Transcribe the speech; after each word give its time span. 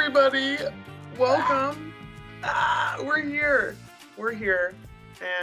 everybody. 0.00 0.56
Welcome. 1.18 1.92
Ah, 2.42 2.96
we're 3.02 3.20
here. 3.20 3.76
We're 4.16 4.32
here. 4.32 4.72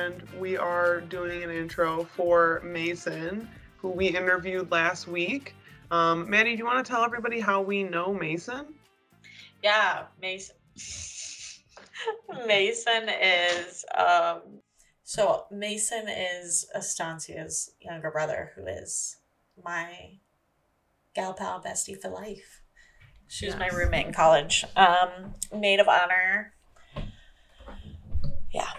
And 0.02 0.24
we 0.40 0.58
are 0.58 1.02
doing 1.02 1.44
an 1.44 1.52
intro 1.52 2.06
for 2.16 2.64
Mason, 2.66 3.48
who 3.78 3.90
we 3.90 4.08
interviewed 4.08 4.72
last 4.72 5.08
week. 5.08 5.54
Um, 5.92 6.28
Maddie, 6.28 6.54
do 6.54 6.58
you 6.58 6.66
want 6.66 6.84
to 6.84 6.92
tell 6.92 7.04
everybody 7.04 7.40
how 7.40 7.62
we 7.62 7.84
know 7.84 8.12
Mason? 8.12 8.74
Yeah, 9.62 10.06
Mason. 10.20 10.56
Mason 12.48 13.10
is 13.10 13.86
um 13.96 14.42
so 15.04 15.46
Mason 15.52 16.08
is 16.10 16.66
Estancia's 16.76 17.74
younger 17.80 18.10
brother 18.10 18.54
who 18.56 18.66
is 18.66 19.18
my 19.64 20.18
gal 21.14 21.36
pal 21.36 21.62
bestie 21.64 22.02
for 22.02 22.10
life. 22.10 22.57
She 23.28 23.46
was 23.46 23.56
my 23.58 23.68
roommate 23.68 24.08
in 24.08 24.14
college. 24.14 24.64
Um 24.76 25.34
maid 25.54 25.80
of 25.80 25.88
honor. 25.88 26.54
Yeah. 28.54 28.70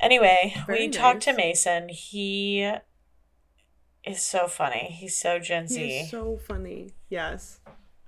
Anyway, 0.00 0.54
Very 0.66 0.86
we 0.86 0.88
talked 0.90 1.22
to. 1.22 1.32
Mason. 1.32 1.88
He 1.88 2.70
is 4.04 4.22
so 4.22 4.46
funny. 4.46 4.96
He's 4.98 5.16
so 5.16 5.38
Gen 5.38 5.66
Z. 5.66 5.86
He's 6.00 6.10
so 6.10 6.36
funny. 6.46 6.90
Yes. 7.08 7.60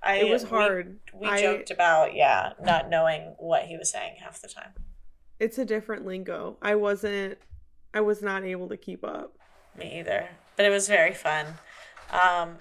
I, 0.03 0.15
it 0.15 0.29
was 0.29 0.43
we- 0.45 0.49
hard. 0.49 0.99
We, 1.13 1.27
I- 1.27 1.41
joked 1.41 1.69
about, 1.69 2.15
yeah, 2.15 2.53
not 2.63 2.89
knowing 2.89 3.35
what 3.37 3.63
he 3.63 3.77
was 3.77 3.91
saying 3.91 4.15
half 4.23 4.41
the 4.41 4.47
time. 4.47 4.71
It's 5.39 5.57
a 5.57 5.65
different 5.65 6.05
lingo. 6.05 6.57
I 6.61 6.75
wasn't 6.75 7.37
I 7.93 8.01
was 8.01 8.21
not 8.21 8.43
able 8.43 8.69
to 8.69 8.77
keep 8.77 9.03
up. 9.03 9.33
Me 9.77 9.99
either. 9.99 10.29
But 10.55 10.65
it 10.65 10.69
was 10.69 10.87
very 10.87 11.13
fun. 11.13 11.45
Um, 12.11 12.57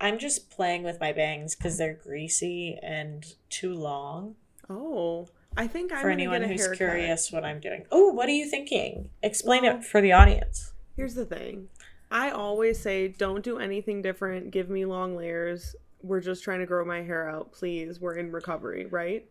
I'm 0.00 0.18
just 0.18 0.50
playing 0.50 0.82
with 0.82 1.00
my 1.00 1.12
bangs 1.12 1.54
because 1.54 1.78
they're 1.78 1.94
greasy 1.94 2.78
and 2.82 3.24
too 3.48 3.74
long. 3.74 4.34
Oh. 4.68 5.28
I 5.56 5.66
think 5.68 5.92
I'm 5.92 5.98
for 5.98 6.08
gonna 6.10 6.14
anyone 6.14 6.40
get 6.40 6.50
a 6.50 6.52
who's 6.52 6.60
haircut. 6.62 6.78
curious 6.78 7.30
what 7.30 7.44
I'm 7.44 7.60
doing. 7.60 7.86
Oh, 7.92 8.12
what 8.12 8.28
are 8.28 8.32
you 8.32 8.48
thinking? 8.48 9.10
Explain 9.22 9.62
Well- 9.62 9.76
it 9.76 9.84
for 9.84 10.00
the 10.00 10.12
audience. 10.12 10.72
Here's 10.96 11.14
the 11.14 11.24
thing. 11.24 11.68
I 12.10 12.30
always 12.30 12.78
say 12.80 13.08
don't 13.08 13.42
do 13.44 13.58
anything 13.58 14.02
different. 14.02 14.50
Give 14.50 14.68
me 14.68 14.84
long 14.84 15.16
layers. 15.16 15.74
We're 16.02 16.20
just 16.20 16.44
trying 16.44 16.60
to 16.60 16.66
grow 16.66 16.84
my 16.84 17.02
hair 17.02 17.28
out, 17.28 17.52
please. 17.52 18.00
We're 18.00 18.14
in 18.16 18.30
recovery, 18.30 18.86
right? 18.86 19.26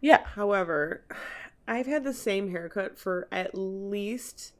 Yeah. 0.00 0.24
However, 0.24 1.02
I've 1.68 1.86
had 1.86 2.04
the 2.04 2.12
same 2.14 2.50
haircut 2.50 2.98
for 2.98 3.28
at 3.30 3.54
least 3.54 4.52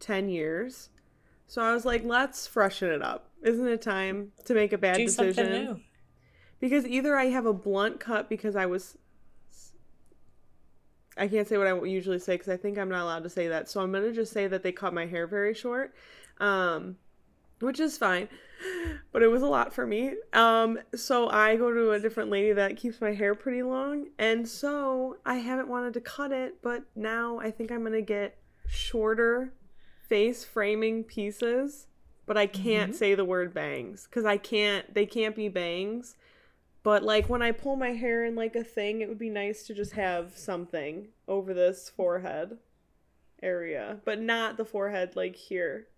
10 0.00 0.28
years. 0.28 0.90
So 1.46 1.62
I 1.62 1.72
was 1.74 1.84
like, 1.84 2.04
let's 2.04 2.46
freshen 2.46 2.90
it 2.90 3.02
up. 3.02 3.28
Isn't 3.42 3.66
it 3.66 3.82
time 3.82 4.32
to 4.44 4.54
make 4.54 4.72
a 4.72 4.78
bad 4.78 4.96
Do 4.96 5.06
decision? 5.06 5.34
something 5.34 5.64
new. 5.64 5.80
Because 6.60 6.86
either 6.86 7.16
I 7.16 7.26
have 7.26 7.44
a 7.44 7.52
blunt 7.52 8.00
cut 8.00 8.28
because 8.28 8.56
I 8.56 8.66
was. 8.66 8.96
I 11.16 11.28
can't 11.28 11.46
say 11.46 11.58
what 11.58 11.66
I 11.66 11.84
usually 11.84 12.18
say 12.18 12.34
because 12.34 12.48
I 12.48 12.56
think 12.56 12.78
I'm 12.78 12.88
not 12.88 13.02
allowed 13.02 13.24
to 13.24 13.28
say 13.28 13.48
that. 13.48 13.68
So 13.68 13.82
I'm 13.82 13.92
going 13.92 14.04
to 14.04 14.12
just 14.12 14.32
say 14.32 14.46
that 14.46 14.62
they 14.62 14.72
cut 14.72 14.94
my 14.94 15.04
hair 15.04 15.26
very 15.26 15.52
short, 15.52 15.94
um, 16.40 16.96
which 17.60 17.80
is 17.80 17.98
fine. 17.98 18.28
But 19.10 19.22
it 19.22 19.28
was 19.28 19.42
a 19.42 19.46
lot 19.46 19.74
for 19.74 19.86
me. 19.86 20.14
Um, 20.32 20.78
so 20.94 21.28
I 21.28 21.56
go 21.56 21.72
to 21.74 21.90
a 21.90 22.00
different 22.00 22.30
lady 22.30 22.52
that 22.52 22.76
keeps 22.76 23.00
my 23.00 23.12
hair 23.12 23.34
pretty 23.34 23.62
long. 23.62 24.06
And 24.18 24.48
so 24.48 25.16
I 25.26 25.34
haven't 25.34 25.68
wanted 25.68 25.94
to 25.94 26.00
cut 26.00 26.32
it, 26.32 26.62
but 26.62 26.84
now 26.94 27.40
I 27.40 27.50
think 27.50 27.72
I'm 27.72 27.80
going 27.80 27.92
to 27.92 28.00
get 28.02 28.38
shorter 28.68 29.52
face 30.12 30.44
framing 30.44 31.04
pieces. 31.04 31.86
But 32.26 32.36
I 32.36 32.46
can't 32.46 32.92
Mhm. 32.92 32.96
say 32.96 33.14
the 33.14 33.24
word 33.24 33.54
bangs 33.54 34.04
because 34.04 34.24
I 34.26 34.36
can't, 34.36 34.92
they 34.94 35.06
can't 35.06 35.34
be 35.34 35.48
bangs. 35.48 36.16
But 36.82 37.02
like 37.02 37.28
when 37.30 37.40
I 37.42 37.50
pull 37.52 37.76
my 37.76 37.92
hair 37.92 38.24
in 38.24 38.34
like 38.36 38.54
a 38.54 38.62
thing, 38.62 39.00
it 39.00 39.08
would 39.08 39.18
be 39.18 39.30
nice 39.30 39.66
to 39.66 39.74
just 39.74 39.92
have 39.92 40.36
something 40.36 41.08
over 41.26 41.54
this 41.54 41.88
forehead 41.88 42.58
area, 43.42 44.00
but 44.04 44.20
not 44.20 44.56
the 44.56 44.64
forehead 44.64 45.16
like 45.16 45.34
here. 45.34 45.88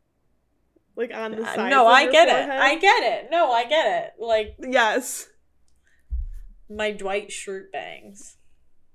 Like 0.96 1.12
on 1.12 1.32
the 1.32 1.42
Uh, 1.42 1.54
side. 1.56 1.70
no, 1.70 1.86
I 1.88 2.08
get 2.10 2.28
it. 2.28 2.50
I 2.50 2.76
get 2.78 3.02
it. 3.02 3.30
No, 3.30 3.50
I 3.50 3.64
get 3.64 4.04
it. 4.04 4.12
Like 4.22 4.54
Yes. 4.60 5.28
my 6.70 6.90
Dwight 6.92 7.28
Schrute 7.30 7.70
bangs. 7.72 8.36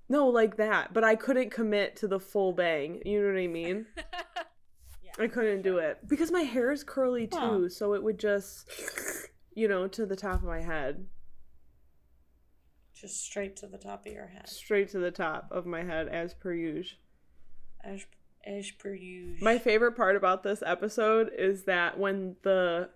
No, 0.08 0.28
like 0.28 0.56
that. 0.58 0.94
But 0.94 1.04
I 1.04 1.16
couldn't 1.16 1.52
commit 1.52 1.96
to 1.98 2.08
the 2.08 2.20
full 2.20 2.54
bang. 2.54 3.02
You 3.06 3.22
know 3.22 3.34
what 3.34 3.40
I 3.40 3.48
mean? 3.48 3.86
I 5.18 5.28
couldn't 5.28 5.62
do 5.64 5.78
it 5.78 6.00
because 6.08 6.32
my 6.32 6.42
hair 6.42 6.72
is 6.72 6.84
curly 6.84 7.28
too, 7.28 7.38
Huh. 7.64 7.70
so 7.70 7.94
it 7.94 8.04
would 8.04 8.20
just, 8.20 8.70
you 9.54 9.68
know, 9.68 9.88
to 9.88 10.06
the 10.06 10.16
top 10.16 10.36
of 10.36 10.44
my 10.44 10.62
head, 10.62 11.08
Just 12.94 13.24
straight 13.24 13.56
to 13.58 13.68
the 13.68 13.78
top 13.78 14.06
of 14.06 14.12
your 14.14 14.28
head. 14.28 14.48
straight 14.48 14.90
to 14.90 15.00
the 15.00 15.12
top 15.12 15.48
of 15.52 15.66
my 15.66 15.84
head, 15.84 16.08
as 16.10 16.34
per 16.34 16.54
usual. 16.54 16.98
As, 17.84 18.06
as 18.46 18.72
per 18.72 18.94
usual. 18.94 19.44
My 19.44 19.58
favorite 19.58 19.94
part 19.94 20.16
about 20.18 20.44
this 20.44 20.62
episode 20.66 21.32
is 21.38 21.64
that 21.64 21.98
when 21.98 22.36
the 22.44 22.90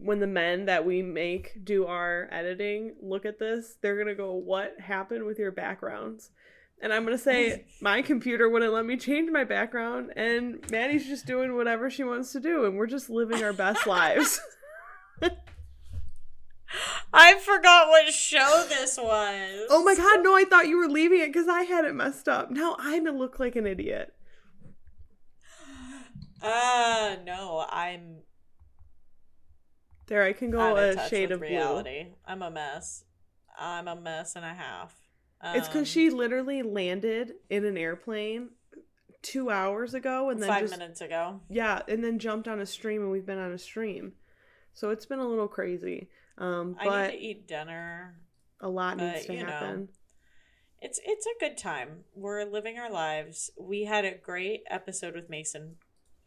when 0.00 0.20
the 0.20 0.26
men 0.28 0.66
that 0.66 0.86
we 0.86 1.02
make 1.02 1.64
do 1.64 1.84
our 1.86 2.28
editing 2.30 2.94
look 3.02 3.26
at 3.26 3.40
this, 3.40 3.76
they're 3.80 3.98
gonna 3.98 4.14
go, 4.14 4.32
"What 4.34 4.78
happened 4.78 5.24
with 5.24 5.38
your 5.40 5.50
backgrounds?" 5.50 6.30
And 6.80 6.92
I'm 6.92 7.04
gonna 7.04 7.18
say 7.18 7.64
my 7.80 8.02
computer 8.02 8.48
wouldn't 8.48 8.72
let 8.72 8.86
me 8.86 8.96
change 8.96 9.30
my 9.32 9.42
background, 9.44 10.12
and 10.16 10.64
Maddie's 10.70 11.06
just 11.06 11.26
doing 11.26 11.56
whatever 11.56 11.90
she 11.90 12.04
wants 12.04 12.30
to 12.32 12.40
do, 12.40 12.64
and 12.66 12.76
we're 12.76 12.86
just 12.86 13.10
living 13.10 13.42
our 13.42 13.52
best 13.52 13.84
lives. 13.88 14.40
I 17.12 17.38
forgot 17.38 17.88
what 17.88 18.12
show 18.12 18.64
this 18.68 18.96
was. 18.98 19.66
oh 19.70 19.82
my 19.82 19.94
god, 19.96 20.22
no! 20.22 20.36
I 20.36 20.44
thought 20.44 20.68
you 20.68 20.76
were 20.76 20.86
leaving 20.88 21.20
it 21.20 21.32
because 21.32 21.48
I 21.48 21.62
had 21.62 21.84
it 21.84 21.94
messed 21.94 22.28
up. 22.28 22.50
Now 22.50 22.76
I'm 22.78 23.04
gonna 23.06 23.18
look 23.18 23.40
like 23.40 23.56
an 23.56 23.66
idiot. 23.66 24.14
Uh 26.40 27.16
no, 27.24 27.66
I'm 27.68 28.18
There, 30.06 30.22
I 30.22 30.32
can 30.32 30.50
go 30.52 30.76
a 30.76 31.08
shade 31.08 31.32
of 31.32 31.40
blue. 31.40 31.48
reality. 31.48 32.08
I'm 32.24 32.42
a 32.42 32.50
mess. 32.50 33.04
I'm 33.58 33.88
a 33.88 33.96
mess 33.96 34.36
and 34.36 34.44
a 34.44 34.54
half. 34.54 34.94
It's 35.42 35.66
Um, 35.68 35.72
because 35.72 35.88
she 35.88 36.10
literally 36.10 36.62
landed 36.62 37.34
in 37.48 37.64
an 37.64 37.76
airplane 37.76 38.50
two 39.22 39.50
hours 39.50 39.94
ago 39.94 40.30
and 40.30 40.40
then 40.42 40.48
five 40.48 40.62
just 40.62 40.78
minutes 40.78 41.00
ago. 41.00 41.40
yeah, 41.48 41.82
and 41.88 42.02
then 42.02 42.18
jumped 42.18 42.48
on 42.48 42.60
a 42.60 42.66
stream, 42.66 43.02
and 43.02 43.10
we've 43.10 43.26
been 43.26 43.38
on 43.38 43.52
a 43.52 43.58
stream, 43.58 44.12
so 44.72 44.90
it's 44.90 45.06
been 45.06 45.18
a 45.18 45.26
little 45.26 45.48
crazy. 45.48 46.08
Um, 46.38 46.76
I 46.80 46.84
but 46.84 47.10
need 47.10 47.16
to 47.18 47.22
eat 47.24 47.48
dinner. 47.48 48.14
a 48.60 48.68
lot 48.68 48.96
needs 48.96 49.26
to 49.26 49.34
you 49.34 49.42
know, 49.44 49.50
happen. 49.50 49.88
It's 50.80 51.00
it's 51.04 51.26
a 51.26 51.38
good 51.40 51.56
time. 51.58 52.04
We're 52.14 52.44
living 52.44 52.78
our 52.78 52.90
lives. 52.90 53.50
We 53.58 53.84
had 53.84 54.04
a 54.04 54.16
great 54.16 54.62
episode 54.70 55.14
with 55.14 55.28
Mason 55.28 55.76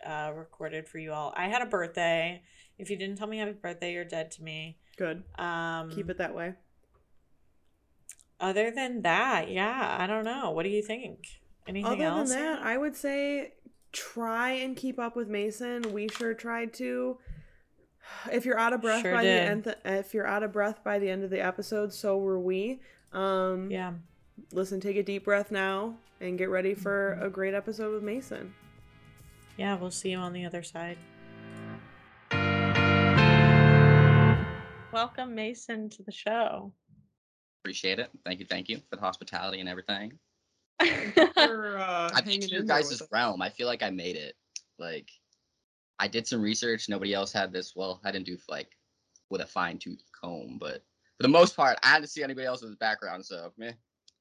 uh 0.05 0.31
recorded 0.35 0.89
for 0.89 0.97
you 0.97 1.13
all. 1.13 1.33
I 1.37 1.47
had 1.47 1.61
a 1.61 1.65
birthday. 1.65 2.43
If 2.77 2.89
you 2.89 2.97
didn't 2.97 3.17
tell 3.17 3.27
me 3.27 3.37
happy 3.37 3.51
birthday, 3.53 3.93
you're 3.93 4.03
dead 4.03 4.31
to 4.31 4.43
me. 4.43 4.77
Good, 4.97 5.23
Um 5.39 5.91
keep 5.91 6.09
it 6.09 6.17
that 6.17 6.35
way. 6.35 6.55
Other 8.41 8.71
than 8.71 9.03
that, 9.03 9.51
yeah, 9.51 9.97
I 9.99 10.07
don't 10.07 10.25
know. 10.25 10.49
What 10.49 10.63
do 10.63 10.69
you 10.69 10.81
think? 10.81 11.27
Anything 11.67 11.91
Other 11.91 12.03
else? 12.05 12.29
than 12.29 12.39
that, 12.39 12.63
I 12.63 12.75
would 12.75 12.95
say 12.95 13.53
try 13.91 14.49
and 14.53 14.75
keep 14.75 14.97
up 14.99 15.15
with 15.15 15.27
Mason. 15.27 15.83
We 15.93 16.07
sure 16.09 16.33
tried 16.33 16.73
to. 16.75 17.19
If 18.31 18.45
you're 18.45 18.57
out 18.57 18.73
of 18.73 18.81
breath 18.81 19.03
Sure 19.03 19.13
by 19.13 19.21
did. 19.21 19.63
the 19.63 19.69
end, 19.69 19.75
if 19.85 20.13
you're 20.15 20.25
out 20.25 20.41
of 20.41 20.51
breath 20.51 20.83
by 20.83 20.97
the 20.97 21.07
end 21.07 21.23
of 21.23 21.29
the 21.29 21.39
episode, 21.39 21.93
so 21.93 22.17
were 22.17 22.39
we. 22.39 22.81
Um, 23.13 23.69
yeah. 23.69 23.93
listen, 24.51 24.79
take 24.81 24.97
a 24.97 25.03
deep 25.03 25.23
breath 25.25 25.51
now 25.51 25.95
and 26.19 26.35
get 26.37 26.49
ready 26.49 26.73
for 26.73 27.13
a 27.21 27.29
great 27.29 27.53
episode 27.53 27.93
with 27.93 28.01
Mason. 28.01 28.55
Yeah, 29.55 29.75
we'll 29.77 29.91
see 29.91 30.09
you 30.09 30.17
on 30.17 30.33
the 30.33 30.45
other 30.45 30.63
side. 30.63 30.97
Welcome, 34.91 35.35
Mason, 35.35 35.89
to 35.91 36.03
the 36.03 36.11
show. 36.11 36.73
Appreciate 37.63 37.99
it. 37.99 38.09
Thank 38.25 38.39
you, 38.39 38.45
thank 38.45 38.69
you 38.69 38.77
for 38.89 38.95
the 38.95 39.01
hospitality 39.01 39.59
and 39.59 39.69
everything. 39.69 40.13
For, 40.79 40.87
uh, 41.77 42.09
I 42.13 42.21
think 42.21 42.49
your 42.51 42.63
guys' 42.63 43.01
realm. 43.11 43.41
I 43.41 43.49
feel 43.49 43.67
like 43.67 43.83
I 43.83 43.91
made 43.91 44.15
it. 44.15 44.35
Like, 44.79 45.09
I 45.99 46.07
did 46.07 46.25
some 46.25 46.41
research. 46.41 46.89
Nobody 46.89 47.13
else 47.13 47.31
had 47.31 47.53
this. 47.53 47.73
Well, 47.75 48.01
I 48.03 48.11
didn't 48.11 48.25
do 48.25 48.37
like 48.49 48.69
with 49.29 49.41
a 49.41 49.45
fine 49.45 49.77
tooth 49.77 50.03
comb, 50.19 50.57
but 50.59 50.83
for 51.17 51.23
the 51.23 51.27
most 51.27 51.55
part, 51.55 51.77
I 51.83 51.89
hadn't 51.89 52.07
see 52.07 52.23
anybody 52.23 52.47
else 52.47 52.61
with 52.61 52.69
else's 52.69 52.79
background. 52.79 53.23
So, 53.25 53.53
meh. 53.57 53.73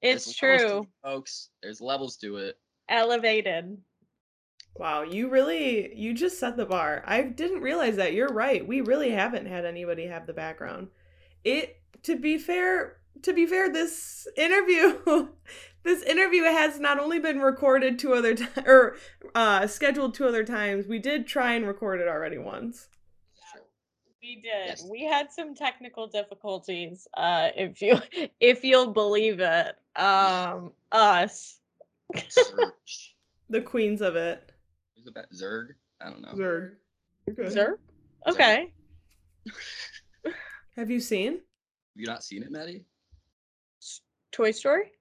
It's 0.03 0.39
There's 0.39 0.61
true. 0.61 0.81
it, 0.81 0.89
folks. 1.03 1.49
There's 1.63 1.81
levels 1.81 2.17
to 2.19 2.37
it. 2.37 2.59
Elevated. 2.91 3.79
Wow, 4.77 5.03
you 5.03 5.29
really 5.29 5.95
you 5.95 6.15
just 6.15 6.39
set 6.39 6.57
the 6.57 6.67
bar. 6.67 7.03
I 7.07 7.23
didn't 7.23 7.61
realize 7.63 7.97
that. 7.97 8.15
You're 8.15 8.29
right. 8.29 8.67
We 8.67 8.83
really 8.83 9.11
haven't 9.11 9.47
had 9.47 9.65
anybody 9.65 10.07
have 10.07 10.27
the 10.27 10.33
background. 10.33 10.89
It 11.45 11.81
to 12.05 12.17
be 12.17 12.39
fair, 12.39 13.00
to 13.23 13.33
be 13.33 13.47
fair, 13.47 13.73
this 13.73 14.27
interview 14.37 15.29
this 15.83 16.03
interview 16.03 16.45
has 16.45 16.79
not 16.79 16.99
only 16.99 17.19
been 17.19 17.41
recorded 17.41 17.99
two 17.99 18.15
other 18.15 18.35
times 18.35 18.51
or 18.67 18.97
uh 19.35 19.67
scheduled 19.67 20.15
two 20.15 20.27
other 20.27 20.45
times. 20.45 20.87
We 20.87 20.99
did 20.99 21.27
try 21.27 21.55
and 21.55 21.67
record 21.67 22.01
it 22.01 22.09
already 22.09 22.39
once. 22.39 22.89
Sure. 23.53 23.63
We 24.23 24.37
did. 24.37 24.67
Yes. 24.67 24.87
We 24.91 25.05
had 25.05 25.31
some 25.31 25.55
technical 25.55 26.07
difficulties. 26.07 27.07
Uh, 27.17 27.49
if 27.57 27.83
you 27.83 27.99
if 28.41 28.65
you'll 28.65 28.93
believe 28.93 29.41
it. 29.41 29.77
Um, 29.97 30.73
us. 30.93 31.59
The 33.51 33.61
queens 33.61 34.01
of 34.01 34.15
it. 34.15 34.53
Who's 34.95 35.05
the 35.05 35.11
best? 35.11 35.33
Zurg? 35.33 35.71
I 36.01 36.09
don't 36.09 36.23
know. 36.23 36.33
Zurg. 36.35 36.73
Sir? 37.53 37.79
Okay. 38.27 38.73
Have 40.77 40.91
you 40.91 41.01
seen? 41.01 41.33
Have 41.33 41.41
you 41.97 42.07
not 42.07 42.23
seen 42.23 42.43
it, 42.43 42.51
Maddie? 42.51 42.85
Toy 44.33 44.51
Story? 44.51 44.93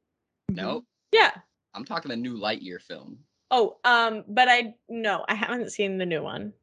No. 0.50 0.84
Yeah. 1.12 1.32
I'm 1.74 1.86
talking 1.86 2.10
the 2.10 2.16
new 2.16 2.38
Lightyear 2.38 2.82
film. 2.82 3.20
Oh, 3.52 3.78
um, 3.84 4.24
but 4.28 4.48
I 4.48 4.76
no, 4.90 5.26
I 5.28 5.36
haven't 5.36 5.72
seen 5.72 5.98
the 5.98 6.06
new 6.06 6.22
one. 6.22 6.54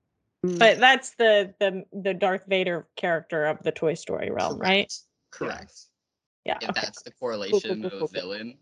Mm. 0.45 0.59
But 0.59 0.79
that's 0.79 1.11
the 1.17 1.55
the 1.59 1.85
the 1.93 2.15
Darth 2.15 2.45
Vader 2.47 2.87
character 2.97 3.47
of 3.47 3.63
the 3.63 3.73
Toy 3.73 3.95
Story 3.95 4.31
realm, 4.31 4.59
right? 4.59 4.93
Correct. 5.31 5.73
Yeah. 6.45 6.59
If 6.61 6.71
okay. 6.71 6.81
that's 6.81 7.03
the 7.03 7.11
correlation 7.13 7.61
cool, 7.83 7.87
of 7.87 7.93
cool, 7.93 7.99
a 7.99 8.01
cool. 8.01 8.09
villain, 8.09 8.59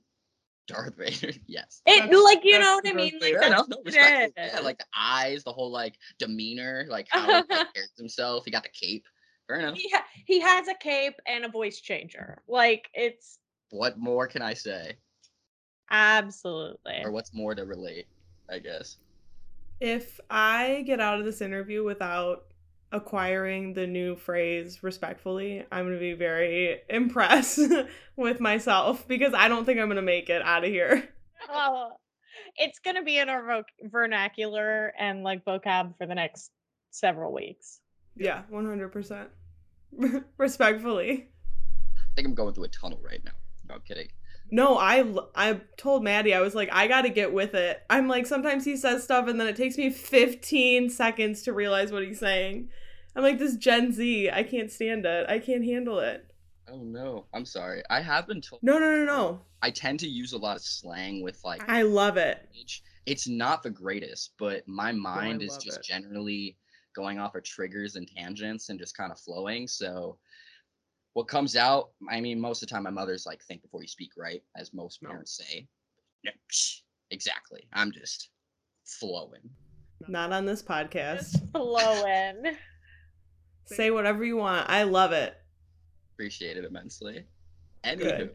Darth 0.67 0.97
Vader, 0.97 1.33
yes. 1.47 1.83
It 1.87 2.01
That's- 2.01 2.25
like 2.25 2.45
you 2.45 2.59
know 2.59 2.77
what 2.77 2.89
I 2.89 2.93
mean? 2.93 3.15
Like 3.15 3.23
Vader. 3.23 3.39
Yeah, 3.43 3.49
no, 3.49 3.67
no, 3.69 3.77
what 3.83 3.95
Yeah, 3.95 4.29
like 4.63 4.79
the 4.79 4.87
eyes, 4.97 5.45
the 5.45 5.53
whole 5.53 5.71
like 5.71 5.95
demeanor, 6.19 6.87
like 6.89 7.09
how 7.11 7.27
he 7.27 7.33
like, 7.33 7.49
carries 7.75 7.93
himself. 7.99 8.45
He 8.45 8.51
got 8.51 8.63
the 8.63 8.69
cape. 8.71 9.05
Fair 9.47 9.59
enough. 9.59 9.77
he 9.77 9.91
ha- 9.91 10.07
he 10.25 10.41
has 10.41 10.69
a 10.69 10.75
cape 10.75 11.21
and 11.27 11.45
a 11.45 11.49
voice 11.49 11.79
changer. 11.81 12.39
Like 12.49 12.89
it's 12.95 13.39
What 13.71 13.99
more 13.99 14.27
can 14.27 14.43
I 14.43 14.55
say? 14.55 14.95
absolutely. 15.91 17.03
Or 17.05 17.13
what's 17.13 17.33
more 17.35 17.55
to 17.55 17.65
relate? 17.65 18.07
I 18.51 18.59
guess. 18.59 18.97
If 19.81 20.21
I 20.31 20.83
get 20.87 21.01
out 21.01 21.19
of 21.19 21.25
this 21.25 21.41
interview 21.41 21.85
without 21.85 22.45
acquiring 22.93 23.75
the 23.75 23.87
new 23.87 24.17
phrase 24.17 24.83
respectfully, 24.83 25.65
I'm 25.71 25.85
going 25.85 25.97
to 25.97 26.01
be 26.01 26.15
very 26.15 26.81
impressed 26.89 27.61
with 28.17 28.41
myself 28.41 29.07
because 29.07 29.35
I 29.35 29.49
don't 29.49 29.65
think 29.65 29.79
I'm 29.81 29.89
going 29.89 29.97
to 29.97 30.03
make 30.03 30.31
it 30.31 30.43
out 30.43 30.65
of 30.65 30.71
here. 30.71 31.09
Oh, 31.47 31.91
it's 32.57 32.79
gonna 32.79 33.03
be 33.03 33.19
in 33.19 33.29
our 33.29 33.43
voc- 33.43 33.91
vernacular 33.91 34.95
and 34.99 35.23
like 35.23 35.45
vocab 35.45 35.95
for 35.99 36.07
the 36.07 36.15
next 36.15 36.53
several 36.91 37.35
weeks. 37.35 37.81
Yeah, 38.17 38.45
100%. 38.51 39.27
Respectfully. 40.39 41.29
I 41.97 42.15
think 42.17 42.29
I'm 42.29 42.35
going 42.35 42.55
through 42.55 42.65
a 42.65 42.69
tunnel 42.69 42.99
right 43.03 43.23
now. 43.27 43.33
No 43.75 43.77
I'm 43.77 43.83
kidding. 43.83 44.09
No, 44.51 44.79
I 44.79 45.05
I 45.35 45.61
told 45.77 46.05
Maddie 46.05 46.35
I 46.35 46.41
was 46.41 46.55
like 46.55 46.69
I 46.73 46.87
got 46.87 47.03
to 47.03 47.09
get 47.09 47.33
with 47.33 47.55
it. 47.55 47.83
I'm 47.91 48.09
like 48.09 48.27
sometimes 48.27 48.65
he 48.65 48.77
says 48.77 49.03
stuff 49.03 49.27
and 49.27 49.41
then 49.41 49.49
it 49.49 49.57
takes 49.57 49.77
me 49.77 49.91
15 49.91 50.91
seconds 50.91 51.43
to 51.43 51.53
realize 51.53 51.91
what 51.91 52.05
he's 52.05 52.21
saying. 52.21 52.69
I'm 53.17 53.23
like 53.23 53.39
this 53.39 53.57
Gen 53.57 53.93
Z, 53.93 54.31
I 54.31 54.43
can't 54.43 54.71
stand 54.71 55.07
it. 55.07 55.29
I 55.29 55.39
can't 55.39 55.65
handle 55.65 55.99
it. 55.99 56.27
Oh 56.71 56.79
no, 56.79 57.27
I'm 57.35 57.45
sorry. 57.45 57.83
I 57.91 58.01
have 58.01 58.27
been 58.27 58.41
told. 58.41 58.63
No, 58.63 58.79
no, 58.79 58.91
no, 58.91 59.05
no. 59.05 59.41
I 59.63 59.71
tend 59.71 60.01
to 60.01 60.09
use 60.09 60.33
a 60.33 60.39
lot 60.39 60.57
of 60.57 60.63
slang 60.63 61.23
with 61.23 61.43
like. 61.45 61.69
I 61.69 61.83
love 61.83 62.17
it. 62.17 62.49
It's 63.07 63.29
not 63.29 63.63
the 63.63 63.71
greatest, 63.71 64.33
but 64.39 64.67
my 64.67 64.93
mind 64.93 65.43
is 65.43 65.59
just 65.59 65.81
it. 65.81 65.85
generally 65.85 66.57
going 66.95 67.19
off 67.19 67.35
of 67.35 67.43
triggers 67.43 67.97
and 67.97 68.09
tangents 68.09 68.69
and 68.69 68.79
just 68.79 68.97
kind 68.97 69.13
of 69.13 69.19
flowing. 69.19 69.69
So 69.69 70.17
what 71.15 71.29
comes 71.29 71.57
out, 71.57 71.91
I 72.11 72.21
mean, 72.21 72.39
most 72.41 72.63
of 72.63 72.69
the 72.69 72.75
time 72.75 72.83
my 72.85 72.91
mother's 72.91 73.25
like, 73.27 73.43
think 73.45 73.63
before 73.63 73.83
you 73.83 73.89
speak, 73.89 74.11
right? 74.17 74.43
As 74.57 74.73
most 74.75 75.03
No. 75.03 75.09
parents 75.11 75.37
say. 75.37 75.67
No, 76.25 76.31
psh, 76.53 76.81
exactly. 77.11 77.67
I'm 77.73 77.91
just 77.93 78.31
flowing. 78.85 79.49
Not 80.09 80.33
on 80.33 80.45
this 80.45 80.63
podcast. 80.63 81.33
Just 81.33 81.51
flowing. 81.53 82.43
Say 83.67 83.91
whatever 83.91 84.25
you 84.25 84.37
want. 84.37 84.69
I 84.69 84.83
love 84.83 85.13
it. 85.13 85.35
Appreciate 86.15 86.57
it 86.59 86.65
immensely. 86.65 87.25
Anywho, 87.85 87.99
Good. 87.99 88.35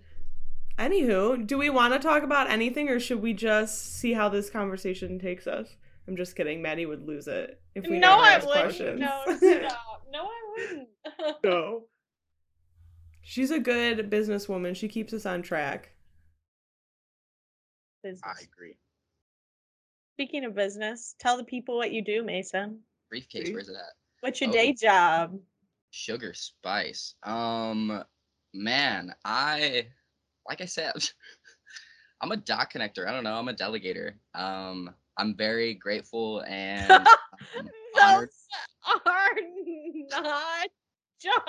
Anywho, 0.80 1.46
do 1.46 1.58
we 1.58 1.70
want 1.70 1.94
to 1.94 2.00
talk 2.00 2.24
about 2.24 2.50
anything 2.50 2.90
or 2.90 3.00
should 3.00 3.22
we 3.22 3.34
just 3.34 4.00
see 4.00 4.14
how 4.14 4.30
this 4.30 4.50
conversation 4.50 5.20
takes 5.20 5.46
us? 5.46 5.68
I'm 6.08 6.16
just 6.16 6.36
kidding. 6.36 6.62
Maddie 6.62 6.86
would 6.88 7.06
lose 7.06 7.28
it 7.28 7.62
if 7.76 7.86
we 7.88 8.00
no, 8.00 8.18
I 8.20 8.38
wouldn't. 8.38 8.52
questions. 8.52 9.00
No, 9.00 9.22
stop. 9.38 10.08
No, 10.12 10.24
I 10.26 10.52
wouldn't. 10.58 10.90
no. 11.44 11.84
She's 13.30 13.52
a 13.52 13.60
good 13.60 14.10
businesswoman. 14.10 14.76
She 14.76 14.88
keeps 14.88 15.14
us 15.14 15.28
on 15.28 15.44
track. 15.44 15.92
Business. 18.02 18.24
I 18.26 18.42
agree. 18.42 18.76
Speaking 20.16 20.46
of 20.46 20.56
business, 20.56 21.14
tell 21.20 21.38
the 21.38 21.44
people 21.44 21.78
what 21.78 21.92
you 21.92 22.04
do, 22.04 22.24
Mason. 22.24 22.80
Briefcase, 23.08 23.46
See? 23.46 23.54
where's 23.54 23.70
it 23.70 23.76
at? 23.76 23.94
What's 24.22 24.42
your 24.42 24.50
Oh. 24.50 24.54
day 24.54 24.74
job? 24.74 25.40
Sugar 25.92 26.34
spice. 26.34 27.14
Um, 27.22 28.04
man, 28.56 29.14
I 29.24 29.90
like 30.48 30.62
I 30.62 30.66
said, 30.66 30.94
I'm 32.22 32.32
a 32.32 32.38
dot 32.38 32.72
connector. 32.74 33.08
I 33.08 33.12
don't 33.12 33.24
know. 33.24 33.36
I'm 33.36 33.48
a 33.48 33.54
delegator. 33.54 34.14
Um, 34.34 34.90
I'm 35.18 35.36
very 35.36 35.76
grateful 35.76 36.40
and 36.48 36.92
um, 37.08 37.08
honored. 38.02 38.30
Those 38.88 39.02
are 39.06 39.36
not 40.10 40.68
jobs. 41.22 41.44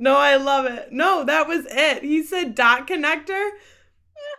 No, 0.00 0.16
I 0.16 0.36
love 0.36 0.66
it. 0.66 0.92
No, 0.92 1.24
that 1.24 1.48
was 1.48 1.66
it. 1.68 2.04
He 2.04 2.22
said 2.22 2.54
dot 2.54 2.86
connector. 2.86 3.50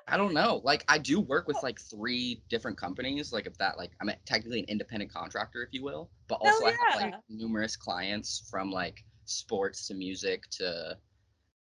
I 0.08 0.16
don't 0.16 0.34
know. 0.34 0.62
Like 0.64 0.86
I 0.88 0.98
do 0.98 1.20
work 1.20 1.48
with 1.48 1.58
like 1.62 1.80
three 1.80 2.42
different 2.50 2.78
companies. 2.78 3.34
Like 3.34 3.46
if 3.46 3.58
that 3.58 3.78
like 3.78 3.92
I'm 4.02 4.10
technically 4.26 4.60
an 4.60 4.66
independent 4.70 5.14
contractor, 5.14 5.62
if 5.62 5.70
you 5.74 5.84
will. 5.84 6.10
But 6.30 6.36
also 6.36 6.66
I 6.66 6.72
have 6.72 7.02
like 7.02 7.14
numerous 7.28 7.76
clients 7.76 8.48
from 8.50 8.72
like 8.72 9.04
sports 9.26 9.86
to 9.88 9.94
music 9.94 10.50
to 10.52 10.98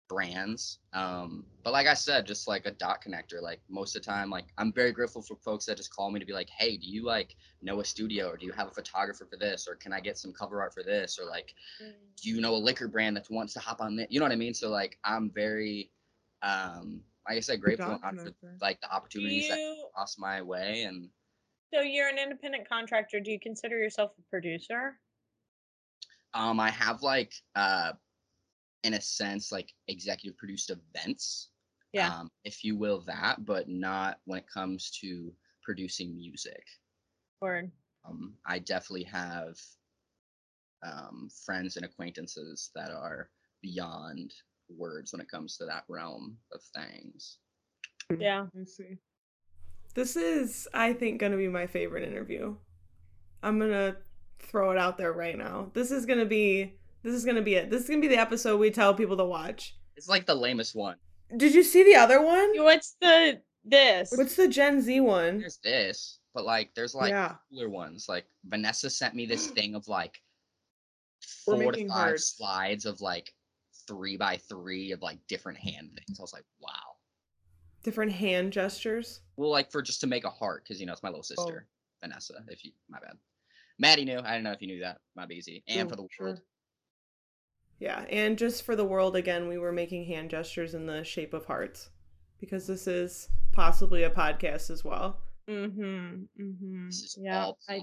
brands. 0.08 0.78
Um, 0.92 1.46
but 1.64 1.72
like 1.72 1.86
I 1.86 1.94
said, 1.94 2.26
just 2.26 2.48
like 2.48 2.66
a 2.66 2.72
dot 2.72 3.02
connector. 3.02 3.40
Like 3.40 3.60
most 3.68 3.96
of 3.96 4.02
the 4.02 4.06
time, 4.06 4.30
like 4.30 4.46
I'm 4.58 4.72
very 4.72 4.92
grateful 4.92 5.22
for 5.22 5.36
folks 5.36 5.66
that 5.66 5.76
just 5.76 5.94
call 5.94 6.10
me 6.10 6.20
to 6.20 6.26
be 6.26 6.32
like, 6.32 6.50
hey, 6.50 6.76
do 6.76 6.88
you 6.88 7.04
like 7.04 7.36
know 7.62 7.80
a 7.80 7.84
studio 7.84 8.28
or 8.28 8.36
do 8.36 8.46
you 8.46 8.52
have 8.52 8.68
a 8.68 8.72
photographer 8.72 9.26
for 9.26 9.36
this 9.36 9.66
or 9.68 9.74
can 9.76 9.92
I 9.92 10.00
get 10.00 10.18
some 10.18 10.32
cover 10.32 10.60
art 10.60 10.74
for 10.74 10.82
this 10.82 11.18
or 11.18 11.26
like 11.26 11.54
do 12.22 12.30
you 12.30 12.40
know 12.40 12.54
a 12.54 12.56
liquor 12.56 12.88
brand 12.88 13.16
that 13.16 13.28
wants 13.30 13.52
to 13.54 13.60
hop 13.60 13.80
on 13.80 13.96
this? 13.96 14.06
You 14.10 14.20
know 14.20 14.24
what 14.26 14.32
I 14.32 14.36
mean? 14.36 14.54
So 14.54 14.70
like 14.70 14.98
I'm 15.04 15.30
very 15.30 15.90
um 16.42 17.02
like 17.28 17.36
I 17.38 17.40
said, 17.40 17.60
grateful 17.60 17.92
dot 17.92 18.00
and 18.02 18.04
honored 18.04 18.20
for 18.20 18.30
connector. 18.30 18.60
like 18.60 18.80
the 18.80 18.88
Do 18.88 18.94
opportunities 18.94 19.48
that 19.48 19.60
you, 19.60 19.86
cross 19.94 20.18
my 20.18 20.42
way 20.42 20.82
and 20.84 21.08
so 21.72 21.80
you're 21.80 22.08
an 22.08 22.18
independent 22.18 22.68
contractor. 22.68 23.20
Do 23.20 23.30
you 23.30 23.40
consider 23.40 23.78
yourself 23.78 24.12
a 24.18 24.22
producer? 24.30 24.98
um 26.34 26.60
I 26.60 26.70
have 26.70 27.02
like 27.02 27.32
uh 27.54 27.92
in 28.84 28.94
a 28.94 29.00
sense 29.00 29.52
like 29.52 29.72
executive 29.88 30.36
produced 30.38 30.70
events. 30.70 31.50
Yeah. 31.92 32.08
Um, 32.08 32.30
if 32.44 32.64
you 32.64 32.76
will 32.76 33.02
that, 33.06 33.44
but 33.44 33.68
not 33.68 34.18
when 34.24 34.38
it 34.38 34.46
comes 34.52 34.90
to 35.02 35.32
producing 35.62 36.16
music. 36.16 36.64
Or 37.40 37.64
Um 38.04 38.34
I 38.46 38.58
definitely 38.58 39.04
have 39.04 39.56
um 40.82 41.28
friends 41.44 41.76
and 41.76 41.84
acquaintances 41.84 42.70
that 42.74 42.90
are 42.90 43.30
beyond 43.62 44.32
words 44.68 45.12
when 45.12 45.20
it 45.20 45.30
comes 45.30 45.56
to 45.56 45.66
that 45.66 45.84
realm 45.88 46.36
of 46.52 46.60
things. 46.74 47.38
yeah. 48.18 48.46
I 48.58 48.64
see. 48.64 48.98
This 49.94 50.16
is, 50.16 50.66
I 50.72 50.94
think, 50.94 51.20
gonna 51.20 51.36
be 51.36 51.48
my 51.48 51.66
favorite 51.66 52.08
interview. 52.08 52.56
I'm 53.42 53.58
gonna 53.58 53.96
throw 54.38 54.70
it 54.70 54.78
out 54.78 54.96
there 54.96 55.12
right 55.12 55.36
now. 55.36 55.70
This 55.74 55.90
is 55.90 56.06
gonna 56.06 56.24
be 56.24 56.74
this 57.02 57.14
is 57.14 57.24
gonna 57.24 57.42
be 57.42 57.54
it. 57.54 57.70
This 57.70 57.82
is 57.82 57.88
gonna 57.88 58.00
be 58.00 58.08
the 58.08 58.16
episode 58.20 58.58
we 58.58 58.70
tell 58.70 58.94
people 58.94 59.16
to 59.16 59.24
watch. 59.24 59.76
It's 59.96 60.08
like 60.08 60.26
the 60.26 60.34
lamest 60.34 60.74
one. 60.74 60.96
Did 61.36 61.54
you 61.54 61.62
see 61.62 61.82
the 61.82 61.96
other 61.96 62.20
one? 62.22 62.52
What's 62.62 62.96
the 63.00 63.40
this? 63.64 64.12
What's 64.14 64.36
the 64.36 64.48
Gen 64.48 64.80
Z 64.82 65.00
one? 65.00 65.38
There's 65.40 65.58
this, 65.62 66.18
but 66.34 66.44
like 66.44 66.70
there's 66.74 66.94
like 66.94 67.10
yeah. 67.10 67.34
cooler 67.50 67.68
ones. 67.68 68.06
Like 68.08 68.26
Vanessa 68.44 68.90
sent 68.90 69.14
me 69.14 69.26
this 69.26 69.46
thing 69.56 69.74
of 69.74 69.86
like 69.88 70.20
We're 71.46 71.62
four 71.62 71.72
to 71.72 71.88
five 71.88 71.90
hearts. 71.96 72.36
slides 72.36 72.86
of 72.86 73.00
like 73.00 73.32
three 73.86 74.16
by 74.16 74.36
three 74.48 74.92
of 74.92 75.02
like 75.02 75.18
different 75.28 75.58
hand 75.58 75.90
things. 76.06 76.18
I 76.18 76.22
was 76.22 76.32
like, 76.32 76.44
wow. 76.60 76.70
Different 77.82 78.12
hand 78.12 78.52
gestures. 78.52 79.20
Well, 79.36 79.50
like 79.50 79.72
for 79.72 79.82
just 79.82 80.00
to 80.02 80.06
make 80.06 80.24
a 80.24 80.30
heart, 80.30 80.62
because 80.64 80.80
you 80.80 80.86
know 80.86 80.92
it's 80.92 81.02
my 81.02 81.08
little 81.08 81.24
Oh. 81.36 81.44
sister, 81.44 81.66
Vanessa. 82.00 82.34
If 82.48 82.64
you, 82.64 82.72
my 82.88 83.00
bad. 83.00 83.16
Maddie 83.78 84.04
knew. 84.04 84.20
I 84.24 84.34
don't 84.34 84.44
know 84.44 84.52
if 84.52 84.60
you 84.62 84.68
knew 84.68 84.80
that. 84.80 84.98
My 85.16 85.26
easy. 85.26 85.64
And 85.66 85.88
Oh, 85.88 85.90
for 85.90 85.96
the 85.96 86.08
sure. 86.12 86.38
World. 87.82 88.06
Yeah, 88.10 88.16
and 88.16 88.38
just 88.38 88.64
for 88.64 88.76
the 88.76 88.84
world 88.84 89.16
again, 89.16 89.48
we 89.48 89.58
were 89.58 89.72
making 89.72 90.06
hand 90.06 90.30
gestures 90.30 90.74
in 90.74 90.86
the 90.86 91.04
shape 91.04 91.34
of 91.34 91.46
hearts 91.46 91.90
because 92.40 92.66
this 92.66 92.86
is 92.86 93.28
possibly 93.52 94.02
a 94.02 94.10
podcast 94.10 94.70
as 94.70 94.84
well. 94.84 95.18
Mm-hmm. 95.48 96.22
Mm-hmm. 96.40 96.88
Yeah. 97.18 97.44
all 97.44 97.58
I, 97.68 97.80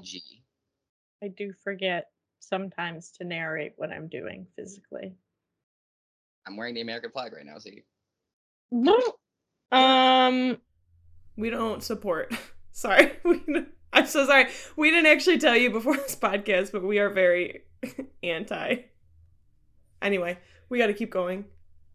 I 1.24 1.27
do 1.27 1.53
forget 1.63 2.06
sometimes 2.39 3.12
to 3.20 3.25
narrate 3.25 3.74
what 3.77 3.91
I'm 3.91 4.08
doing 4.08 4.48
physically. 4.56 5.13
I'm 6.48 6.58
wearing 6.58 6.74
the 6.74 6.82
American 6.82 7.12
flag 7.12 7.34
right 7.34 7.46
now. 7.46 7.58
See, 7.60 7.84
No. 8.72 8.98
Um 9.72 10.58
We 11.38 11.51
don't 11.51 11.84
support. 11.84 12.34
Sorry. 12.72 13.12
I'm 13.94 14.06
so 14.06 14.25
sorry. 14.25 14.48
We 14.75 14.89
didn't 14.89 15.12
actually 15.12 15.38
tell 15.39 15.56
you 15.56 15.70
before 15.70 15.96
this 15.98 16.15
podcast, 16.15 16.72
but 16.72 16.84
we 16.84 17.00
are 17.00 17.10
very 17.10 17.63
anti. 18.24 18.75
Anyway, 20.01 20.38
we 20.70 20.77
got 20.77 20.88
to 20.88 20.94
keep 20.94 21.12
going. 21.12 21.46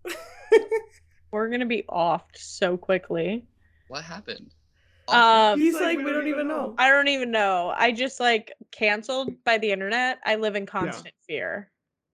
We're 1.31 1.49
gonna 1.49 1.67
be 1.67 1.85
offed 1.89 2.37
so 2.37 2.77
quickly. 2.77 3.45
What 3.89 4.05
happened? 4.05 4.55
Um, 5.09 5.59
He's 5.59 5.75
like, 5.75 5.99
we 5.99 6.13
don't 6.13 6.29
even 6.29 6.49
know. 6.49 6.75
I 6.79 6.91
don't 6.91 7.09
even 7.09 7.31
know. 7.31 7.75
I 7.77 7.93
just 7.93 8.21
like 8.21 8.53
canceled 8.71 9.33
by 9.45 9.59
the 9.59 9.71
internet. 9.71 10.19
I 10.25 10.37
live 10.37 10.55
in 10.57 10.65
constant 10.65 11.15
fear. 11.27 11.71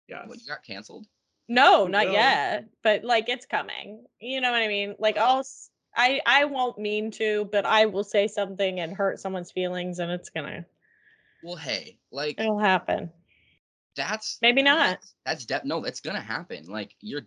Yeah. 0.07 0.25
What, 0.25 0.39
you 0.39 0.47
got 0.47 0.63
canceled? 0.63 1.07
No, 1.49 1.87
not 1.87 2.05
will. 2.05 2.13
yet. 2.13 2.65
But 2.83 3.03
like 3.03 3.27
it's 3.27 3.45
coming. 3.45 4.05
You 4.19 4.41
know 4.41 4.51
what 4.51 4.61
I 4.61 4.67
mean? 4.67 4.95
Like 4.99 5.17
I'll 5.17 5.39
s- 5.39 5.69
I 5.95 6.21
I 6.25 6.45
won't 6.45 6.77
mean 6.77 7.09
to, 7.11 7.49
but 7.51 7.65
I 7.65 7.85
will 7.85 8.03
say 8.03 8.27
something 8.27 8.79
and 8.79 8.95
hurt 8.95 9.19
someone's 9.19 9.51
feelings 9.51 9.99
and 9.99 10.11
it's 10.11 10.29
gonna 10.29 10.65
Well, 11.43 11.55
hey, 11.55 11.97
like 12.11 12.39
it'll 12.39 12.59
happen. 12.59 13.11
That's 13.97 14.37
Maybe 14.41 14.63
not. 14.63 14.99
That's, 15.01 15.15
that's 15.25 15.45
de- 15.45 15.67
no, 15.67 15.81
that's 15.81 15.99
gonna 15.99 16.21
happen. 16.21 16.65
Like 16.67 16.95
you're. 17.01 17.23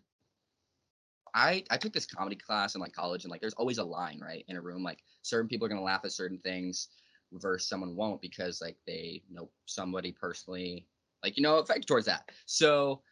I 1.35 1.63
I 1.71 1.77
took 1.77 1.93
this 1.93 2.07
comedy 2.07 2.37
class 2.37 2.75
in 2.75 2.81
like 2.81 2.93
college, 2.93 3.25
and 3.25 3.31
like 3.31 3.41
there's 3.41 3.55
always 3.55 3.79
a 3.79 3.85
line 3.85 4.21
right 4.21 4.45
in 4.49 4.57
a 4.57 4.63
room. 4.63 4.83
Like 4.83 5.01
certain 5.23 5.49
people 5.49 5.67
are 5.67 5.69
gonna 5.69 5.83
laugh 5.83 6.01
at 6.05 6.13
certain 6.13 6.39
things, 6.39 6.89
versus 7.33 7.69
someone 7.69 7.97
won't 7.97 8.21
because 8.21 8.61
like 8.61 8.77
they 8.87 9.23
know 9.31 9.49
somebody 9.67 10.13
personally, 10.13 10.87
like 11.23 11.37
you 11.37 11.43
know, 11.43 11.59
affected 11.59 11.87
towards 11.87 12.07
that. 12.07 12.31
So, 12.47 13.03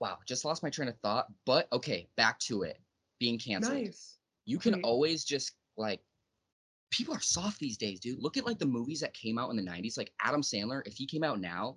wow, 0.00 0.18
just 0.26 0.44
lost 0.44 0.62
my 0.62 0.70
train 0.70 0.88
of 0.88 0.98
thought. 1.00 1.26
But 1.44 1.68
okay, 1.72 2.08
back 2.16 2.38
to 2.40 2.62
it. 2.62 2.78
Being 3.18 3.38
canceled. 3.38 3.74
Nice. 3.74 4.16
You 4.44 4.58
can 4.58 4.74
Great. 4.74 4.84
always 4.84 5.24
just 5.24 5.52
like 5.76 6.00
people 6.90 7.14
are 7.14 7.20
soft 7.20 7.58
these 7.58 7.76
days, 7.76 8.00
dude. 8.00 8.22
Look 8.22 8.36
at 8.36 8.46
like 8.46 8.58
the 8.58 8.66
movies 8.66 9.00
that 9.00 9.12
came 9.12 9.38
out 9.38 9.50
in 9.50 9.56
the 9.56 9.62
90s. 9.62 9.98
Like 9.98 10.12
Adam 10.20 10.42
Sandler, 10.42 10.86
if 10.86 10.94
he 10.94 11.06
came 11.06 11.24
out 11.24 11.40
now, 11.40 11.76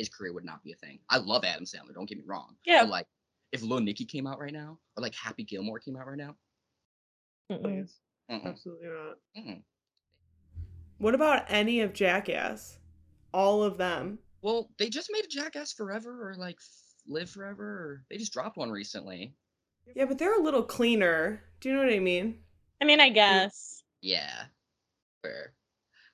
his 0.00 0.08
career 0.08 0.32
would 0.32 0.44
not 0.44 0.62
be 0.64 0.72
a 0.72 0.76
thing. 0.76 0.98
I 1.08 1.18
love 1.18 1.44
Adam 1.44 1.64
Sandler, 1.64 1.94
don't 1.94 2.08
get 2.08 2.18
me 2.18 2.24
wrong. 2.26 2.56
Yeah. 2.64 2.82
But 2.82 2.90
like 2.90 3.06
if 3.52 3.62
Lil 3.62 3.80
Nicky 3.80 4.04
came 4.04 4.26
out 4.26 4.38
right 4.40 4.52
now, 4.52 4.78
or 4.96 5.02
like 5.02 5.14
Happy 5.14 5.44
Gilmore 5.44 5.78
came 5.78 5.96
out 5.96 6.06
right 6.06 6.16
now, 6.16 6.34
Mm-mm. 7.52 7.62
Please. 7.62 7.96
mm-mm, 8.30 8.46
Absolutely 8.46 8.88
not. 8.88 9.16
mm-mm. 9.36 9.62
What 10.98 11.14
about 11.14 11.44
any 11.48 11.80
of 11.80 11.92
Jackass? 11.92 12.78
All 13.32 13.62
of 13.62 13.76
them. 13.78 14.18
well, 14.42 14.70
they 14.78 14.88
just 14.88 15.08
made 15.12 15.24
a 15.24 15.28
Jackass 15.28 15.72
Forever 15.72 16.28
or 16.30 16.34
like 16.36 16.58
Live 17.08 17.30
Forever, 17.30 17.64
or 17.64 18.04
they 18.10 18.16
just 18.16 18.32
dropped 18.32 18.56
one 18.56 18.70
recently. 18.70 19.34
Yeah, 19.96 20.04
but 20.04 20.18
they're 20.18 20.38
a 20.38 20.42
little 20.42 20.62
cleaner. 20.62 21.42
Do 21.60 21.68
you 21.68 21.74
know 21.74 21.82
what 21.84 21.92
I 21.92 21.98
mean? 21.98 22.38
I 22.80 22.84
mean, 22.84 23.00
I 23.00 23.08
guess. 23.10 23.82
Yeah. 24.00 24.44
Fair. 25.22 25.52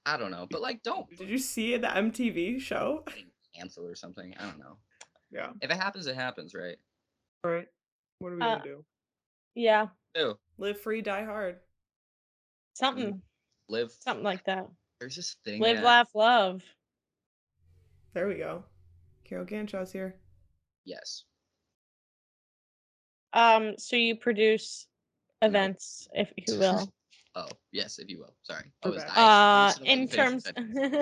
I 0.06 0.16
don't 0.16 0.30
know, 0.30 0.46
but 0.50 0.60
like 0.62 0.82
don't 0.82 1.06
Did 1.18 1.28
you 1.28 1.38
see 1.38 1.76
the 1.76 1.88
MTV 1.88 2.60
show? 2.60 3.04
cancel 3.56 3.86
or 3.86 3.94
something. 3.94 4.34
I 4.38 4.42
don't 4.44 4.58
know. 4.58 4.76
Yeah. 5.30 5.50
If 5.60 5.70
it 5.70 5.76
happens, 5.76 6.06
it 6.06 6.14
happens, 6.14 6.54
right? 6.54 6.76
All 7.44 7.50
right. 7.50 7.68
What 8.18 8.32
are 8.32 8.36
we 8.36 8.42
Uh, 8.42 8.56
gonna 8.58 8.64
do? 8.64 8.84
Yeah. 9.54 9.86
Ew. 10.14 10.38
Live 10.58 10.80
free, 10.80 11.02
die 11.02 11.24
hard. 11.24 11.58
Something. 12.74 13.20
Live. 13.68 13.92
Something 14.00 14.24
like 14.24 14.44
that. 14.44 14.66
There's 15.00 15.16
this 15.16 15.36
thing. 15.44 15.60
Live, 15.60 15.76
that- 15.76 15.84
laugh, 15.84 16.08
love. 16.14 16.62
There 18.14 18.28
we 18.28 18.36
go. 18.36 18.64
Carol 19.24 19.44
Ganshaw's 19.44 19.92
here. 19.92 20.16
Yes. 20.84 21.24
Um, 23.32 23.76
so 23.76 23.96
you 23.96 24.16
produce 24.16 24.86
No. 25.42 25.48
events, 25.48 26.08
if 26.14 26.32
you 26.36 26.44
will. 26.58 26.92
Oh, 27.34 27.48
yes, 27.72 27.98
if 27.98 28.08
you 28.08 28.18
will. 28.20 28.34
Sorry. 28.44 28.72
I 28.82 28.88
was, 28.88 29.02
Okay. 29.02 29.12
I, 29.14 29.20
I 29.20 29.64
Uh, 29.64 29.66
was 29.66 29.80
in 29.84 30.08
terms- 30.08 30.44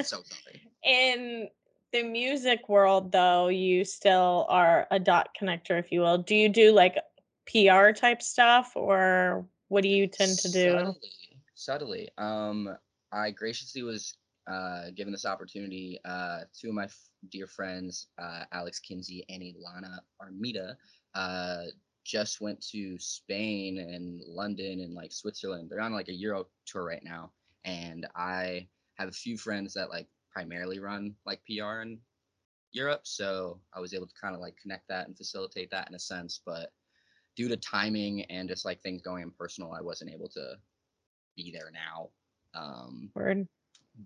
so 0.08 0.22
sorry. 0.22 0.70
In 0.84 1.48
the 1.94 2.02
music 2.02 2.68
world, 2.68 3.12
though, 3.12 3.46
you 3.46 3.84
still 3.84 4.46
are 4.48 4.88
a 4.90 4.98
dot 4.98 5.28
connector, 5.40 5.78
if 5.78 5.92
you 5.92 6.00
will. 6.00 6.18
Do 6.18 6.34
you 6.34 6.48
do 6.48 6.72
like 6.72 6.98
PR 7.46 7.92
type 7.92 8.20
stuff, 8.20 8.72
or 8.74 9.46
what 9.68 9.82
do 9.82 9.88
you 9.88 10.08
tend 10.08 10.36
to 10.40 10.50
do? 10.50 10.72
Subtly, 10.72 11.10
subtly. 11.54 12.08
Um, 12.18 12.76
I 13.12 13.30
graciously 13.30 13.84
was 13.84 14.16
uh, 14.50 14.90
given 14.96 15.12
this 15.12 15.24
opportunity. 15.24 16.00
Uh, 16.04 16.40
two 16.52 16.70
of 16.70 16.74
my 16.74 16.84
f- 16.84 17.10
dear 17.30 17.46
friends, 17.46 18.08
uh, 18.20 18.42
Alex 18.50 18.80
Kinsey 18.80 19.24
and 19.28 19.40
Ilana 19.40 20.00
Armida, 20.20 20.76
uh, 21.14 21.62
just 22.04 22.40
went 22.40 22.60
to 22.70 22.98
Spain 22.98 23.78
and 23.78 24.20
London 24.26 24.80
and 24.80 24.94
like 24.94 25.12
Switzerland. 25.12 25.70
They're 25.70 25.80
on 25.80 25.92
like 25.92 26.08
a 26.08 26.14
Euro 26.14 26.48
tour 26.66 26.84
right 26.84 27.04
now, 27.04 27.30
and 27.64 28.04
I 28.16 28.66
have 28.94 29.08
a 29.08 29.12
few 29.12 29.38
friends 29.38 29.74
that 29.74 29.90
like 29.90 30.08
primarily 30.34 30.80
run 30.80 31.14
like 31.24 31.40
PR 31.46 31.80
in 31.80 31.98
Europe, 32.72 33.02
so 33.04 33.60
I 33.72 33.80
was 33.80 33.94
able 33.94 34.06
to 34.06 34.14
kind 34.20 34.34
of 34.34 34.40
like 34.40 34.56
connect 34.60 34.88
that 34.88 35.06
and 35.06 35.16
facilitate 35.16 35.70
that 35.70 35.88
in 35.88 35.94
a 35.94 35.98
sense, 35.98 36.40
but 36.44 36.72
due 37.36 37.48
to 37.48 37.56
timing 37.56 38.22
and 38.24 38.48
just 38.48 38.64
like 38.64 38.82
things 38.82 39.00
going 39.02 39.22
in 39.22 39.30
personal, 39.30 39.72
I 39.72 39.80
wasn't 39.80 40.12
able 40.12 40.28
to 40.30 40.54
be 41.36 41.52
there 41.52 41.70
now. 41.72 42.10
Um, 42.54 43.10
Word. 43.14 43.46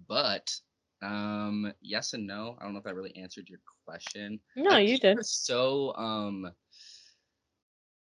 but 0.06 0.54
um, 1.02 1.72
yes 1.80 2.12
and 2.12 2.26
no. 2.26 2.56
I 2.60 2.64
don't 2.64 2.72
know 2.72 2.78
if 2.78 2.84
that 2.84 2.94
really 2.94 3.16
answered 3.16 3.48
your 3.48 3.60
question. 3.86 4.40
No, 4.56 4.70
Like, 4.70 4.88
you 4.88 4.98
did. 4.98 5.24
So 5.24 5.94
um, 5.96 6.50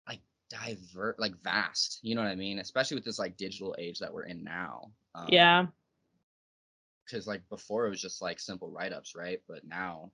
like 0.09 0.21
divert, 0.51 1.19
like 1.19 1.35
vast. 1.43 2.01
You 2.03 2.15
know 2.15 2.23
what 2.23 2.31
I 2.31 2.37
mean? 2.37 2.59
Especially 2.59 2.97
with 2.97 3.05
this 3.05 3.19
like 3.19 3.37
digital 3.37 3.75
age 3.79 3.99
that 3.99 4.13
we're 4.13 4.25
in 4.25 4.45
now. 4.45 4.91
Um, 5.15 5.27
Yeah. 5.29 5.67
Because 7.13 7.27
like 7.27 7.43
before 7.51 7.87
it 7.87 7.91
was 7.91 8.01
just 8.01 8.23
like 8.23 8.41
simple 8.41 8.71
write 8.71 8.93
ups, 8.93 9.13
right? 9.15 9.39
But 9.47 9.67
now 9.67 10.11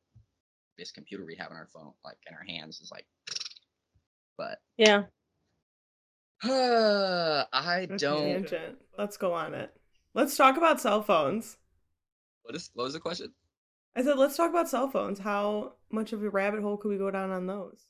this 0.77 0.91
computer 0.91 1.25
we 1.25 1.37
have 1.37 1.51
in 1.53 1.57
our 1.57 1.69
phone, 1.73 1.93
like 2.05 2.17
in 2.29 2.35
our 2.35 2.43
hands, 2.43 2.81
is 2.81 2.91
like. 2.91 3.07
But 4.37 4.59
Yeah. 4.77 5.05
I 6.43 7.87
That's 7.89 8.03
don't. 8.03 8.23
Tangent. 8.23 8.79
Let's 8.97 9.17
go 9.17 9.33
on 9.33 9.55
it. 9.55 9.73
Let's 10.15 10.37
talk 10.37 10.57
about 10.57 10.81
cell 10.81 11.03
phones. 11.03 11.57
What 12.43 12.57
is 12.57 12.71
what 12.75 12.85
was 12.85 12.95
the 12.95 13.01
question? 13.01 13.33
I 13.95 14.03
said, 14.03 14.19
let's 14.19 14.37
talk 14.37 14.51
about 14.51 14.69
cell 14.69 14.89
phones. 14.89 15.19
How 15.21 15.75
much 15.91 16.13
of 16.13 16.23
a 16.25 16.31
rabbit 16.31 16.63
hole 16.63 16.77
could 16.77 16.89
we 16.89 16.99
go 16.99 17.11
down 17.11 17.31
on 17.31 17.47
those? 17.47 17.87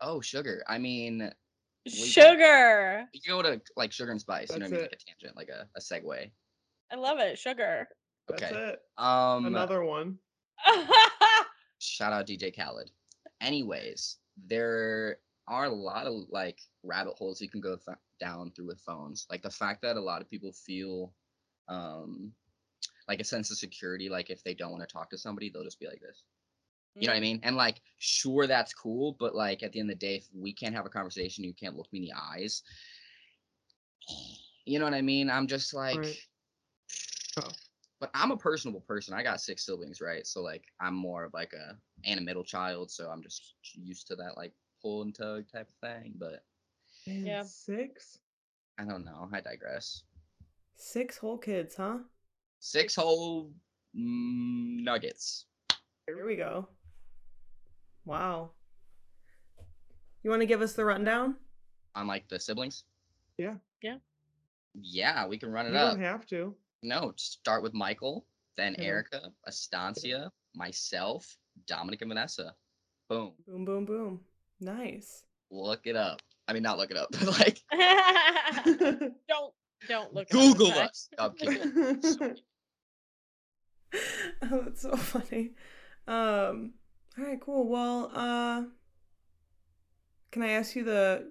Oh, 0.00 0.20
sugar. 0.20 0.62
I 0.66 0.78
mean, 0.78 1.30
We- 1.86 1.90
Sugar. 1.90 3.08
you 3.12 3.20
can 3.22 3.34
go 3.34 3.42
to 3.42 3.60
like 3.76 3.92
sugar 3.92 4.10
and 4.10 4.20
spice. 4.20 4.50
You 4.50 4.58
know 4.58 4.66
what 4.66 4.72
I 4.72 4.76
mean? 4.76 4.80
Like 4.82 4.92
a 4.92 5.10
tangent, 5.10 5.36
like 5.36 5.48
a, 5.48 5.66
a 5.74 5.80
segue. 5.80 6.30
I 6.92 6.96
love 6.96 7.18
it. 7.18 7.38
Sugar. 7.38 7.88
That's 8.28 8.42
Okay. 8.42 8.54
it. 8.54 8.82
Um, 8.98 9.46
Another 9.46 9.84
one. 9.84 10.18
shout 11.78 12.12
out 12.12 12.26
DJ 12.26 12.54
Khaled. 12.54 12.90
Anyways, 13.40 14.16
there 14.46 15.18
are 15.48 15.66
a 15.66 15.70
lot 15.70 16.06
of 16.06 16.24
like 16.30 16.60
rabbit 16.82 17.14
holes 17.16 17.40
you 17.40 17.48
can 17.48 17.60
go 17.60 17.76
th- 17.76 17.96
down 18.18 18.50
through 18.50 18.66
with 18.66 18.80
phones. 18.80 19.26
Like 19.30 19.42
the 19.42 19.50
fact 19.50 19.82
that 19.82 19.96
a 19.96 20.00
lot 20.00 20.20
of 20.20 20.30
people 20.30 20.52
feel 20.52 21.12
um 21.68 22.32
like 23.08 23.20
a 23.20 23.24
sense 23.24 23.50
of 23.50 23.58
security 23.58 24.08
like 24.08 24.30
if 24.30 24.42
they 24.42 24.54
don't 24.54 24.70
want 24.72 24.82
to 24.86 24.92
talk 24.92 25.10
to 25.10 25.18
somebody, 25.18 25.50
they'll 25.50 25.64
just 25.64 25.80
be 25.80 25.86
like 25.86 26.00
this. 26.00 26.22
You 26.94 27.06
know 27.06 27.12
what 27.12 27.18
I 27.18 27.20
mean? 27.20 27.40
And 27.42 27.56
like 27.56 27.82
sure 27.98 28.46
that's 28.46 28.72
cool, 28.72 29.16
but 29.20 29.34
like 29.34 29.62
at 29.62 29.72
the 29.72 29.80
end 29.80 29.90
of 29.90 29.98
the 29.98 30.06
day 30.06 30.16
if 30.16 30.26
we 30.34 30.52
can't 30.52 30.74
have 30.74 30.86
a 30.86 30.90
conversation, 30.90 31.44
you 31.44 31.52
can't 31.52 31.76
look 31.76 31.92
me 31.92 32.00
in 32.00 32.04
the 32.06 32.12
eyes. 32.14 32.62
You 34.68 34.80
know 34.80 34.84
what 34.84 34.94
I 34.94 35.00
mean? 35.02 35.30
I'm 35.30 35.46
just 35.46 35.72
like 35.72 35.96
Right. 35.96 36.18
Oh. 37.38 37.48
But 38.00 38.10
I'm 38.14 38.30
a 38.30 38.36
personable 38.36 38.80
person. 38.82 39.14
I 39.14 39.22
got 39.22 39.40
six 39.40 39.64
siblings, 39.66 40.00
right? 40.00 40.26
So 40.26 40.42
like 40.42 40.64
I'm 40.80 40.94
more 40.94 41.24
of 41.24 41.32
like 41.32 41.52
a 41.52 41.76
and 42.04 42.20
a 42.20 42.22
middle 42.22 42.44
child, 42.44 42.90
so 42.90 43.08
I'm 43.10 43.22
just 43.22 43.54
used 43.74 44.06
to 44.08 44.16
that 44.16 44.36
like 44.36 44.52
pull 44.82 45.02
and 45.02 45.14
tug 45.14 45.44
type 45.52 45.68
of 45.70 45.88
thing. 45.88 46.14
But 46.18 46.42
Man, 47.06 47.24
Yeah. 47.26 47.42
Six? 47.42 48.18
I 48.78 48.84
don't 48.84 49.04
know. 49.04 49.28
I 49.32 49.40
digress. 49.40 50.02
Six 50.76 51.16
whole 51.16 51.38
kids, 51.38 51.74
huh? 51.76 51.98
Six 52.58 52.94
whole 52.94 53.52
mm, 53.96 54.82
nuggets. 54.84 55.46
Here 56.06 56.26
we 56.26 56.36
go. 56.36 56.68
Wow. 58.04 58.50
You 60.22 60.30
want 60.30 60.42
to 60.42 60.46
give 60.46 60.60
us 60.62 60.74
the 60.74 60.84
rundown? 60.84 61.36
on 61.94 62.06
like 62.06 62.28
the 62.28 62.38
siblings. 62.38 62.84
Yeah. 63.38 63.54
Yeah. 63.80 63.96
Yeah, 64.74 65.26
we 65.26 65.38
can 65.38 65.50
run 65.50 65.64
You 65.66 65.72
it 65.72 65.76
up. 65.76 65.92
don't 65.92 66.02
have 66.02 66.26
to. 66.26 66.54
No, 66.82 67.12
start 67.16 67.62
with 67.62 67.74
Michael, 67.74 68.26
then 68.56 68.74
Yeah. 68.78 68.84
Erica, 68.86 69.32
Estancia, 69.46 70.30
myself, 70.54 71.36
Dominic, 71.66 72.02
and 72.02 72.10
Vanessa. 72.10 72.54
Boom. 73.08 73.32
Boom, 73.46 73.64
boom, 73.64 73.84
boom. 73.84 74.20
Nice. 74.60 75.24
Look 75.50 75.86
it 75.86 75.96
up. 75.96 76.20
I 76.48 76.52
mean, 76.52 76.62
not 76.62 76.78
look 76.78 76.90
it 76.90 76.96
up, 76.96 77.08
but 77.12 77.38
like 77.38 77.60
don't 79.28 79.54
don't 79.88 80.14
look. 80.14 80.28
it 80.30 80.34
up, 80.36 80.40
Google 80.56 80.72
us. 80.72 81.08
I'm 81.18 81.32
kidding. 81.34 82.02
So- 82.02 82.34
oh, 84.42 84.62
that's 84.64 84.82
so 84.82 84.96
funny. 84.96 85.52
Um, 86.08 86.74
all 87.18 87.24
right, 87.24 87.40
cool. 87.40 87.68
Well, 87.68 88.10
uh, 88.14 88.64
can 90.30 90.42
I 90.42 90.50
ask 90.50 90.74
you 90.76 90.84
the 90.84 91.30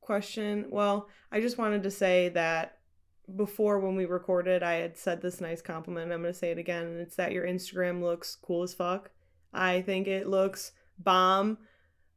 question? 0.00 0.66
Well, 0.70 1.08
I 1.32 1.40
just 1.40 1.58
wanted 1.58 1.82
to 1.84 1.90
say 1.90 2.28
that 2.30 2.73
before 3.36 3.78
when 3.78 3.96
we 3.96 4.04
recorded, 4.04 4.62
I 4.62 4.74
had 4.74 4.96
said 4.96 5.22
this 5.22 5.40
nice 5.40 5.62
compliment. 5.62 6.12
I'm 6.12 6.22
going 6.22 6.32
to 6.32 6.38
say 6.38 6.50
it 6.50 6.58
again, 6.58 6.84
and 6.84 7.00
it's 7.00 7.16
that 7.16 7.32
your 7.32 7.46
Instagram 7.46 8.02
looks 8.02 8.36
cool 8.36 8.62
as 8.62 8.74
fuck. 8.74 9.10
I 9.52 9.82
think 9.82 10.06
it 10.06 10.28
looks 10.28 10.72
bomb. 10.98 11.58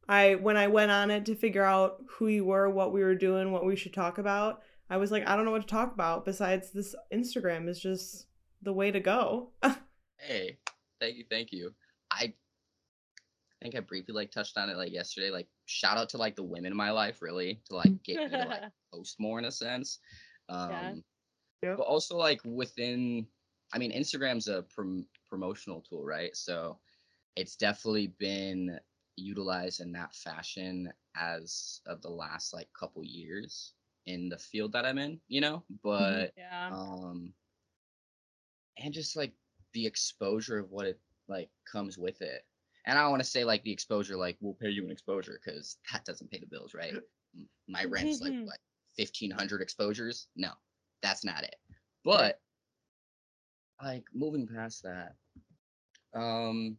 I 0.08 0.36
when 0.36 0.56
I 0.56 0.68
went 0.68 0.90
on 0.90 1.10
it 1.10 1.26
to 1.26 1.34
figure 1.34 1.64
out 1.64 2.02
who 2.08 2.28
you 2.28 2.44
were, 2.44 2.68
what 2.68 2.92
we 2.92 3.02
were 3.02 3.14
doing, 3.14 3.52
what 3.52 3.66
we 3.66 3.76
should 3.76 3.92
talk 3.92 4.18
about, 4.18 4.62
I 4.90 4.96
was 4.96 5.10
like, 5.10 5.28
I 5.28 5.36
don't 5.36 5.44
know 5.44 5.50
what 5.50 5.62
to 5.62 5.68
talk 5.68 5.92
about 5.92 6.24
besides 6.24 6.70
this 6.72 6.94
Instagram 7.12 7.68
is 7.68 7.78
just 7.78 8.26
the 8.62 8.72
way 8.72 8.90
to 8.90 9.00
go. 9.00 9.50
Hey, 10.20 10.58
thank 11.00 11.16
you, 11.16 11.24
thank 11.30 11.52
you. 11.52 11.72
I 12.10 12.34
think 13.62 13.76
I 13.76 13.80
briefly 13.80 14.12
like 14.12 14.32
touched 14.32 14.58
on 14.58 14.68
it 14.68 14.76
like 14.76 14.92
yesterday. 14.92 15.30
Like 15.30 15.46
shout 15.66 15.96
out 15.96 16.08
to 16.08 16.18
like 16.18 16.34
the 16.34 16.42
women 16.42 16.72
in 16.72 16.76
my 16.76 16.90
life, 16.90 17.22
really, 17.22 17.60
to 17.66 17.76
like 17.76 18.02
get 18.02 18.16
me 18.16 18.28
to 18.30 18.38
like 18.38 18.62
post 18.92 19.20
more 19.20 19.38
in 19.38 19.44
a 19.44 19.52
sense. 19.52 20.00
Um 20.48 20.70
Yeah. 20.70 20.94
Yep. 21.62 21.78
but 21.78 21.84
also 21.84 22.16
like 22.16 22.40
within 22.44 23.26
I 23.72 23.78
mean 23.78 23.92
Instagram's 23.92 24.48
a 24.48 24.62
prom- 24.62 25.08
promotional 25.28 25.82
tool, 25.82 26.04
right? 26.04 26.34
So 26.36 26.78
it's 27.36 27.56
definitely 27.56 28.08
been 28.08 28.78
utilized 29.16 29.80
in 29.80 29.92
that 29.92 30.14
fashion 30.14 30.92
as 31.16 31.80
of 31.86 32.00
the 32.02 32.10
last 32.10 32.54
like 32.54 32.68
couple 32.78 33.04
years 33.04 33.74
in 34.06 34.28
the 34.28 34.38
field 34.38 34.72
that 34.72 34.86
I'm 34.86 34.98
in, 34.98 35.20
you 35.28 35.40
know? 35.40 35.64
But 35.82 36.34
yeah. 36.36 36.68
um 36.70 37.34
and 38.78 38.94
just 38.94 39.16
like 39.16 39.32
the 39.72 39.86
exposure 39.86 40.58
of 40.58 40.70
what 40.70 40.86
it 40.86 41.00
like 41.28 41.50
comes 41.70 41.98
with 41.98 42.20
it 42.22 42.46
and 42.86 42.98
i 42.98 43.02
don't 43.02 43.10
want 43.10 43.22
to 43.22 43.28
say 43.28 43.44
like 43.44 43.62
the 43.64 43.72
exposure 43.72 44.16
like 44.16 44.36
we'll 44.40 44.54
pay 44.54 44.70
you 44.70 44.84
an 44.84 44.90
exposure 44.90 45.40
because 45.44 45.78
that 45.92 46.04
doesn't 46.04 46.30
pay 46.30 46.38
the 46.38 46.46
bills 46.46 46.74
right 46.74 46.94
my 47.68 47.84
rent's 47.84 48.20
like 48.20 48.34
what 48.44 48.58
1500 48.98 49.62
exposures 49.62 50.28
no 50.36 50.50
that's 51.02 51.24
not 51.24 51.44
it. 51.44 51.56
But 52.04 52.40
like 53.82 54.04
moving 54.12 54.46
past 54.46 54.82
that 54.82 55.14
um 56.14 56.76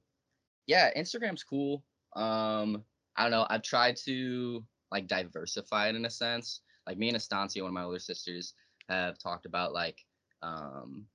yeah 0.68 0.90
instagram's 0.98 1.44
cool. 1.44 1.84
Um 2.16 2.84
i 3.16 3.24
don't 3.24 3.32
know 3.32 3.48
i've 3.50 3.64
tried 3.64 3.96
to 4.06 4.64
like 4.92 5.08
diversify 5.08 5.90
it 5.90 5.96
in 5.96 6.06
a 6.06 6.10
sense. 6.10 6.62
Like 6.88 6.98
me 6.98 7.08
and 7.08 7.18
estancia 7.18 7.62
one 7.62 7.70
of 7.70 7.74
my 7.74 7.84
older 7.84 8.00
sisters 8.00 8.54
have 8.90 9.20
talked 9.20 9.46
about 9.46 9.74
like 9.74 10.04
um 10.42 11.06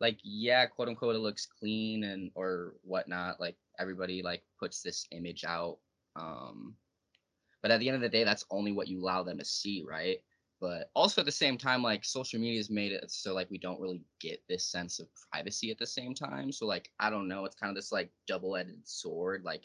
like 0.00 0.18
yeah 0.22 0.66
quote 0.66 0.88
unquote 0.88 1.16
it 1.16 1.20
looks 1.20 1.46
clean 1.46 2.04
and 2.04 2.30
or 2.34 2.74
whatnot 2.82 3.40
like 3.40 3.56
everybody 3.78 4.22
like 4.22 4.42
puts 4.60 4.82
this 4.82 5.06
image 5.10 5.44
out 5.44 5.78
um 6.16 6.74
but 7.62 7.70
at 7.70 7.80
the 7.80 7.88
end 7.88 7.96
of 7.96 8.02
the 8.02 8.08
day 8.08 8.24
that's 8.24 8.44
only 8.50 8.72
what 8.72 8.88
you 8.88 9.00
allow 9.00 9.22
them 9.22 9.38
to 9.38 9.44
see 9.44 9.84
right 9.88 10.18
but 10.60 10.90
also 10.94 11.20
at 11.20 11.26
the 11.26 11.32
same 11.32 11.58
time 11.58 11.82
like 11.82 12.04
social 12.04 12.40
media 12.40 12.58
has 12.58 12.70
made 12.70 12.92
it 12.92 13.10
so 13.10 13.34
like 13.34 13.50
we 13.50 13.58
don't 13.58 13.80
really 13.80 14.02
get 14.20 14.42
this 14.48 14.64
sense 14.64 14.98
of 15.00 15.08
privacy 15.30 15.70
at 15.70 15.78
the 15.78 15.86
same 15.86 16.14
time 16.14 16.50
so 16.52 16.66
like 16.66 16.90
i 17.00 17.10
don't 17.10 17.28
know 17.28 17.44
it's 17.44 17.56
kind 17.56 17.70
of 17.70 17.76
this 17.76 17.92
like 17.92 18.10
double-edged 18.26 18.70
sword 18.84 19.42
like 19.44 19.64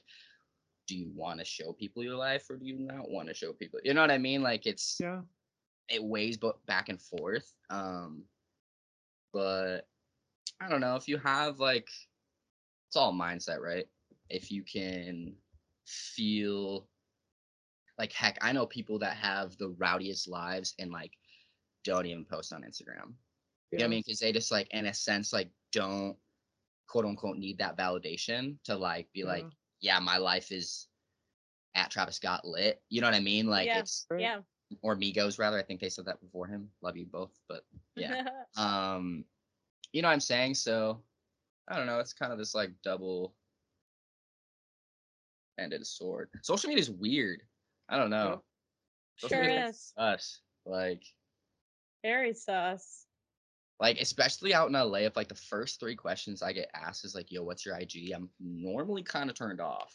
do 0.87 0.95
you 0.97 1.11
want 1.15 1.39
to 1.39 1.45
show 1.45 1.73
people 1.73 2.03
your 2.03 2.15
life 2.15 2.49
or 2.49 2.57
do 2.57 2.65
you 2.65 2.77
not 2.79 3.09
want 3.09 3.27
to 3.27 3.33
show 3.33 3.53
people 3.53 3.79
you 3.83 3.93
know 3.93 4.01
what 4.01 4.11
i 4.11 4.17
mean 4.17 4.41
like 4.41 4.65
it's 4.65 4.99
Yeah. 4.99 5.21
it 5.89 6.03
weighs 6.03 6.37
bo- 6.37 6.59
back 6.67 6.89
and 6.89 6.99
forth. 7.01 7.53
Um, 7.69 8.23
but 9.33 9.87
I 10.61 10.69
don't 10.69 10.81
know 10.81 10.95
if 10.95 11.07
you 11.07 11.17
have 11.17 11.59
like 11.59 11.89
it's 12.87 12.95
all 12.95 13.13
mindset, 13.13 13.59
right? 13.59 13.85
If 14.29 14.51
you 14.51 14.63
can 14.63 15.35
feel 15.85 16.87
like 18.01 18.13
heck, 18.13 18.39
I 18.41 18.51
know 18.51 18.65
people 18.65 18.97
that 18.97 19.15
have 19.17 19.55
the 19.59 19.69
rowdiest 19.77 20.27
lives 20.27 20.73
and 20.79 20.89
like 20.89 21.11
don't 21.83 22.07
even 22.07 22.25
post 22.25 22.51
on 22.51 22.63
Instagram. 22.63 23.13
Yeah. 23.69 23.73
You 23.73 23.77
know 23.77 23.83
what 23.83 23.83
I 23.83 23.87
mean? 23.89 24.03
Because 24.03 24.19
they 24.19 24.31
just 24.31 24.51
like 24.51 24.67
in 24.71 24.87
a 24.87 24.93
sense 24.93 25.31
like 25.31 25.51
don't 25.71 26.17
quote 26.87 27.05
unquote 27.05 27.37
need 27.37 27.59
that 27.59 27.77
validation 27.77 28.55
to 28.63 28.75
like 28.75 29.07
be 29.13 29.23
like, 29.23 29.45
Yeah. 29.81 29.97
yeah, 29.97 29.99
my 29.99 30.17
life 30.17 30.51
is 30.51 30.87
at 31.75 31.91
Travis 31.91 32.15
Scott 32.15 32.43
lit. 32.43 32.81
You 32.89 33.01
know 33.01 33.07
what 33.07 33.13
I 33.13 33.19
mean? 33.19 33.45
Like 33.45 33.67
Yeah. 33.67 33.77
it's 33.81 34.07
yeah. 34.17 34.39
or 34.81 34.95
Migos 34.95 35.37
rather. 35.37 35.59
I 35.59 35.63
think 35.63 35.79
they 35.79 35.89
said 35.89 36.05
that 36.05 36.21
before 36.21 36.47
him. 36.47 36.69
Love 36.81 36.97
you 36.97 37.05
both, 37.05 37.37
but 37.47 37.65
yeah. 37.95 38.23
um, 38.57 39.25
you 39.93 40.01
know 40.01 40.07
what 40.07 40.15
I'm 40.15 40.21
saying? 40.21 40.55
So 40.55 41.03
I 41.67 41.77
don't 41.77 41.85
know. 41.85 41.99
It's 41.99 42.13
kind 42.13 42.31
of 42.33 42.39
this 42.39 42.55
like 42.55 42.71
double 42.83 43.35
ended 45.59 45.85
sword. 45.85 46.29
Social 46.41 46.67
media 46.67 46.81
is 46.81 46.89
weird. 46.89 47.43
I 47.91 47.97
don't 47.97 48.09
know. 48.09 48.41
Social 49.17 49.37
sure 49.43 49.49
is. 49.67 49.93
Us 49.97 50.39
like 50.65 51.03
Very 52.03 52.33
sus. 52.33 53.05
like 53.79 53.99
especially 53.99 54.53
out 54.53 54.67
in 54.69 54.73
LA. 54.73 54.99
If 54.99 55.15
like 55.17 55.27
the 55.27 55.35
first 55.35 55.79
three 55.79 55.95
questions 55.95 56.41
I 56.41 56.53
get 56.53 56.69
asked 56.73 57.03
is 57.05 57.13
like, 57.13 57.31
"Yo, 57.31 57.43
what's 57.43 57.65
your 57.65 57.75
IG?" 57.77 58.11
I'm 58.15 58.29
normally 58.39 59.03
kind 59.03 59.29
of 59.29 59.35
turned 59.35 59.59
off. 59.61 59.93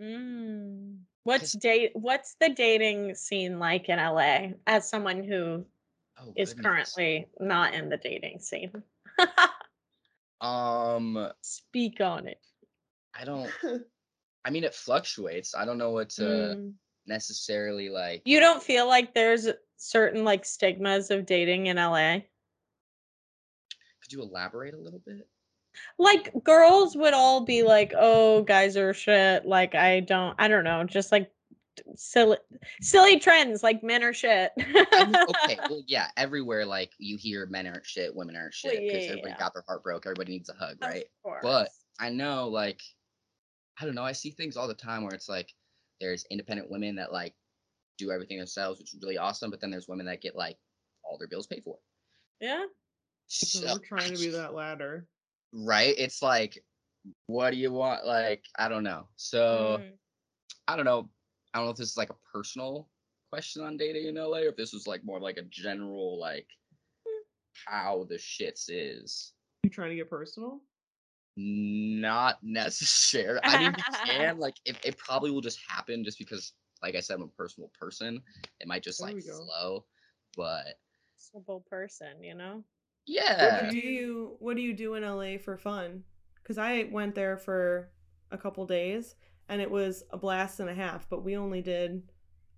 Mm. 0.00 0.98
What's 1.24 1.52
'Cause- 1.54 1.60
date? 1.62 1.90
What's 1.94 2.36
the 2.38 2.50
dating 2.50 3.14
scene 3.14 3.58
like 3.58 3.88
in 3.88 3.98
LA? 3.98 4.52
As 4.66 4.88
someone 4.88 5.24
who 5.24 5.64
Oh, 6.20 6.32
is 6.36 6.52
currently 6.52 7.26
not 7.40 7.74
in 7.74 7.88
the 7.88 7.96
dating 7.96 8.40
scene, 8.40 8.82
um. 10.40 11.32
speak 11.42 12.00
on 12.00 12.26
it. 12.28 12.40
I 13.18 13.24
don't. 13.24 13.50
I 14.44 14.50
mean, 14.50 14.64
it 14.64 14.74
fluctuates. 14.74 15.54
I 15.54 15.64
don't 15.64 15.78
know 15.78 15.90
what 15.90 16.10
to 16.10 16.22
Mm. 16.22 16.74
Necessarily 17.08 17.88
like. 17.88 18.22
You 18.24 18.40
don't 18.40 18.62
feel 18.62 18.86
like 18.86 19.14
there's 19.14 19.48
certain 19.76 20.24
like 20.24 20.44
stigmas 20.44 21.10
of 21.10 21.26
dating 21.26 21.66
in 21.66 21.76
LA? 21.76 22.20
Could 24.02 24.12
you 24.12 24.22
elaborate 24.22 24.74
a 24.74 24.78
little 24.78 25.00
bit? 25.04 25.28
Like 25.98 26.32
girls 26.44 26.96
would 26.96 27.14
all 27.14 27.44
be 27.44 27.62
like, 27.62 27.92
"Oh, 27.96 28.42
guys 28.42 28.76
are 28.76 28.92
shit." 28.92 29.46
Like 29.46 29.74
I 29.74 30.00
don't 30.00 30.34
I 30.38 30.48
don't 30.48 30.64
know, 30.64 30.82
just 30.84 31.12
like 31.12 31.30
silly 31.94 32.36
silly 32.80 33.20
trends 33.20 33.62
like 33.62 33.84
men 33.84 34.02
are 34.02 34.12
shit. 34.12 34.50
I 34.58 35.04
mean, 35.04 35.14
okay, 35.44 35.58
well, 35.70 35.82
yeah, 35.86 36.08
everywhere 36.16 36.66
like 36.66 36.92
you 36.98 37.16
hear 37.16 37.46
men 37.46 37.66
aren't 37.66 37.86
shit, 37.86 38.14
women 38.14 38.34
aren't 38.34 38.54
shit 38.54 38.72
because 38.72 39.04
yeah, 39.04 39.10
everybody 39.10 39.30
yeah. 39.30 39.38
got 39.38 39.54
their 39.54 39.64
heart 39.68 39.84
broke. 39.84 40.06
Everybody 40.06 40.32
needs 40.32 40.48
a 40.48 40.54
hug, 40.54 40.78
right? 40.82 41.04
But. 41.42 41.70
I 41.98 42.10
know, 42.10 42.48
like, 42.48 42.80
I 43.80 43.84
don't 43.84 43.94
know. 43.94 44.04
I 44.04 44.12
see 44.12 44.30
things 44.30 44.56
all 44.56 44.68
the 44.68 44.74
time 44.74 45.02
where 45.02 45.14
it's 45.14 45.28
like 45.28 45.52
there's 46.00 46.24
independent 46.30 46.70
women 46.70 46.94
that 46.96 47.12
like 47.12 47.34
do 47.98 48.10
everything 48.10 48.38
themselves, 48.38 48.78
which 48.78 48.94
is 48.94 49.00
really 49.02 49.18
awesome. 49.18 49.50
But 49.50 49.60
then 49.60 49.70
there's 49.70 49.88
women 49.88 50.06
that 50.06 50.20
get 50.22 50.36
like 50.36 50.56
all 51.04 51.18
their 51.18 51.28
bills 51.28 51.46
paid 51.46 51.64
for. 51.64 51.78
yeah. 52.40 52.64
So 53.28 53.58
So, 53.60 53.72
we're 53.74 53.78
trying 53.98 54.14
to 54.14 54.18
be 54.18 54.30
that 54.30 54.54
ladder. 54.54 55.06
right? 55.52 55.94
It's 55.98 56.22
like, 56.22 56.62
what 57.26 57.50
do 57.50 57.56
you 57.58 57.70
want? 57.72 58.06
Like, 58.06 58.44
I 58.58 58.68
don't 58.68 58.84
know. 58.84 59.06
So 59.16 59.78
Mm. 59.82 59.92
I 60.66 60.76
don't 60.76 60.84
know. 60.84 61.10
I 61.52 61.58
don't 61.58 61.66
know 61.66 61.70
if 61.72 61.76
this 61.78 61.90
is 61.90 61.96
like 61.96 62.10
a 62.10 62.16
personal 62.32 62.88
question 63.30 63.62
on 63.62 63.76
dating 63.76 64.06
in 64.06 64.14
LA 64.14 64.38
or 64.38 64.48
if 64.48 64.56
this 64.56 64.72
was 64.72 64.86
like 64.86 65.04
more 65.04 65.20
like 65.20 65.36
a 65.36 65.42
general 65.42 66.18
like 66.18 66.46
how 67.66 68.06
the 68.08 68.16
shits 68.16 68.66
is. 68.68 69.32
You 69.64 69.70
trying 69.70 69.90
to 69.90 69.96
get 69.96 70.08
personal? 70.08 70.60
Not 71.40 72.38
necessary. 72.42 73.38
I 73.46 73.56
mean, 73.56 73.74
we 73.76 73.84
can 74.04 74.38
like 74.38 74.56
it, 74.64 74.76
it 74.84 74.98
probably 74.98 75.30
will 75.30 75.40
just 75.40 75.60
happen 75.68 76.02
just 76.04 76.18
because, 76.18 76.52
like 76.82 76.96
I 76.96 77.00
said, 77.00 77.16
I'm 77.16 77.22
a 77.22 77.28
personal 77.28 77.70
person. 77.78 78.20
It 78.60 78.66
might 78.66 78.82
just 78.82 78.98
There 78.98 79.06
like 79.06 79.20
slow, 79.20 79.22
go. 79.22 79.46
flow, 79.46 79.84
but 80.36 80.78
Simple 81.16 81.60
person, 81.60 82.22
you 82.22 82.34
know? 82.34 82.64
yeah, 83.06 83.36
What 83.36 83.56
do 83.56 83.64
you 83.64 84.36
What 84.40 84.56
do 84.56 84.62
you 84.62 84.74
do 84.74 84.94
in 84.94 85.04
LA 85.04 85.38
for 85.38 85.56
fun? 85.58 86.04
Because 86.36 86.58
I 86.58 86.84
went 86.92 87.14
there 87.14 87.36
for 87.38 87.90
a 88.30 88.38
couple 88.38 88.66
days 88.66 89.16
and 89.48 89.60
it 89.62 89.70
was 89.70 90.04
a 90.10 90.18
blast 90.18 90.60
and 90.60 90.70
a 90.70 90.74
half. 90.74 91.08
But 91.08 91.24
we 91.24 91.36
only 91.36 91.62
did 91.62 92.10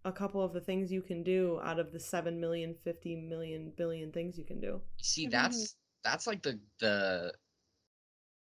a 0.05 0.13
couple 0.13 0.43
of 0.43 0.53
the 0.55 0.61
things 0.61 0.93
you 0.93 1.03
can 1.03 1.23
do 1.25 1.61
out 1.63 1.79
of 1.81 1.93
the 1.93 2.01
seven 2.01 2.41
million, 2.41 2.75
fifty 2.75 3.17
million, 3.17 3.73
billion 3.77 4.13
things 4.13 4.39
you 4.39 4.45
can 4.45 4.61
do. 4.61 4.83
see, 5.03 5.27
Mhm. 5.27 5.31
that's 5.31 5.77
that's 6.05 6.27
like 6.27 6.43
the 6.43 6.59
the 6.81 7.33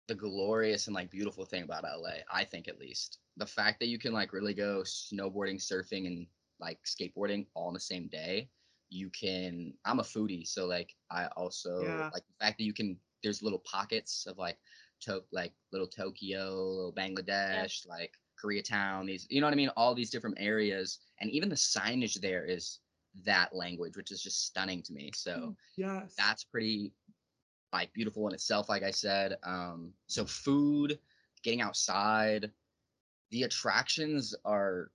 the 0.06 0.14
glorious 0.14 0.86
and 0.86 0.94
like 0.94 1.10
beautiful 1.10 1.44
thing 1.44 1.62
about 1.62 1.84
LA. 1.84 2.22
I 2.30 2.44
think 2.44 2.68
at 2.68 2.78
least 2.78 3.18
the 3.36 3.46
fact 3.46 3.80
that 3.80 3.88
you 3.88 3.98
can 3.98 4.12
like 4.12 4.32
really 4.32 4.54
go 4.54 4.82
snowboarding, 4.82 5.56
surfing, 5.56 6.06
and 6.06 6.26
like 6.60 6.80
skateboarding 6.84 7.46
all 7.54 7.68
in 7.68 7.74
the 7.74 7.80
same 7.80 8.08
day. 8.08 8.50
You 8.90 9.10
can. 9.10 9.74
I'm 9.84 9.98
a 10.00 10.02
foodie, 10.02 10.46
so 10.46 10.66
like 10.66 10.94
I 11.10 11.26
also 11.36 11.80
Yeah. 11.84 12.10
like 12.12 12.26
the 12.26 12.44
fact 12.44 12.58
that 12.58 12.64
you 12.64 12.72
can. 12.74 12.98
There's 13.22 13.42
little 13.42 13.60
pockets 13.60 14.26
of 14.26 14.36
like 14.38 14.58
to 15.00 15.24
like 15.32 15.54
little 15.72 15.86
Tokyo, 15.88 16.54
little 16.60 16.92
Bangladesh, 16.92 17.86
like 17.86 18.12
Koreatown. 18.42 19.06
These, 19.06 19.26
you 19.30 19.40
know 19.40 19.46
what 19.46 19.54
I 19.54 19.56
mean? 19.56 19.70
All 19.76 19.94
these 19.94 20.10
different 20.10 20.36
areas, 20.38 20.98
and 21.20 21.30
even 21.30 21.48
the 21.48 21.54
signage 21.54 22.20
there 22.20 22.44
is 22.44 22.80
that 23.24 23.54
language, 23.54 23.96
which 23.96 24.10
is 24.12 24.22
just 24.22 24.44
stunning 24.46 24.82
to 24.82 24.92
me. 24.92 25.10
So 25.14 25.50
mm, 25.50 25.56
Yes. 25.76 26.16
that's 26.16 26.44
pretty 26.44 26.92
like 27.74 27.92
beautiful 27.92 28.26
in 28.28 28.34
itself 28.34 28.68
like 28.68 28.82
i 28.82 28.90
said 28.90 29.36
um 29.44 29.92
so 30.06 30.24
food 30.24 30.98
getting 31.42 31.60
outside 31.60 32.50
the 33.30 33.42
attractions 33.42 34.34
are 34.44 34.90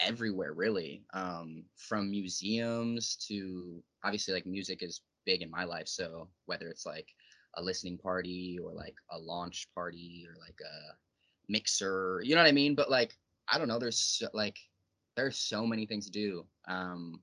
everywhere 0.00 0.52
really 0.54 1.02
um 1.12 1.64
from 1.76 2.10
museums 2.10 3.16
to 3.16 3.82
obviously 4.04 4.34
like 4.34 4.46
music 4.46 4.82
is 4.82 5.02
big 5.24 5.42
in 5.42 5.50
my 5.50 5.64
life 5.64 5.88
so 5.88 6.28
whether 6.46 6.68
it's 6.68 6.86
like 6.86 7.08
a 7.56 7.62
listening 7.62 7.96
party 7.96 8.58
or 8.62 8.72
like 8.72 8.96
a 9.10 9.18
launch 9.18 9.68
party 9.74 10.26
or 10.28 10.34
like 10.40 10.58
a 10.60 10.94
mixer 11.48 12.20
you 12.24 12.34
know 12.34 12.42
what 12.42 12.48
i 12.48 12.52
mean 12.52 12.74
but 12.74 12.90
like 12.90 13.16
I 13.48 13.58
don't 13.58 13.68
know. 13.68 13.78
There's 13.78 13.98
so, 13.98 14.28
like 14.32 14.58
there's 15.16 15.36
so 15.36 15.66
many 15.66 15.86
things 15.86 16.06
to 16.06 16.12
do. 16.12 16.46
Um, 16.66 17.20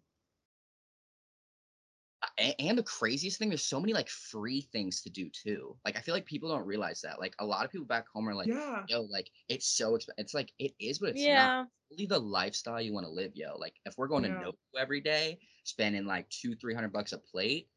and 2.60 2.78
the 2.78 2.84
craziest 2.84 3.38
thing, 3.38 3.50
there's 3.50 3.66
so 3.66 3.80
many 3.80 3.94
like 3.94 4.10
free 4.10 4.62
things 4.72 5.02
to 5.02 5.10
do 5.10 5.30
too. 5.30 5.76
Like 5.86 5.98
I 5.98 6.02
feel 6.02 6.16
like 6.16 6.26
people 6.26 6.50
don't 6.50 6.66
realize 6.66 7.02
that. 7.02 7.20
Like 7.20 7.36
a 7.40 7.46
lot 7.46 7.66
of 7.66 7.72
people 7.72 7.86
back 7.86 8.06
home 8.14 8.28
are 8.28 8.36
like, 8.36 8.48
yeah. 8.48 8.84
yo, 8.88 9.02
like 9.02 9.30
it's 9.50 9.68
so 9.78 9.96
expensive. 9.96 10.24
It's 10.24 10.34
like 10.34 10.52
it 10.60 10.74
is, 10.80 11.00
but 11.00 11.10
it's 11.10 11.22
not 11.22 11.28
yeah. 11.28 11.66
really 11.92 12.06
the 12.06 12.20
lifestyle 12.20 12.82
you 12.82 12.94
want 12.94 13.06
to 13.06 13.12
live, 13.12 13.32
yo. 13.36 13.58
Like 13.58 13.74
if 13.86 13.96
we're 13.98 14.08
going 14.08 14.24
Yeah. 14.24 14.40
to 14.40 14.46
Nobu 14.46 14.80
every 14.80 15.02
day, 15.02 15.40
spending 15.64 16.06
like 16.06 16.30
two, 16.30 16.56
three 16.56 16.74
hundred 16.74 16.94
bucks 16.94 17.12
a 17.12 17.18
plate, 17.18 17.68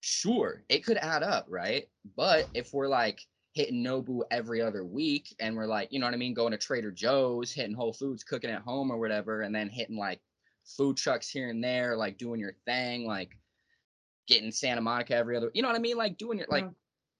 sure, 0.00 0.62
it 0.68 0.84
could 0.84 0.98
add 0.98 1.22
up, 1.22 1.46
right? 1.48 1.88
But 2.16 2.48
if 2.54 2.72
we're 2.72 2.88
like 2.88 3.20
hitting 3.54 3.82
Nobu 3.82 4.20
every 4.30 4.60
other 4.60 4.84
week 4.84 5.34
and 5.40 5.56
we're 5.56 5.66
like, 5.66 5.88
you 5.90 5.98
know 5.98 6.06
what 6.06 6.14
I 6.14 6.18
mean, 6.18 6.34
going 6.34 6.52
to 6.52 6.58
Trader 6.58 6.92
Joe's, 6.92 7.52
hitting 7.52 7.74
Whole 7.74 7.94
Foods, 7.94 8.22
cooking 8.22 8.50
at 8.50 8.62
home 8.62 8.90
or 8.90 8.98
whatever, 8.98 9.40
and 9.40 9.54
then 9.54 9.68
hitting 9.70 9.96
like 9.96 10.20
food 10.66 10.96
trucks 10.96 11.30
here 11.30 11.48
and 11.48 11.64
there, 11.64 11.96
like 11.96 12.18
doing 12.18 12.38
your 12.38 12.54
thing, 12.66 13.06
like 13.06 13.30
getting 14.26 14.50
Santa 14.50 14.80
Monica 14.80 15.14
every 15.14 15.36
other, 15.36 15.50
you 15.54 15.62
know 15.62 15.68
what 15.68 15.76
I 15.76 15.80
mean? 15.80 15.96
Like 15.96 16.16
doing 16.18 16.38
it. 16.38 16.50
like 16.50 16.64
Yeah. 16.64 16.70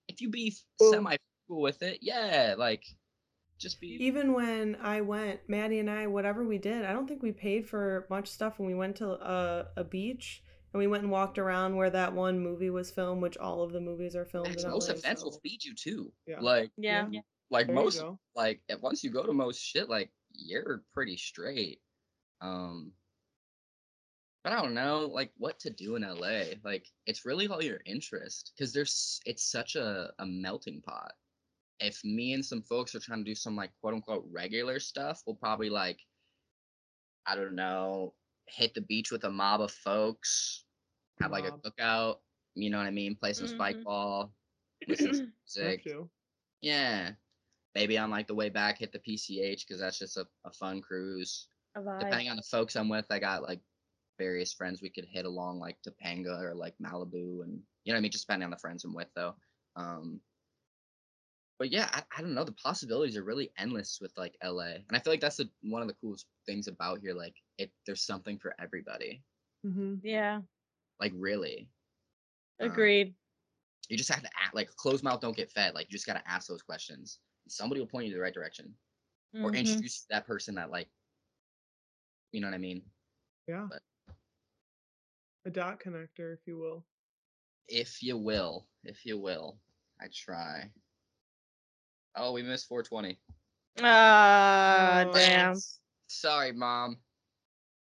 if 0.09 0.21
you 0.21 0.29
be 0.31 0.55
Well- 0.81 0.93
semi 0.93 1.17
cool 1.49 1.61
with 1.63 1.83
it, 1.83 1.99
yeah, 2.03 2.55
like 2.59 2.85
just 3.59 3.81
be 3.81 3.89
Even 4.05 4.33
when 4.35 4.77
I 4.77 5.01
went, 5.01 5.41
Maddie 5.49 5.79
and 5.79 5.89
I, 5.91 6.07
whatever 6.09 6.45
we 6.45 6.59
did, 6.59 6.85
I 6.85 6.93
don't 6.93 7.07
think 7.09 7.23
we 7.23 7.33
paid 7.33 7.67
for 7.69 8.07
much 8.11 8.29
stuff 8.29 8.59
when 8.59 8.67
we 8.69 8.75
went 8.75 8.97
to 8.97 9.11
a, 9.13 9.69
a 9.77 9.85
beach 9.85 10.43
and 10.73 10.79
we 10.79 10.87
went 10.87 11.05
and 11.05 11.11
walked 11.13 11.39
around 11.39 11.75
where 11.77 11.89
that 11.89 12.13
one 12.13 12.39
movie 12.39 12.69
was 12.71 12.91
filmed, 12.91 13.23
which 13.23 13.39
all 13.39 13.63
of 13.63 13.73
the 13.73 13.81
movies 13.81 14.15
are 14.15 14.27
filmed 14.27 14.49
Facts, 14.49 14.65
in 14.65 14.71
most 14.71 14.89
LA, 14.91 14.95
events 14.97 15.25
will 15.25 15.39
feed 15.43 15.65
you 15.65 15.75
too. 15.75 16.13
Yeah. 16.27 16.41
Like 16.41 16.71
Yeah. 16.77 17.09
like 17.51 17.69
There 17.69 17.77
most 17.77 18.03
like 18.35 18.61
once 18.83 19.03
you 19.03 19.11
go 19.11 19.25
to 19.25 19.33
most 19.33 19.59
shit, 19.63 19.89
like 19.89 20.11
you're 20.33 20.83
pretty 20.93 21.17
straight. 21.17 21.81
Um 22.43 22.93
but 22.93 23.06
I 24.47 24.61
don't 24.63 24.75
know 24.75 25.01
like 25.07 25.33
what 25.39 25.59
to 25.61 25.71
do 25.71 25.97
in 25.97 26.03
LA. 26.03 26.55
Like 26.65 26.87
it's 27.07 27.25
really 27.25 27.49
all 27.49 27.63
your 27.63 27.81
interest 27.87 28.53
because 28.57 28.73
there's 28.73 29.21
it's 29.27 29.51
such 29.51 29.77
a, 29.77 30.13
a 30.19 30.27
melting 30.27 30.83
pot. 30.83 31.13
If 31.81 32.03
me 32.05 32.33
and 32.33 32.45
some 32.45 32.63
folks 32.63 32.95
are 32.95 33.01
trying 33.01 33.25
to 33.25 33.31
do 33.31 33.35
some 33.35 33.57
like 33.57 33.71
quote 33.81 33.95
unquote 33.95 34.27
regular 34.31 34.79
stuff, 34.81 35.23
we'll 35.27 35.37
probably 35.37 35.71
like 35.71 36.01
I 37.27 37.35
don't 37.35 37.55
know, 37.57 38.15
hit 38.49 38.75
the 38.75 38.83
beach 38.83 39.11
with 39.11 39.25
a 39.25 39.31
mob 39.31 39.61
of 39.61 39.73
folks, 39.73 40.65
have 41.21 41.33
like 41.33 41.45
a 41.45 41.53
cookout, 41.53 42.21
you 42.55 42.71
know 42.71 42.79
what 42.79 42.87
I 42.87 42.91
mean, 42.91 43.17
play 43.17 43.33
some 43.33 43.49
spike 43.49 43.77
Mhm. 43.79 43.85
ball, 43.85 44.33
listen 44.87 45.13
some 45.15 45.33
music. 45.57 45.87
Yeah. 46.63 47.13
Maybe 47.75 47.99
on 47.99 48.11
like 48.11 48.27
the 48.27 48.35
way 48.35 48.49
back, 48.49 48.79
hit 48.79 48.93
the 48.93 49.01
PCH 49.01 49.67
because 49.67 49.81
that's 49.81 49.99
just 49.99 50.17
a, 50.17 50.27
a 50.45 50.53
fun 50.53 50.81
cruise. 50.81 51.49
A. 51.75 51.81
Depending 52.01 52.31
on 52.31 52.37
the 52.37 52.43
folks 52.43 52.77
I'm 52.77 52.89
with, 52.89 53.07
I 53.11 53.19
got 53.19 53.43
like 53.43 53.61
various 54.19 54.53
friends 54.53 54.81
we 54.83 54.91
could 54.91 55.05
hit 55.07 55.25
along 55.25 55.59
like 55.59 55.77
Topanga 55.83 56.41
or 56.43 56.55
like 56.55 56.75
Malibu 56.83 57.43
and 57.45 57.63
you 57.85 57.93
know 57.93 57.95
what 57.95 57.99
I 57.99 58.01
mean, 58.01 58.11
just 58.11 58.27
depending 58.27 58.45
on 58.45 58.51
the 58.51 58.59
friends 58.59 58.85
I'm 58.85 58.95
with 58.95 59.09
though. 59.15 59.35
Um 59.77 60.21
but 61.59 61.71
yeah, 61.73 61.89
I, 61.93 62.03
I 62.17 62.21
don't 62.21 62.35
know. 62.35 62.45
The 62.45 62.53
possibilities 62.53 63.17
are 63.17 63.25
really 63.25 63.51
endless 63.57 63.99
with 64.01 64.13
like 64.19 64.37
LA. 64.45 64.75
And 64.89 64.93
I 64.93 64.99
feel 64.99 65.11
like 65.11 65.21
that's 65.23 65.39
the, 65.39 65.49
one 65.63 65.81
of 65.81 65.89
the 65.89 65.95
coolest 65.95 66.27
things 66.45 66.69
about 66.69 67.01
here. 67.01 67.15
Like 67.15 67.35
it 67.57 67.71
there's 67.87 68.03
something 68.03 68.39
for 68.39 68.55
everybody. 68.61 69.23
Mhm. 69.65 70.01
Yeah. 70.03 70.41
Like 71.01 71.13
really. 71.17 71.71
Uh, 72.61 72.67
Agreed. 72.67 73.15
You 73.89 73.97
just 73.97 74.13
have 74.13 74.23
to 74.23 74.31
act 74.43 74.55
like 74.55 74.69
closed 74.77 75.03
mouth 75.05 75.21
don't 75.21 75.37
get 75.37 75.51
fed. 75.51 75.75
Like 75.75 75.87
you 75.89 75.93
just 75.93 76.07
gotta 76.07 76.23
ask 76.29 76.47
those 76.49 76.63
questions. 76.63 77.21
Somebody 77.49 77.81
will 77.81 77.87
point 77.89 78.07
you 78.07 78.13
to 78.13 78.17
the 78.19 78.23
right 78.23 78.35
direction. 78.35 78.75
or 79.35 79.51
Mhm. 79.53 79.59
introduce 79.59 80.07
that 80.11 80.27
person 80.27 80.55
that 80.57 80.71
like 80.71 80.89
you 82.33 82.41
know 82.41 82.49
what 82.49 82.55
I 82.55 82.59
mean? 82.59 82.83
Yeah. 83.49 83.67
But- 83.71 83.83
A 85.47 85.51
dot 85.51 85.79
connector, 85.79 86.35
if 86.35 86.41
you 86.45 86.59
will. 86.59 86.85
If 87.69 88.03
you 88.03 88.17
will, 88.17 88.67
if 88.83 89.07
you 89.07 89.17
will. 89.17 89.59
I 90.01 90.07
try. 90.13 90.73
Oh, 92.17 92.33
we 92.33 92.43
missed 92.43 92.67
420. 92.67 93.17
Ah, 93.81 95.05
Oh, 95.07 95.13
damn. 95.13 95.55
Sorry, 96.09 96.51
mom. 96.51 96.99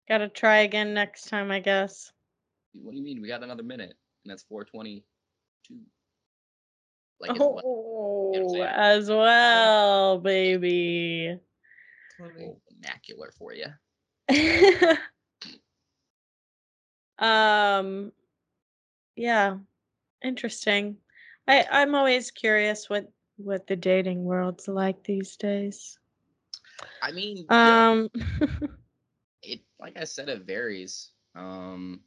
Gotta 0.07 0.29
try 0.29 0.57
again 0.59 0.93
next 0.93 1.27
time, 1.27 1.49
I 1.49 1.59
guess. 1.59 2.11
What 2.73 2.91
do 2.91 2.97
you 2.97 3.03
mean? 3.03 3.19
We 3.19 3.27
got 3.27 3.41
another 3.41 3.63
minute, 3.63 3.95
and 4.23 4.31
that's 4.31 4.43
422. 4.43 5.03
Like 7.19 7.31
as 7.31 7.39
well. 7.39 7.61
Oh, 7.65 8.53
saying? 8.53 8.63
as 8.63 9.09
well, 9.09 10.19
baby. 10.19 11.39
funny. 12.15 12.53
Vernacular 12.79 13.31
for 13.39 13.53
you. 13.55 13.65
um, 17.19 18.11
yeah, 19.15 19.57
interesting. 20.23 20.97
I 21.47 21.65
I'm 21.71 21.95
always 21.95 22.31
curious 22.31 22.89
what 22.89 23.11
what 23.37 23.67
the 23.67 23.75
dating 23.75 24.23
world's 24.23 24.67
like 24.67 25.03
these 25.03 25.35
days. 25.37 25.99
I 27.01 27.11
mean, 27.11 27.49
Um, 27.49 28.09
it 29.43 29.61
like 29.79 29.97
I 29.97 30.05
said, 30.05 30.29
it 30.29 30.43
varies. 30.43 31.11
Um, 31.35 32.01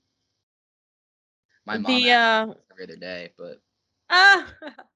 my 1.65 1.77
mom 1.77 2.03
the 2.05 2.13
uh, 2.13 2.47
every 2.71 2.85
other 2.85 2.97
day, 2.97 3.33
but 3.37 3.63
ah, 4.11 4.55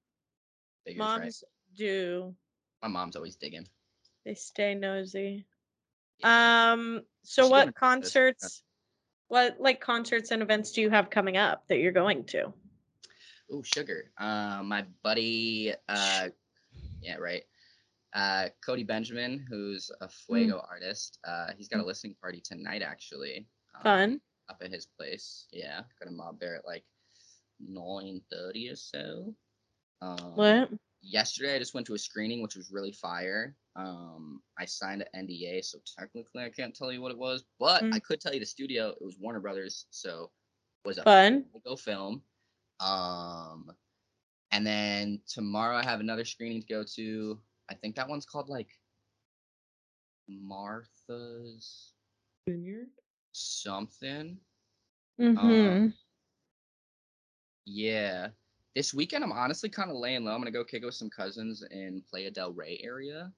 right? 0.86 0.96
moms 0.96 1.44
do 1.74 2.34
My 2.82 2.88
mom's 2.88 3.16
always 3.16 3.36
digging. 3.36 3.68
they 4.24 4.34
stay 4.34 4.74
nosy. 4.74 5.46
Yeah. 6.18 6.52
Um, 6.72 7.02
so 7.22 7.46
She 7.46 7.48
what 7.48 7.74
concerts, 7.74 8.62
what 9.28 9.56
like 9.60 9.80
concerts 9.80 10.30
and 10.30 10.42
events 10.42 10.72
do 10.72 10.80
you 10.80 10.90
have 10.90 11.10
coming 11.10 11.36
up 11.36 11.66
that 11.68 11.78
you're 11.78 11.92
going 11.92 12.24
to? 12.26 12.52
Oh, 13.52 13.62
sugar. 13.62 14.10
Uh, 14.18 14.62
my 14.64 14.84
buddy, 15.02 15.72
uh, 15.88 16.28
yeah, 17.00 17.16
right. 17.16 17.42
Uh, 18.12 18.48
Cody 18.64 18.82
Benjamin, 18.82 19.44
who's 19.48 19.90
a 20.00 20.08
Fuego 20.08 20.64
artist. 20.68 21.18
Uh, 21.26 21.48
he's 21.56 21.68
got 21.68 21.80
a 21.80 21.84
listening 21.84 22.16
party 22.20 22.40
tonight, 22.40 22.82
actually. 22.82 23.46
um, 23.76 23.82
Fun. 23.82 24.20
Up 24.48 24.62
at 24.64 24.70
his 24.70 24.86
place. 24.86 25.46
Yeah, 25.52 25.80
got 26.00 26.08
a 26.08 26.12
mob 26.12 26.38
there 26.40 26.56
at 26.56 26.64
like 26.66 26.84
nine 27.60 28.20
thirty 28.30 28.68
or 28.68 28.76
so. 28.76 29.34
Um, 30.00 30.36
What? 30.36 30.70
Yesterday, 31.08 31.54
I 31.54 31.58
just 31.60 31.72
went 31.72 31.86
to 31.86 31.94
a 31.94 31.98
screening, 31.98 32.42
which 32.42 32.56
was 32.56 32.70
really 32.72 32.90
fire. 32.92 33.54
Um, 33.76 34.42
I 34.58 34.64
signed 34.64 35.04
an 35.12 35.26
NDA, 35.28 35.64
so 35.64 35.78
technically 35.98 36.42
I 36.44 36.50
can't 36.50 36.74
tell 36.74 36.90
you 36.92 37.00
what 37.00 37.12
it 37.12 37.18
was, 37.18 37.44
but 37.60 37.82
Mm. 37.84 37.94
I 37.94 38.00
could 38.00 38.20
tell 38.20 38.34
you 38.34 38.40
the 38.40 38.46
studio. 38.46 38.88
It 38.88 39.04
was 39.04 39.16
Warner 39.18 39.38
Brothers, 39.40 39.86
so 39.90 40.32
it 40.84 40.88
was 40.88 40.98
a 40.98 41.02
Fun. 41.04 41.44
go 41.64 41.76
film. 41.76 42.22
Um, 42.80 43.70
and 44.50 44.66
then 44.66 45.22
tomorrow 45.28 45.76
I 45.76 45.84
have 45.84 46.00
another 46.00 46.24
screening 46.24 46.60
to 46.60 46.66
go 46.66 46.82
to. 46.96 47.40
I 47.68 47.74
think 47.74 47.94
that 47.96 48.08
one's 48.08 48.26
called 48.26 48.48
like 48.48 48.68
Martha's 50.28 51.92
Vineyard. 52.46 52.88
something. 53.32 54.38
Mm-hmm. 55.20 55.88
Yeah. 57.64 58.28
This 58.76 58.92
weekend 58.92 59.24
I'm 59.24 59.32
honestly 59.32 59.70
kind 59.70 59.90
of 59.90 59.96
laying 59.96 60.26
low. 60.26 60.34
I'm 60.34 60.40
gonna 60.40 60.50
go 60.50 60.62
kick 60.62 60.82
it 60.82 60.84
with 60.84 60.94
some 60.94 61.08
cousins 61.08 61.64
in 61.70 62.02
Playa 62.10 62.30
del 62.30 62.52
Rey 62.52 62.78
area. 62.84 63.32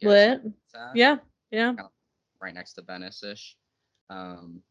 Yeah, 0.00 0.08
Lit. 0.08 0.40
it's 0.44 0.74
at, 0.74 0.96
Yeah. 0.96 1.18
Yeah. 1.52 1.74
Right 2.42 2.52
next 2.52 2.72
to 2.74 2.82
Venice 2.82 3.22
ish. 3.22 3.56
Um, 4.10 4.62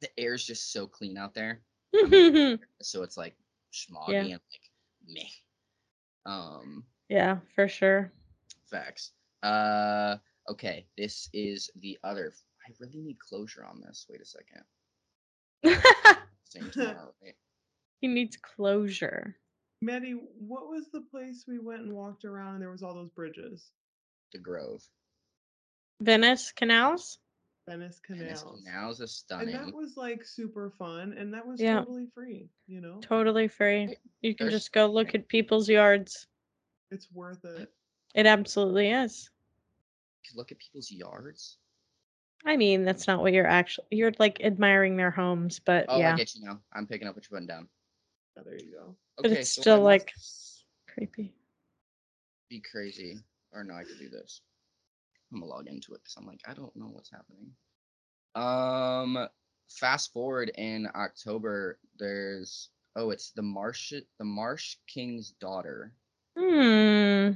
the 0.00 0.08
air's 0.18 0.46
just 0.46 0.72
so 0.72 0.86
clean 0.86 1.18
out 1.18 1.34
there. 1.34 1.60
so 2.80 3.02
it's 3.02 3.18
like 3.18 3.36
smoggy 3.70 4.32
and 4.32 4.32
like 4.32 4.70
meh. 5.06 5.20
Um, 6.24 6.82
yeah, 7.10 7.36
for 7.54 7.68
sure. 7.68 8.10
facts. 8.70 9.10
Uh, 9.42 10.16
okay, 10.48 10.86
this 10.96 11.28
is 11.34 11.70
the 11.82 11.98
other. 12.02 12.32
I 12.66 12.72
really 12.80 13.02
need 13.02 13.18
closure 13.18 13.66
on 13.66 13.82
this. 13.82 14.06
Wait 14.08 14.22
a 14.22 14.24
second. 14.24 14.62
Same 16.44 16.70
tomorrow, 16.70 17.12
right? 17.22 17.34
He 18.04 18.08
needs 18.08 18.36
closure. 18.36 19.34
Maddie, 19.80 20.20
what 20.38 20.68
was 20.68 20.88
the 20.92 21.00
place 21.10 21.46
we 21.48 21.58
went 21.58 21.80
and 21.80 21.92
walked 21.94 22.26
around 22.26 22.52
and 22.54 22.62
there 22.62 22.70
was 22.70 22.82
all 22.82 22.92
those 22.92 23.08
bridges? 23.08 23.70
The 24.32 24.38
Grove. 24.40 24.82
Venice 26.02 26.52
canals? 26.52 27.18
Venice 27.66 27.98
And 28.10 28.20
this 28.20 28.42
canals. 28.42 28.62
canals 28.66 29.00
are 29.00 29.04
And 29.04 29.10
stunning. 29.10 29.52
that 29.54 29.74
was 29.74 29.96
like 29.96 30.22
super 30.22 30.68
fun 30.78 31.14
and 31.14 31.32
that 31.32 31.46
was 31.46 31.58
Yeah. 31.62 31.78
totally 31.78 32.08
free, 32.14 32.50
you 32.66 32.82
know? 32.82 33.00
Totally 33.00 33.48
free. 33.48 33.96
You 34.20 34.34
can 34.34 34.48
There's- 34.48 34.60
just 34.64 34.72
go 34.72 34.84
look 34.86 35.14
at 35.14 35.26
people's 35.28 35.66
yards. 35.66 36.26
It's 36.90 37.10
worth 37.10 37.42
it. 37.46 37.72
It 38.14 38.26
absolutely 38.26 38.90
is. 38.90 39.30
You 40.22 40.28
could 40.30 40.36
look 40.36 40.52
at 40.52 40.58
people's 40.58 40.90
yards. 40.90 41.56
I 42.44 42.58
mean, 42.58 42.84
that's 42.84 43.06
not 43.06 43.20
what 43.22 43.32
you're 43.32 43.46
actually 43.46 43.86
you're 43.92 44.12
like 44.18 44.42
admiring 44.42 44.98
their 44.98 45.10
homes, 45.10 45.58
but 45.58 45.86
Oh, 45.88 45.98
yeah, 45.98 46.12
I 46.12 46.16
get 46.18 46.34
you 46.34 46.44
now. 46.44 46.60
I'm 46.74 46.86
picking 46.86 47.08
up 47.08 47.14
what 47.16 47.24
you're 47.24 47.34
putting 47.38 47.46
down. 47.46 47.66
There 48.36 48.54
you 48.54 48.72
go. 48.72 48.96
but 49.16 49.26
Okay, 49.26 49.40
it's 49.40 49.50
so 49.52 49.60
still 49.62 49.76
I 49.80 49.82
like 49.82 50.12
creepy. 50.88 51.34
be 52.50 52.60
crazy, 52.70 53.18
or 53.52 53.64
no, 53.64 53.74
I 53.74 53.84
could 53.84 53.98
do 53.98 54.08
this. 54.08 54.40
I'm 55.32 55.40
gonna 55.40 55.50
log 55.50 55.66
into 55.68 55.94
it 55.94 56.00
because 56.02 56.16
I'm 56.16 56.26
like, 56.26 56.40
I 56.46 56.54
don't 56.54 56.74
know 56.76 56.86
what's 56.86 57.10
happening. 57.10 57.50
Um, 58.34 59.28
fast 59.68 60.12
forward 60.12 60.50
in 60.56 60.88
October, 60.94 61.78
there's 61.98 62.70
oh, 62.96 63.10
it's 63.10 63.30
the 63.32 63.42
Marsh 63.42 63.92
the 64.18 64.24
Marsh 64.24 64.76
King's 64.86 65.30
daughter. 65.40 65.92
Hmm. 66.36 67.30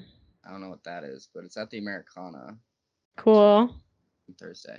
I 0.45 0.51
don't 0.51 0.61
know 0.61 0.71
what 0.71 0.85
that 0.85 1.05
is, 1.05 1.29
but 1.35 1.45
it's 1.45 1.57
at 1.57 1.71
the 1.71 1.79
Americana 1.79 2.57
Cool. 3.17 3.75
on 4.29 4.35
Thursday. 4.39 4.79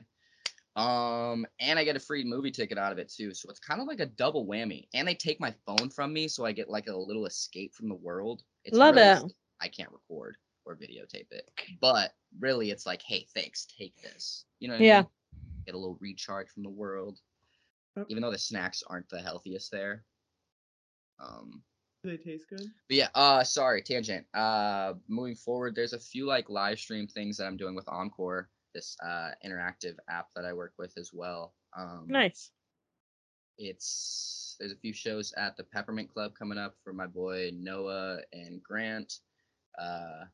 Um, 0.76 1.46
and 1.60 1.78
I 1.78 1.84
get 1.84 1.96
a 1.96 2.00
free 2.00 2.24
movie 2.24 2.52
ticket 2.52 2.78
out 2.78 2.92
of 2.92 3.00
it 3.00 3.10
too, 3.10 3.34
so 3.34 3.50
it's 3.50 3.60
kind 3.60 3.82
of 3.82 3.88
like 3.88 4.00
a 4.00 4.06
double 4.06 4.46
whammy. 4.48 4.88
And 4.94 5.08
they 5.08 5.16
take 5.16 5.40
my 5.40 5.54
phone 5.66 5.90
from 5.90 6.14
me, 6.14 6.28
so 6.28 6.46
I 6.46 6.52
get 6.52 6.70
like 6.70 6.88
a 6.88 6.96
little 6.96 7.26
escape 7.26 7.74
from 7.74 7.90
the 7.90 7.96
world. 7.96 8.44
It's 8.64 8.78
Love 8.78 8.96
really 8.96 9.10
it. 9.10 9.34
I 9.62 9.68
can't 9.68 9.92
record 9.92 10.38
or 10.66 10.76
videotape 10.78 11.32
it, 11.32 11.50
but 11.82 12.12
really, 12.40 12.72
it's 12.72 12.86
like, 12.86 13.02
hey, 13.02 13.26
thanks, 13.34 13.66
take 13.66 13.96
this. 14.02 14.46
You 14.60 14.68
know? 14.70 14.76
What 14.76 14.82
I 14.82 14.84
Yeah. 14.86 14.98
mean? 15.02 15.10
Get 15.66 15.76
a 15.76 15.78
little 15.78 15.98
recharge 16.00 16.50
from 16.50 16.64
the 16.64 16.70
world, 16.70 17.20
even 18.08 18.22
though 18.22 18.32
the 18.32 18.38
snacks 18.38 18.84
aren't 18.88 19.10
the 19.10 19.22
healthiest 19.22 19.72
there. 19.72 20.06
Um, 21.20 21.64
Do 22.04 22.10
they 22.12 22.18
taste 22.18 22.48
good? 22.50 22.62
but 22.88 22.96
yeah, 22.98 23.10
uh 23.14 23.44
sorry, 23.44 23.82
tangent. 23.82 24.26
Uh 24.34 24.94
moving 25.08 25.36
forward, 25.36 25.76
there's 25.76 25.94
a 25.94 26.00
few 26.00 26.26
like 26.26 26.50
live 26.50 26.80
stream 26.80 27.08
things 27.08 27.38
that 27.38 27.46
I'm 27.46 27.58
doing 27.58 27.76
with 27.76 27.88
Encore, 27.90 28.50
this 28.74 28.96
uh 29.04 29.32
interactive 29.46 29.96
app 30.10 30.28
that 30.36 30.46
I 30.46 30.54
work 30.54 30.74
with 30.78 30.98
as 30.98 31.12
well. 31.14 31.54
Um 31.78 32.06
Nice. 32.08 32.52
it's 33.58 34.56
there's 34.60 34.72
a 34.72 34.78
few 34.78 34.94
shows 34.94 35.34
at 35.38 35.58
the 35.58 35.64
Peppermint 35.64 36.10
Club 36.14 36.34
coming 36.38 36.58
up 36.58 36.76
for 36.84 36.94
my 36.94 37.08
boy 37.08 37.52
Noah 37.54 38.20
and 38.34 38.62
Grant. 38.64 39.20
Uh 39.78 40.26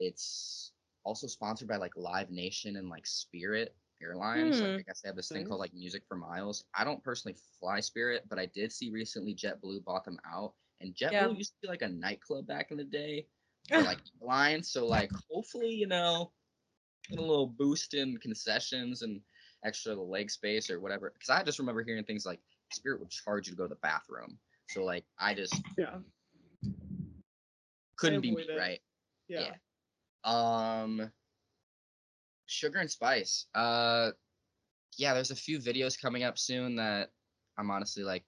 it's 0.00 0.72
also 1.04 1.26
sponsored 1.26 1.68
by 1.68 1.76
like 1.76 1.96
Live 1.96 2.30
Nation 2.30 2.76
and 2.76 2.88
like 2.88 3.06
Spirit 3.06 3.74
Airlines. 4.02 4.60
Hmm. 4.60 4.66
Like, 4.66 4.78
I 4.80 4.82
guess 4.82 5.00
they 5.00 5.08
have 5.08 5.16
this 5.16 5.28
thing 5.28 5.46
called 5.46 5.60
like 5.60 5.74
Music 5.74 6.02
for 6.08 6.16
Miles. 6.16 6.64
I 6.74 6.84
don't 6.84 7.02
personally 7.04 7.36
fly 7.60 7.80
Spirit, 7.80 8.24
but 8.28 8.38
I 8.38 8.46
did 8.46 8.72
see 8.72 8.90
recently 8.90 9.34
JetBlue 9.34 9.84
bought 9.84 10.04
them 10.04 10.18
out. 10.30 10.54
And 10.80 10.94
JetBlue 10.94 11.12
Yeah. 11.12 11.28
used 11.28 11.52
to 11.52 11.56
be 11.62 11.68
like 11.68 11.82
a 11.82 11.88
nightclub 11.88 12.46
back 12.46 12.70
in 12.72 12.76
the 12.76 12.84
day 12.84 13.26
for 13.68 13.80
like 13.82 14.00
airlines. 14.20 14.70
So 14.70 14.86
like 14.86 15.12
hopefully, 15.30 15.70
you 15.70 15.86
know, 15.86 16.32
get 17.12 17.22
a 17.22 17.26
little 17.26 17.46
boost 17.46 17.94
in 17.94 18.16
concessions 18.18 19.02
and 19.02 19.20
extra 19.64 19.94
leg 19.94 20.30
space 20.30 20.70
or 20.70 20.80
whatever. 20.80 21.12
Because 21.12 21.30
I 21.30 21.42
just 21.42 21.58
remember 21.58 21.82
hearing 21.82 22.04
things 22.04 22.26
like 22.26 22.40
Spirit 22.72 23.00
would 23.00 23.10
charge 23.10 23.46
you 23.46 23.52
to 23.52 23.56
go 23.56 23.64
to 23.64 23.68
the 23.68 23.74
bathroom. 23.76 24.38
So 24.68 24.84
like 24.84 25.04
I 25.18 25.34
just 25.34 25.54
Yeah. 25.76 25.98
couldn't 27.96 28.22
be 28.22 28.34
me, 28.34 28.46
right? 28.56 28.80
Yeah. 29.28 29.54
Um 30.24 31.12
Sugar 32.46 32.78
and 32.78 32.90
Spice. 32.90 33.46
Uh 33.54 34.12
yeah, 34.98 35.14
there's 35.14 35.30
a 35.30 35.36
few 35.36 35.58
videos 35.58 36.00
coming 36.00 36.22
up 36.22 36.38
soon 36.38 36.76
that 36.76 37.10
I'm 37.58 37.70
honestly 37.70 38.02
like 38.02 38.24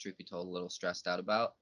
truth 0.00 0.16
be 0.16 0.24
told 0.24 0.48
a 0.48 0.50
little 0.50 0.70
stressed 0.70 1.06
out 1.06 1.20
about. 1.20 1.54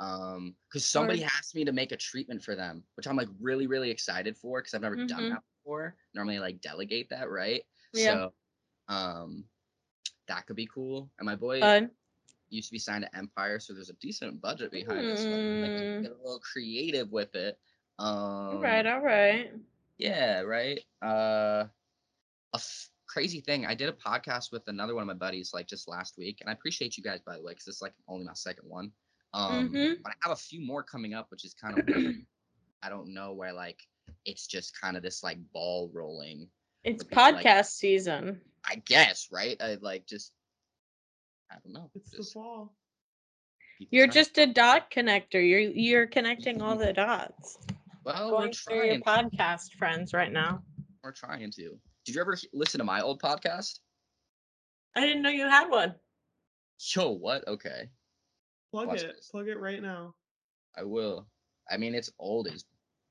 Um 0.00 0.56
cuz 0.72 0.84
somebody 0.86 1.20
Word. 1.20 1.30
asked 1.38 1.54
me 1.54 1.64
to 1.64 1.72
make 1.72 1.92
a 1.92 1.96
treatment 1.96 2.42
for 2.42 2.54
them, 2.56 2.84
which 2.96 3.06
I'm 3.06 3.16
like 3.16 3.28
really 3.40 3.66
really 3.66 3.90
excited 3.90 4.36
for 4.36 4.60
cuz 4.62 4.74
I've 4.74 4.82
never 4.82 4.96
done 4.96 5.24
Mhm. 5.24 5.28
that 5.30 5.42
before. 5.58 5.96
Normally 6.14 6.36
I, 6.36 6.40
like 6.40 6.60
delegate 6.60 7.08
that, 7.10 7.30
right? 7.30 7.62
Yeah. 7.92 8.28
So 8.28 8.34
um 8.88 9.48
that 10.26 10.46
could 10.46 10.56
be 10.56 10.66
cool. 10.66 11.10
And 11.18 11.26
my 11.26 11.36
boy 11.36 11.60
Fun. 11.60 11.90
used 12.48 12.68
to 12.68 12.72
be 12.72 12.78
signed 12.78 13.04
to 13.04 13.16
Empire, 13.16 13.58
so 13.60 13.72
there's 13.74 13.90
a 13.90 13.94
decent 13.94 14.40
budget 14.40 14.70
behind 14.70 15.06
it. 15.06 15.18
So 15.18 15.30
I 15.34 15.38
can, 15.38 15.60
like, 15.60 15.72
Mm. 15.72 16.02
get 16.02 16.10
a 16.12 16.16
little 16.16 16.40
creative 16.40 17.12
with 17.12 17.34
it. 17.34 17.58
Um, 17.98 18.06
All 18.08 18.60
right. 18.62 18.86
All 18.86 19.00
right. 19.00 19.52
Yeah, 19.98 20.40
right. 20.40 20.80
Uh, 21.02 21.68
a 22.52 22.56
f- 22.56 22.90
crazy 23.06 23.40
thing. 23.40 23.66
I 23.66 23.74
did 23.74 23.88
a 23.88 23.92
podcast 23.92 24.50
with 24.50 24.66
another 24.68 24.94
one 24.94 25.02
of 25.02 25.06
my 25.06 25.14
buddies 25.14 25.52
like 25.52 25.66
just 25.68 25.88
last 25.88 26.16
week, 26.16 26.40
and 26.40 26.48
I 26.48 26.52
appreciate 26.52 26.96
you 26.96 27.02
guys 27.02 27.20
by 27.20 27.36
the 27.36 27.42
way, 27.42 27.52
because 27.52 27.64
this 27.66 27.76
is 27.76 27.82
like 27.82 27.94
only 28.08 28.24
my 28.24 28.34
second 28.34 28.68
one. 28.68 28.92
Um, 29.34 29.68
Mhm. 29.70 29.96
but 30.02 30.12
I 30.12 30.14
have 30.22 30.32
a 30.32 30.36
few 30.40 30.60
more 30.64 30.82
coming 30.82 31.12
up, 31.12 31.30
which 31.30 31.44
is 31.44 31.54
kind 31.54 31.78
of 31.78 31.86
weird. 31.86 32.16
I 32.82 32.88
don't 32.88 33.12
know 33.12 33.32
where 33.32 33.52
like 33.52 33.82
it's 34.24 34.46
just 34.46 34.78
kind 34.80 34.96
of 34.96 35.02
this 35.02 35.22
like 35.22 35.38
ball 35.52 35.90
rolling. 35.92 36.48
It's 36.84 37.02
for 37.02 37.08
people 37.08 37.22
like- 37.24 37.44
podcast 37.46 37.66
season. 37.72 38.40
I 38.64 38.76
guess, 38.76 39.28
right? 39.32 39.60
I 39.60 39.74
like 39.80 40.06
just. 40.06 40.32
I 41.50 41.56
don't 41.62 41.72
know. 41.74 41.90
It's 41.94 42.10
the 42.10 42.18
just 42.18 42.32
fall. 42.32 42.74
You're 43.90 44.06
trying- 44.06 44.14
just 44.14 44.38
a 44.38 44.46
dot 44.46 44.90
connector. 44.90 45.34
You're 45.46 45.60
you're 45.60 46.06
connecting 46.06 46.62
all 46.62 46.76
the 46.76 46.92
dots. 46.92 47.58
well, 48.04 48.30
we're 48.32 48.38
Going 48.38 48.52
through 48.52 48.84
your 48.86 49.00
trying. 49.00 49.30
podcast 49.30 49.72
friends 49.74 50.12
right 50.14 50.30
now. 50.32 50.62
We're 51.02 51.12
trying 51.12 51.50
to. 51.52 51.78
Did 52.04 52.14
you 52.14 52.20
ever 52.20 52.36
listen 52.52 52.78
to 52.78 52.84
my 52.84 53.00
old 53.00 53.20
podcast? 53.20 53.80
I 54.94 55.00
didn't 55.00 55.22
know 55.22 55.30
you 55.30 55.48
had 55.48 55.68
one. 55.68 55.94
Yo, 56.94 57.10
what? 57.12 57.46
Okay, 57.48 57.88
Plug 58.74 58.88
Watch 58.88 59.02
it. 59.02 59.14
this. 59.16 59.28
Plug 59.28 59.46
it 59.48 59.58
right 59.60 59.80
now. 59.80 60.14
I 60.76 60.82
will. 60.82 61.28
I 61.70 61.76
mean, 61.76 61.94
it's 61.94 62.10
old 62.18 62.48
as 62.48 62.64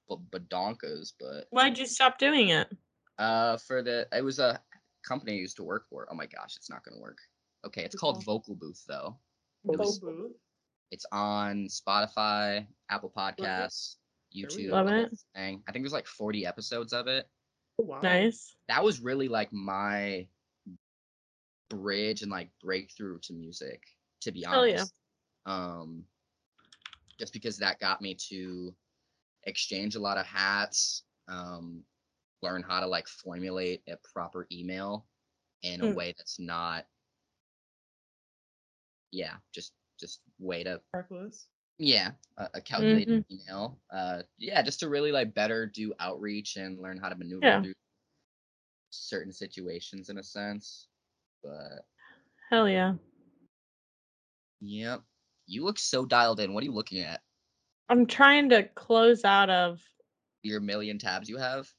b- 0.10 0.18
badonkas, 0.32 1.14
but 1.20 1.46
Why'd 1.52 1.78
you 1.78 1.86
stop 1.86 2.18
doing 2.20 2.50
it? 2.50 2.68
uh, 3.18 3.56
for 3.58 3.82
the 3.82 4.06
it 4.12 4.24
was 4.24 4.40
a 4.40 4.60
company 5.08 5.32
I 5.34 5.36
used 5.36 5.56
to 5.58 5.64
work 5.64 5.88
for. 5.90 6.06
Oh 6.12 6.16
my 6.16 6.26
gosh, 6.26 6.58
it's 6.58 6.70
not 6.70 6.84
gonna 6.84 7.00
work. 7.00 7.18
Okay, 7.66 7.84
it's 7.84 7.96
What's 7.96 8.02
called 8.02 8.16
called? 8.16 8.26
Vocal 8.26 8.56
Booth 8.56 8.84
though. 8.88 9.18
Vocal 9.64 9.86
was- 9.86 10.00
booth. 10.00 10.32
It's 10.92 11.06
on 11.12 11.68
Spotify, 11.70 12.68
Apple 12.90 13.12
Podcasts, 13.18 13.96
we 14.36 14.44
YouTube. 14.44 14.70
go. 14.70 14.76
Love 14.76 14.90
it. 14.90 15.12
Thing. 15.34 15.64
I 15.68 15.72
think 15.72 15.84
there's 15.84 15.94
like 15.94 16.06
40 16.06 16.46
episodes 16.46 16.92
of 16.94 17.08
it. 17.08 17.28
Oh, 17.80 17.86
wow. 17.86 18.02
Nice. 18.02 18.56
That 18.68 18.84
was 18.84 19.00
really 19.00 19.28
like 19.28 19.52
my 19.52 20.28
bridge 21.70 22.22
and 22.22 22.30
like 22.30 22.50
breakthrough 22.62 23.18
to 23.24 23.34
music. 23.34 23.82
To 24.22 24.32
be 24.32 24.46
honest. 24.46 24.56
Hell 24.56 24.68
yeah. 24.68 24.74
honest, 24.76 24.94
um, 25.46 26.04
just 27.20 27.34
because 27.34 27.58
that 27.58 27.80
got 27.80 28.02
me 28.02 28.16
to 28.30 28.74
exchange 29.44 29.96
a 29.96 30.00
lot 30.00 30.18
of 30.18 30.26
hats, 30.26 31.04
um, 31.28 31.84
learn 32.42 32.64
how 32.64 32.80
to 32.80 32.88
like 32.88 33.08
formulate 33.08 33.82
a 33.88 33.98
proper 34.14 34.48
email 34.52 35.06
in 35.64 35.82
a 35.82 35.88
Mm. 35.88 35.96
way 35.96 36.14
that's 36.18 36.40
not, 36.40 36.86
yeah, 39.12 39.36
just 39.54 39.74
just 40.00 40.22
way 40.40 40.64
to 40.64 40.82
Reckless. 40.94 41.48
yeah 41.78 42.12
a, 42.38 42.50
a 42.56 42.62
calculated 42.62 43.08
Mm-hmm. 43.10 43.34
email 43.36 43.80
uh 43.92 44.22
yeah 44.38 44.62
just 44.62 44.80
to 44.80 44.90
really 44.90 45.12
like 45.12 45.34
better 45.34 45.66
do 45.66 45.94
outreach 46.00 46.56
and 46.58 46.80
learn 46.80 46.98
how 46.98 47.10
to 47.10 47.16
maneuver 47.16 47.42
Yeah. 47.46 47.62
through 47.62 47.74
certain 48.92 49.32
situations 49.32 50.10
in 50.10 50.18
a 50.18 50.24
sense 50.24 50.88
but 51.44 51.86
Hell 52.50 52.68
yeah. 52.70 52.94
yep 54.62 55.02
you 55.46 55.64
look 55.64 55.80
so 55.80 56.06
dialed 56.06 56.40
in. 56.40 56.54
What 56.54 56.62
are 56.64 56.66
you 56.66 56.74
looking 56.74 57.00
at? 57.02 57.22
I'm 57.90 58.06
trying 58.06 58.50
to 58.50 58.64
close 58.64 59.26
out 59.26 59.50
of 59.50 59.82
your 60.44 60.60
million 60.60 61.00
tabs 61.00 61.30
you 61.30 61.38
have? 61.38 61.72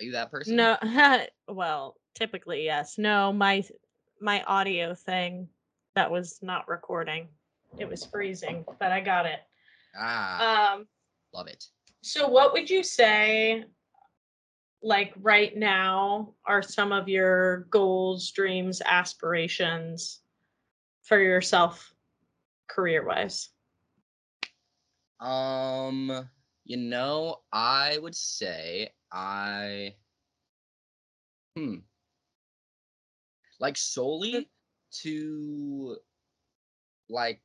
Are 0.00 0.04
you 0.04 0.12
that 0.12 0.30
person? 0.30 0.56
No 0.56 0.76
well, 1.48 1.96
typically 2.14 2.64
yes. 2.64 2.98
No, 2.98 3.32
my 3.32 3.64
my 4.20 4.42
audio 4.44 4.94
thing 4.94 5.48
that 5.94 6.10
was 6.10 6.38
not 6.42 6.68
recording. 6.68 7.28
It 7.78 7.88
was 7.88 8.04
freezing, 8.04 8.64
but 8.78 8.92
I 8.92 9.00
got 9.00 9.26
it. 9.26 9.40
ah. 9.98 10.74
Um 10.74 10.86
love 11.32 11.48
it. 11.48 11.64
So, 12.02 12.28
what 12.28 12.52
would 12.52 12.68
you 12.68 12.82
say, 12.82 13.64
like 14.82 15.14
right 15.22 15.56
now, 15.56 16.34
are 16.46 16.62
some 16.62 16.92
of 16.92 17.08
your 17.08 17.60
goals, 17.70 18.30
dreams, 18.30 18.82
aspirations 18.84 20.20
for 21.02 21.18
yourself, 21.18 21.93
career 22.68 23.06
wise? 23.06 23.50
um 25.20 26.28
you 26.64 26.76
know 26.76 27.36
i 27.52 27.98
would 27.98 28.14
say 28.14 28.90
i 29.12 29.94
hmm. 31.56 31.76
Like 33.60 33.76
solely 33.76 34.50
to 35.02 35.96
like 37.08 37.40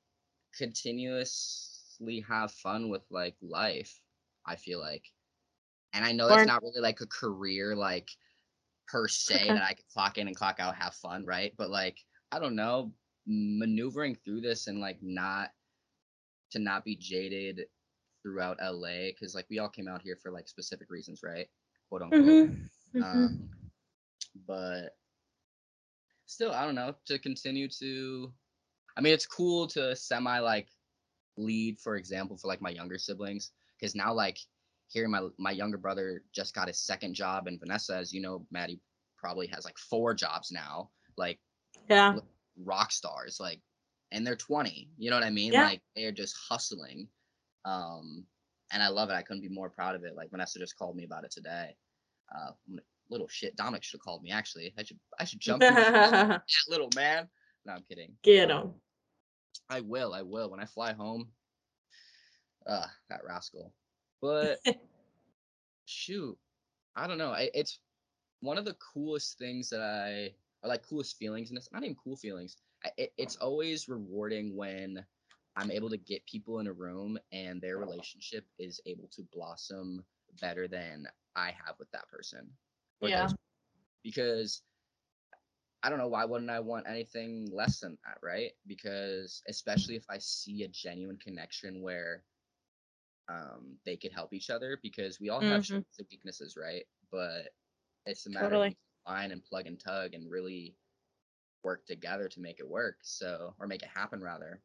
continuously 0.58 2.25
have 2.27 2.51
fun 2.51 2.89
with 2.89 3.03
like 3.10 3.36
life 3.41 4.01
i 4.45 4.55
feel 4.55 4.79
like. 4.79 5.05
And 5.93 6.03
i 6.03 6.12
know 6.12 6.27
that's 6.27 6.45
not 6.45 6.62
really 6.62 6.82
like 6.82 7.01
a 7.01 7.08
career 7.08 7.75
like 7.75 8.10
per 8.88 9.08
se 9.08 9.36
Okay. 9.36 9.53
that 9.53 9.63
i 9.63 9.73
could 9.73 9.88
clock 9.93 10.17
in 10.17 10.27
and 10.27 10.36
clock 10.36 10.60
out 10.60 10.75
have 10.75 10.95
fun 10.95 11.25
right? 11.25 11.53
But 11.58 11.69
like 11.69 11.99
i 12.32 12.39
don't 12.39 12.55
know 12.55 12.91
maneuvering 13.27 14.15
through 14.23 14.41
this 14.41 14.67
and 14.67 14.79
like 14.79 14.97
not 15.01 15.49
to 16.51 16.60
not 16.60 16.84
be 16.84 16.95
jaded 16.95 17.65
throughout 18.23 18.58
la 18.62 18.89
because 19.08 19.36
like 19.36 19.45
we 19.49 19.60
all 19.60 19.69
came 19.69 19.88
out 19.88 20.01
here 20.01 20.17
for 20.21 20.32
like 20.32 20.47
specific 20.47 20.89
reasons 20.89 21.21
right 21.23 21.47
quote 21.89 22.01
unquote 22.01 22.49
Mm-hmm. 22.95 23.03
um, 23.03 23.49
but 24.47 24.95
still, 26.25 26.51
I 26.51 26.65
don't 26.65 26.75
know. 26.75 26.95
To 27.08 27.19
continue 27.19 27.67
to, 27.79 28.32
I 28.97 29.01
mean, 29.01 29.13
it's 29.13 29.25
cool 29.25 29.67
to 29.67 29.95
semi 29.95 30.39
like 30.39 30.67
lead, 31.38 31.79
for 31.79 31.95
example, 31.95 32.38
for 32.38 32.47
like 32.47 32.62
my 32.62 32.69
younger 32.69 32.97
siblings, 32.97 33.51
because 33.79 33.95
now 33.95 34.13
like 34.13 34.39
hearing 34.88 35.12
my 35.12 35.27
my 35.38 35.51
younger 35.51 35.77
brother 35.77 36.23
just 36.34 36.53
got 36.55 36.67
his 36.67 36.79
second 36.79 37.13
job, 37.13 37.47
and 37.47 37.60
Vanessa, 37.60 37.95
as 37.95 38.13
you 38.13 38.21
know, 38.21 38.45
Maddie 38.51 38.79
probably 39.17 39.47
has 39.47 39.65
like 39.65 39.77
four 39.77 40.13
jobs 40.13 40.51
now, 40.51 40.89
like 41.17 41.39
Yeah. 41.89 42.17
Rock 42.63 42.91
stars, 42.91 43.38
like, 43.39 43.60
and 44.12 44.26
they're 44.26 44.36
20. 44.36 44.89
You 44.98 45.10
know 45.10 45.15
what 45.15 45.26
I 45.26 45.30
mean? 45.30 45.54
Yeah. 45.54 45.63
Like 45.65 45.82
they're 45.95 46.12
just 46.12 46.36
hustling. 46.50 47.08
Um, 47.65 48.26
and 48.72 48.82
I 48.84 48.88
love 48.88 49.10
it. 49.10 49.13
I 49.13 49.22
couldn't 49.22 49.41
be 49.41 49.50
more 49.50 49.69
proud 49.69 49.95
of 49.95 50.04
it. 50.04 50.15
Like 50.15 50.32
Vanessa 50.32 50.60
just 50.60 50.78
called 50.78 50.95
me 50.95 51.04
about 51.04 51.24
it 51.26 51.32
today. 51.32 51.76
Uh, 52.36 52.52
little 53.10 53.28
shit. 53.28 53.56
Dominic 53.56 53.84
should 53.84 53.98
have 53.98 54.04
called 54.04 54.22
me. 54.24 54.32
Actually, 54.32 54.74
I 54.78 54.84
should 54.84 55.00
I 55.19 55.26
should 55.26 55.39
jump. 55.39 55.63
in 55.63 55.74
the 55.74 55.80
shoes 55.80 55.95
of 55.95 56.02
that 56.12 56.41
little 56.69 56.89
man. 56.95 57.28
No, 57.65 57.74
I'm 57.74 57.84
kidding. 57.89 58.13
Get 58.24 58.52
Um, 58.52 58.62
him. 58.62 58.74
I 59.69 59.82
will. 59.82 60.13
I 60.13 60.22
will. 60.22 60.50
When 60.50 60.60
I 60.60 60.65
fly 60.65 60.93
home. 60.93 61.28
Uh, 62.67 62.86
that 63.10 63.22
rascal. 63.28 63.74
But 64.22 64.60
shoot, 65.86 66.38
I 66.95 67.08
don't 67.08 67.17
know. 67.17 67.32
I, 67.32 67.50
it's 67.54 67.80
one 68.41 68.58
of 68.58 68.65
the 68.65 68.76
coolest 68.93 69.38
things 69.38 69.69
that 69.69 69.82
I, 69.82 70.34
or 70.63 70.69
like 70.69 70.84
coolest 70.88 71.17
feelings, 71.17 71.50
and 71.50 71.58
it's 71.58 71.72
not 71.72 71.84
even 71.84 71.95
cool 71.95 72.15
feelings. 72.15 72.58
It, 72.98 73.13
it's 73.17 73.36
always 73.38 73.88
rewarding 73.88 74.56
when 74.56 75.06
I'm 75.56 75.72
able 75.72 75.89
to 75.89 75.98
get 75.98 76.26
people 76.26 76.60
in 76.60 76.67
a 76.67 76.74
room 76.74 77.17
and 77.32 77.62
their 77.62 77.78
relationship 77.78 78.45
is 78.58 78.80
able 78.86 79.08
to 79.13 79.24
blossom 79.32 80.04
better 80.41 80.67
than 80.67 81.08
I 81.36 81.52
have 81.52 81.76
with 81.80 81.91
that 81.91 82.08
person. 82.10 82.50
or 83.02 83.10
Yeah. 83.10 83.12
those- 83.12 83.36
Because 84.04 84.62
I 85.84 85.89
don't 85.89 86.00
know 86.00 86.08
why 86.08 86.26
wouldn't 86.26 86.50
I 86.50 86.60
want 86.60 86.88
anything 86.88 87.50
less 87.52 87.80
than 87.80 87.98
that, 88.06 88.17
right? 88.22 88.52
Because 88.67 89.41
especially 89.48 89.95
if 89.95 90.06
I 90.10 90.17
see 90.19 90.63
a 90.63 90.67
genuine 90.67 91.17
connection 91.17 91.82
where 91.82 92.24
um 93.30 93.78
they 93.86 93.98
could 93.98 94.12
help 94.13 94.34
each 94.34 94.50
other 94.50 94.80
because 94.82 95.19
we 95.19 95.30
all 95.30 95.41
have 95.41 95.63
Mhm. 95.69 95.84
strengths 95.84 96.00
and 96.00 96.08
weaknesses, 96.12 96.58
right? 96.58 96.86
But 97.12 97.50
it's 98.06 98.26
a 98.28 98.32
matter 98.32 98.56
Totally. 98.56 98.69
of 98.69 98.76
and 99.13 99.32
plug 99.32 99.52
and 99.52 99.67
tug 99.67 100.02
and 100.02 100.15
really 100.17 100.63
work 101.54 101.69
together 101.74 102.17
to 102.17 102.30
make 102.30 102.50
it 102.50 102.58
work. 102.58 102.95
So 103.02 103.54
or 103.54 103.65
make 103.67 103.82
it 103.82 103.88
happen 103.88 104.22
rather. 104.22 104.62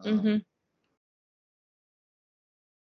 Um, 0.00 0.22
hmm 0.22 0.36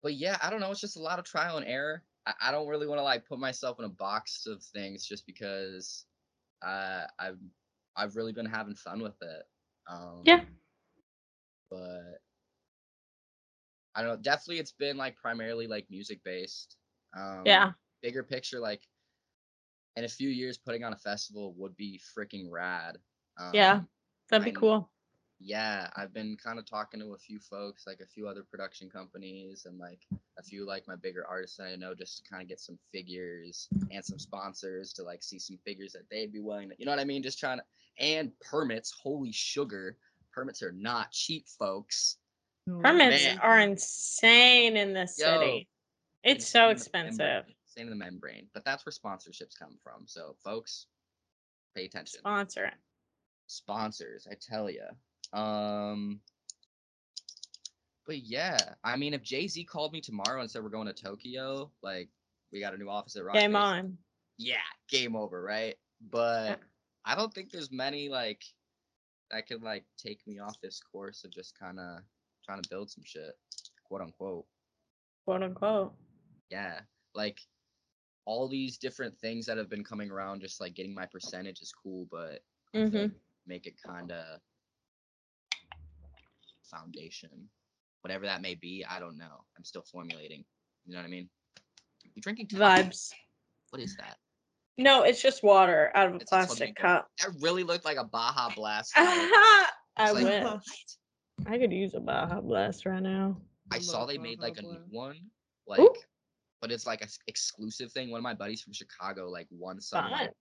but 0.01 0.13
yeah, 0.15 0.37
I 0.41 0.49
don't 0.49 0.59
know. 0.59 0.71
It's 0.71 0.79
just 0.81 0.97
a 0.97 1.01
lot 1.01 1.19
of 1.19 1.25
trial 1.25 1.57
and 1.57 1.65
error. 1.65 2.03
I, 2.25 2.33
I 2.41 2.51
don't 2.51 2.67
really 2.67 2.87
want 2.87 2.99
to 2.99 3.03
like 3.03 3.25
put 3.25 3.39
myself 3.39 3.79
in 3.79 3.85
a 3.85 3.89
box 3.89 4.45
of 4.47 4.61
things 4.63 5.05
just 5.05 5.25
because 5.25 6.05
uh, 6.65 7.05
I've 7.19 7.39
I've 7.95 8.15
really 8.15 8.33
been 8.33 8.45
having 8.45 8.75
fun 8.75 9.01
with 9.01 9.21
it. 9.21 9.43
Um, 9.89 10.23
Yeah. 10.23 10.41
But 11.69 12.21
I 13.95 14.01
don't 14.01 14.09
know. 14.09 14.17
Definitely, 14.21 14.59
it's 14.59 14.71
been 14.71 14.97
like 14.97 15.15
primarily 15.17 15.67
like 15.67 15.89
music 15.89 16.23
based. 16.23 16.77
Um, 17.15 17.45
Yeah. 17.45 17.71
Bigger 18.01 18.23
picture, 18.23 18.59
like 18.59 18.87
in 19.95 20.03
a 20.03 20.09
few 20.09 20.29
years, 20.29 20.57
putting 20.57 20.83
on 20.83 20.93
a 20.93 20.97
festival 20.97 21.53
would 21.57 21.75
be 21.77 21.99
freaking 22.17 22.49
rad. 22.49 22.97
Um, 23.37 23.51
Yeah. 23.53 23.81
That'd 24.29 24.45
be 24.45 24.51
I- 24.51 24.59
cool. 24.59 24.89
yeah 25.41 25.89
i've 25.97 26.13
been 26.13 26.37
kind 26.41 26.57
of 26.57 26.65
talking 26.65 26.97
to 26.97 27.13
a 27.13 27.17
few 27.17 27.39
folks 27.39 27.85
like 27.85 27.99
a 27.99 28.05
few 28.05 28.25
other 28.25 28.41
production 28.41 28.89
companies 28.89 29.65
and 29.65 29.77
like 29.77 29.99
a 30.39 30.41
few 30.41 30.65
like 30.65 30.87
my 30.87 30.95
bigger 30.95 31.25
artists 31.27 31.57
that 31.57 31.67
i 31.67 31.75
know 31.75 31.93
just 31.93 32.23
to 32.23 32.29
kind 32.29 32.41
of 32.41 32.47
get 32.47 32.57
some 32.59 32.79
figures 32.93 33.67
and 33.91 34.03
some 34.03 34.17
sponsors 34.17 34.93
to 34.93 35.03
like 35.03 35.21
see 35.21 35.37
some 35.37 35.57
figures 35.65 35.91
that 35.91 36.09
they'd 36.09 36.31
be 36.31 36.39
willing 36.39 36.69
to 36.69 36.75
you 36.79 36.85
know 36.85 36.91
what 36.93 36.99
i 37.01 37.03
mean 37.03 37.21
just 37.21 37.37
trying 37.37 37.57
to 37.59 37.63
and 37.99 38.31
permits 38.39 38.91
holy 39.03 39.31
sugar 39.33 39.97
permits 40.31 40.63
are 40.63 40.71
not 40.71 41.11
cheap 41.11 41.45
folks 41.49 42.15
Permits 42.81 43.25
Man. 43.25 43.37
are 43.39 43.59
insane 43.59 44.77
in 44.77 44.93
this 44.93 45.19
Yo, 45.19 45.25
city. 45.25 45.67
It's 46.23 46.47
so 46.47 46.69
expensive. 46.69 47.43
Membrane, 47.77 47.91
in 47.93 47.99
the 47.99 48.05
membrane 48.05 48.47
but 48.53 48.63
that's 48.65 48.85
where 48.85 48.91
sponsorships 48.93 49.57
come 49.57 49.77
from 49.83 50.03
so 50.05 50.35
folks 50.43 50.87
pay 51.75 51.85
attention 51.85 52.19
Sponsor 52.19 52.71
sponsors 53.47 54.27
i 54.31 54.35
tell 54.39 54.69
you 54.69 54.83
um 55.37 56.19
but 58.05 58.17
yeah 58.19 58.57
i 58.83 58.95
mean 58.95 59.13
if 59.13 59.21
jay-z 59.23 59.63
called 59.65 59.93
me 59.93 60.01
tomorrow 60.01 60.41
and 60.41 60.49
said 60.49 60.63
we're 60.63 60.69
going 60.69 60.87
to 60.87 60.93
tokyo 60.93 61.69
like 61.83 62.09
we 62.51 62.59
got 62.59 62.73
a 62.73 62.77
new 62.77 62.89
office 62.89 63.15
at 63.15 63.23
Roc 63.25 63.35
Game 63.35 63.51
Nation," 63.51 63.63
on. 63.63 63.97
yeah 64.37 64.55
game 64.89 65.15
over 65.15 65.41
right 65.41 65.75
but 66.11 66.45
Yeah. 66.49 66.55
i 67.05 67.15
don't 67.15 67.33
think 67.33 67.51
there's 67.51 67.71
many 67.71 68.09
like 68.09 68.41
that 69.31 69.47
could 69.47 69.63
like 69.63 69.83
take 69.97 70.25
me 70.27 70.39
off 70.39 70.55
this 70.61 70.79
course 70.91 71.23
of 71.23 71.31
just 71.31 71.57
kind 71.59 71.79
of 71.79 71.99
trying 72.45 72.61
to 72.61 72.69
build 72.69 72.89
some 72.89 73.03
shit 73.05 73.33
quote 73.87 74.01
unquote 74.01 74.45
Quote 75.25 75.41
unquote. 75.43 75.93
yeah 76.51 76.79
like 77.15 77.39
all 78.25 78.47
these 78.47 78.77
different 78.77 79.17
things 79.19 79.45
that 79.45 79.57
have 79.57 79.69
been 79.69 79.83
coming 79.83 80.09
around 80.11 80.41
just 80.41 80.59
like 80.59 80.73
getting 80.73 80.93
my 80.93 81.05
percentage 81.05 81.61
is 81.61 81.71
cool 81.71 82.07
but 82.11 82.39
I 82.75 82.89
feel 82.89 83.01
hmm 83.01 83.07
make 83.47 83.67
it 83.67 83.75
kind 83.85 84.11
of 84.11 84.39
foundation 86.69 87.29
whatever 88.01 88.25
that 88.25 88.41
may 88.41 88.55
be 88.55 88.83
i 88.89 88.99
don't 88.99 89.17
know 89.17 89.43
i'm 89.57 89.63
still 89.63 89.83
formulating 89.91 90.43
you 90.85 90.93
know 90.93 90.99
what 90.99 91.05
i 91.05 91.09
mean 91.09 91.29
you 92.15 92.21
drinking 92.21 92.47
tap? 92.47 92.59
Vibes. 92.85 93.11
what 93.69 93.81
is 93.81 93.95
that 93.97 94.17
No, 94.77 95.03
it's 95.03 95.21
just 95.21 95.43
water 95.43 95.91
out 95.95 96.07
of 96.07 96.13
a 96.13 96.15
It's 96.17 96.29
plastic 96.29 96.75
flamingo. 96.75 96.81
cup. 96.81 97.07
that 97.19 97.29
really 97.41 97.63
looked 97.63 97.85
like 97.85 97.97
a 97.97 98.03
baja 98.03 98.49
blast 98.55 98.91
I 98.97 99.67
It's 99.99 100.13
like, 100.13 100.25
wish. 100.25 100.43
what? 100.43 100.61
I 101.47 101.57
could 101.57 101.71
use 101.71 101.93
a 101.93 101.99
Baja 101.99 102.41
Blast 102.41 102.85
right 102.85 103.01
now. 103.01 103.37
i 103.71 103.75
I 103.75 103.79
saw 103.79 103.99
love 103.99 104.07
they 104.09 104.17
made 104.17 104.39
Baja 104.39 104.47
like 104.49 104.57
a 104.57 104.61
new 104.63 104.81
one 104.89 105.15
like 105.67 105.79
Ooh. 105.81 105.93
But 106.61 106.71
it's 106.71 106.85
like 106.85 107.01
a 107.01 107.05
s- 107.05 107.19
exclusive 107.27 107.91
thing 107.91 108.09
one 108.11 108.19
of 108.19 108.23
my 108.23 108.33
buddies 108.33 108.61
from 108.61 108.73
chicago 108.73 109.29
like 109.29 109.47
won 109.51 109.79
some 109.79 110.09
like, 110.11 110.31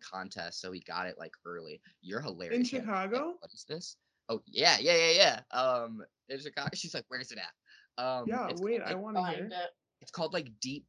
contest 0.00 0.60
so 0.60 0.72
he 0.72 0.80
got 0.80 1.06
it 1.06 1.16
like 1.18 1.32
early 1.44 1.80
you're 2.02 2.20
hilarious 2.20 2.72
yeah. 2.72 2.78
Like, 2.80 2.86
Chicago? 2.88 3.34
what 3.40 3.52
is 3.52 3.64
this 3.68 3.96
oh 4.28 4.42
yeah 4.46 4.76
yeah 4.80 4.96
yeah 4.96 5.40
yeah 5.52 5.58
um 5.58 6.02
in 6.28 6.38
chicago 6.40 6.70
she's 6.74 6.94
like 6.94 7.04
where's 7.08 7.30
it 7.32 7.38
at 7.38 8.02
um 8.04 8.24
Yeah, 8.26 8.48
it's 8.48 8.60
wait, 8.60 8.78
called, 8.80 8.90
I 8.90 8.94
like, 8.94 9.02
want 9.02 9.16
to 9.16 9.22
hear. 9.24 9.44
It. 9.46 9.52
it's 10.00 10.10
called 10.10 10.32
like 10.32 10.48
deep 10.60 10.84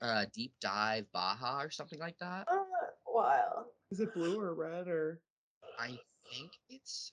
uh 0.00 0.24
deep 0.34 0.52
dive 0.60 1.06
baja 1.12 1.60
or 1.62 1.70
something 1.70 1.98
like 1.98 2.18
that 2.18 2.46
Oh, 2.50 2.64
wow. 3.06 3.66
Is 3.90 4.00
it 4.00 4.14
blue 4.14 4.38
or 4.38 4.54
red 4.54 4.88
or? 4.88 5.20
i 5.78 5.88
think 6.30 6.50
it's 6.68 7.12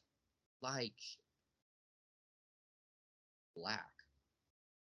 like 0.61 0.93
black 3.55 3.85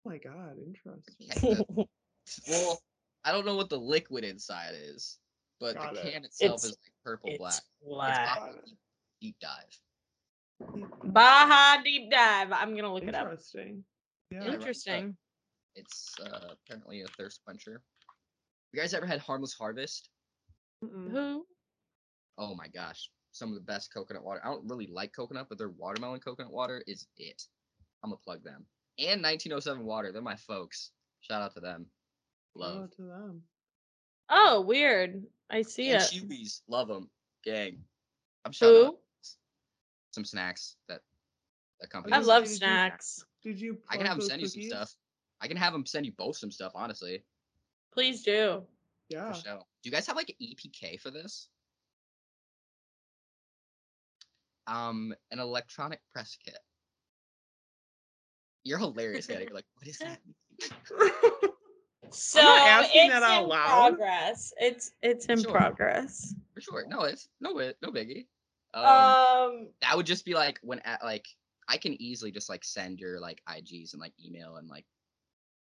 Oh 0.04 0.10
my 0.10 0.18
god, 0.18 0.56
interesting. 0.66 1.86
Okay, 2.28 2.42
the- 2.46 2.52
well 2.66 2.82
i 3.24 3.32
don't 3.32 3.46
know 3.46 3.56
what 3.56 3.68
the 3.70 3.78
liquid 3.78 4.24
inside 4.24 4.74
is 4.74 5.18
but 5.60 5.76
Got 5.76 5.94
the 5.94 6.06
it. 6.08 6.12
can 6.12 6.24
itself 6.24 6.54
It's- 6.60 6.64
is 6.64 6.70
like 6.84 6.92
purple 7.04 7.30
black 7.38 7.52
It's 7.54 7.58
it's 7.58 7.88
black. 7.88 8.38
Baja 8.38 8.52
deep, 8.64 8.78
deep 9.20 9.36
dive 9.40 9.78
Baja 11.04 11.82
deep 11.82 12.10
dive. 12.10 12.52
I'm 12.52 12.76
gonna 12.76 12.92
look 12.92 13.02
it 13.04 13.14
up. 13.14 13.22
Interesting. 13.24 13.84
Yeah. 14.30 14.44
Interesting. 14.44 15.16
it's 15.74 16.14
uh 16.24 16.54
apparently 16.66 17.02
a 17.02 17.06
thirst 17.18 17.40
puncher. 17.46 17.82
you 18.72 18.80
guys 18.80 18.94
ever 18.94 19.06
had 19.06 19.20
harmless 19.20 19.54
harvest 19.54 20.08
Mm-mm. 20.84 21.10
Who? 21.10 21.46
oh 22.38 22.54
my 22.54 22.68
gosh 22.68 23.08
some 23.32 23.48
of 23.48 23.54
the 23.54 23.60
best 23.60 23.92
coconut 23.92 24.22
water 24.24 24.40
i 24.44 24.48
don't 24.48 24.68
really 24.68 24.86
like 24.86 25.12
coconut 25.14 25.46
but 25.48 25.58
their 25.58 25.70
watermelon 25.70 26.20
coconut 26.20 26.52
water 26.52 26.82
is 26.86 27.06
it 27.16 27.42
i'm 28.02 28.10
gonna 28.10 28.18
plug 28.24 28.42
them 28.44 28.66
and 28.98 29.22
1907 29.22 29.84
water 29.84 30.12
they're 30.12 30.22
my 30.22 30.36
folks 30.36 30.90
shout 31.20 31.42
out 31.42 31.54
to 31.54 31.60
them 31.60 31.86
Shout 31.86 32.01
love 32.54 32.82
out 32.84 32.92
to 32.96 33.02
them. 33.02 33.42
Oh, 34.30 34.60
weird. 34.60 35.22
I 35.50 35.62
see 35.62 35.90
and 35.90 36.02
it. 36.02 36.10
Chewies, 36.10 36.62
love 36.68 36.88
them 36.88 37.10
gang 37.44 37.76
i'm 38.44 38.52
shouting 38.52 38.76
out 38.86 38.86
Who? 38.92 38.98
some 40.12 40.24
snacks 40.24 40.76
that 40.88 41.00
that 41.80 41.90
company 41.90 42.12
I 42.14 42.18
Did 42.18 42.26
love 42.26 42.44
you- 42.44 42.48
snacks. 42.50 43.24
Did 43.42 43.60
you? 43.60 43.76
i 43.90 43.96
can 43.96 44.06
plug 44.06 44.06
have 44.06 44.16
them 44.16 44.20
those 44.20 44.28
send 44.28 44.40
you 44.42 44.46
some 44.48 44.60
cookies? 44.60 44.70
stuff 44.70 44.94
i 45.40 45.48
can 45.48 45.56
have 45.56 45.72
them 45.72 45.84
send 45.84 46.06
you 46.06 46.12
both 46.16 46.36
some 46.36 46.50
stuff 46.52 46.72
honestly 46.76 47.22
Please 47.92 48.22
do. 48.22 48.62
Yeah. 49.08 49.32
for 49.32 49.40
show. 49.40 49.56
do 49.82 49.88
you 49.88 49.92
guys 49.92 50.06
have 50.06 50.14
like 50.16 50.28
an 50.30 50.36
epk 50.46 51.00
for 51.00 51.10
this 51.10 51.48
um 54.68 55.12
an 55.32 55.38
electronic 55.40 56.00
press 56.12 56.36
kit 56.44 56.58
you're 58.64 58.78
hilarious 58.78 59.28
Eddie. 59.28 59.44
You're 59.46 59.54
like 59.54 59.64
what 59.74 59.88
is 59.88 59.98
that 59.98 60.20
So 62.12 62.40
asking 62.40 63.02
it's 63.06 63.12
that 63.12 63.22
out 63.22 63.42
in 63.44 63.48
loud. 63.48 63.68
progress. 63.96 64.52
It's 64.58 64.92
it's 65.02 65.26
in 65.26 65.42
Sure. 65.42 65.52
progress. 65.52 66.34
for 66.54 66.60
sure 66.60 66.84
no 66.88 67.02
it's 67.02 67.28
no 67.40 67.54
bit 67.54 67.76
no 67.82 67.90
biggie 67.90 68.26
um, 68.74 68.84
Um, 68.84 69.68
that 69.80 69.96
would 69.96 70.06
just 70.06 70.24
be 70.24 70.34
like 70.34 70.58
when 70.62 70.78
at 70.80 71.02
like 71.04 71.26
i 71.68 71.76
can 71.76 72.00
easily 72.00 72.30
just 72.30 72.48
like 72.50 72.64
send 72.64 72.98
your 73.00 73.20
like 73.20 73.40
ig's 73.56 73.92
and 73.94 74.00
like 74.00 74.12
email 74.24 74.56
and 74.56 74.68
like 74.68 74.84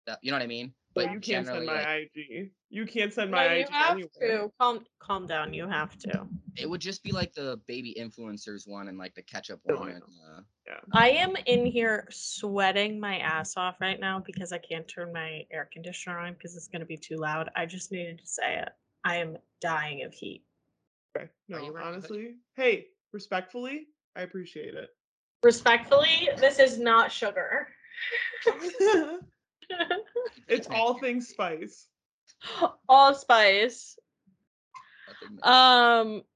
stuff. 0.06 0.18
You 0.22 0.30
know 0.32 0.36
what 0.38 0.44
I 0.44 0.46
mean? 0.48 0.74
But 0.94 1.06
But 1.06 1.14
you 1.14 1.20
can't 1.20 1.46
send 1.46 1.66
my 1.66 1.74
like, 1.82 2.10
IG. 2.16 2.50
You 2.70 2.86
can't 2.86 3.12
send 3.12 3.30
No, 3.30 3.38
my 3.38 3.54
you 3.54 3.60
IG 3.62 3.68
have 3.70 3.92
anywhere. 3.92 4.38
to 4.42 4.52
calm 4.60 4.84
calm 5.00 5.26
down. 5.26 5.52
You 5.54 5.66
have 5.68 5.96
to. 5.98 6.26
it 6.56 6.68
would 6.68 6.80
just 6.80 7.02
be 7.02 7.10
like 7.12 7.32
the 7.32 7.58
baby 7.66 7.96
influencers 7.98 8.68
one 8.68 8.88
and 8.88 8.98
like 8.98 9.14
the 9.14 9.22
ketchup 9.22 9.60
Oh, 9.68 9.74
I 9.76 9.78
one. 9.80 9.88
And, 9.90 10.02
uh, 10.02 10.40
I 10.92 11.10
am 11.10 11.34
in 11.46 11.66
here 11.66 12.06
sweating 12.10 12.98
my 12.98 13.18
ass 13.18 13.56
off 13.56 13.80
right 13.80 14.00
now 14.00 14.20
because 14.20 14.52
I 14.52 14.58
can't 14.58 14.86
turn 14.88 15.12
my 15.12 15.46
air 15.50 15.68
conditioner 15.72 16.18
on 16.18 16.34
because 16.34 16.56
it's 16.56 16.68
gonna 16.68 16.86
be 16.86 16.96
too 16.96 17.16
loud. 17.16 17.50
I 17.56 17.66
just 17.66 17.92
needed 17.92 18.18
to 18.18 18.26
say 18.26 18.58
it. 18.58 18.70
I 19.04 19.16
am 19.16 19.36
dying 19.60 20.04
of 20.04 20.12
heat. 20.12 20.42
Okay. 21.16 21.28
No, 21.48 21.58
you 21.58 21.72
wearing 21.72 21.88
honestly, 21.88 22.36
hey, 22.56 22.86
respectfully, 23.12 23.88
I 24.16 24.22
appreciate 24.22 24.74
it. 24.74 24.90
Respectfully, 25.42 26.30
this 26.38 26.58
is 26.58 26.78
not 26.78 27.12
sugar. 27.12 27.68
it's 30.48 30.66
all 30.70 30.94
things 30.94 31.28
spice. 31.28 31.88
All 32.88 33.14
spice. 33.14 33.98
nothing. 35.06 35.38
Um. 35.42 36.22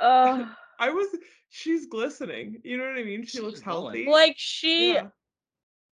Uh, 0.00 0.46
I 0.78 0.90
was. 0.90 1.08
She's 1.50 1.86
glistening. 1.86 2.60
You 2.64 2.76
know 2.76 2.84
what 2.84 2.98
I 2.98 3.02
mean? 3.04 3.22
She 3.24 3.38
She 3.38 3.40
looks 3.40 3.58
is 3.58 3.64
glowing. 3.64 4.04
healthy. 4.04 4.10
like 4.10 4.34
she, 4.36 4.94
Yeah. 4.94 5.08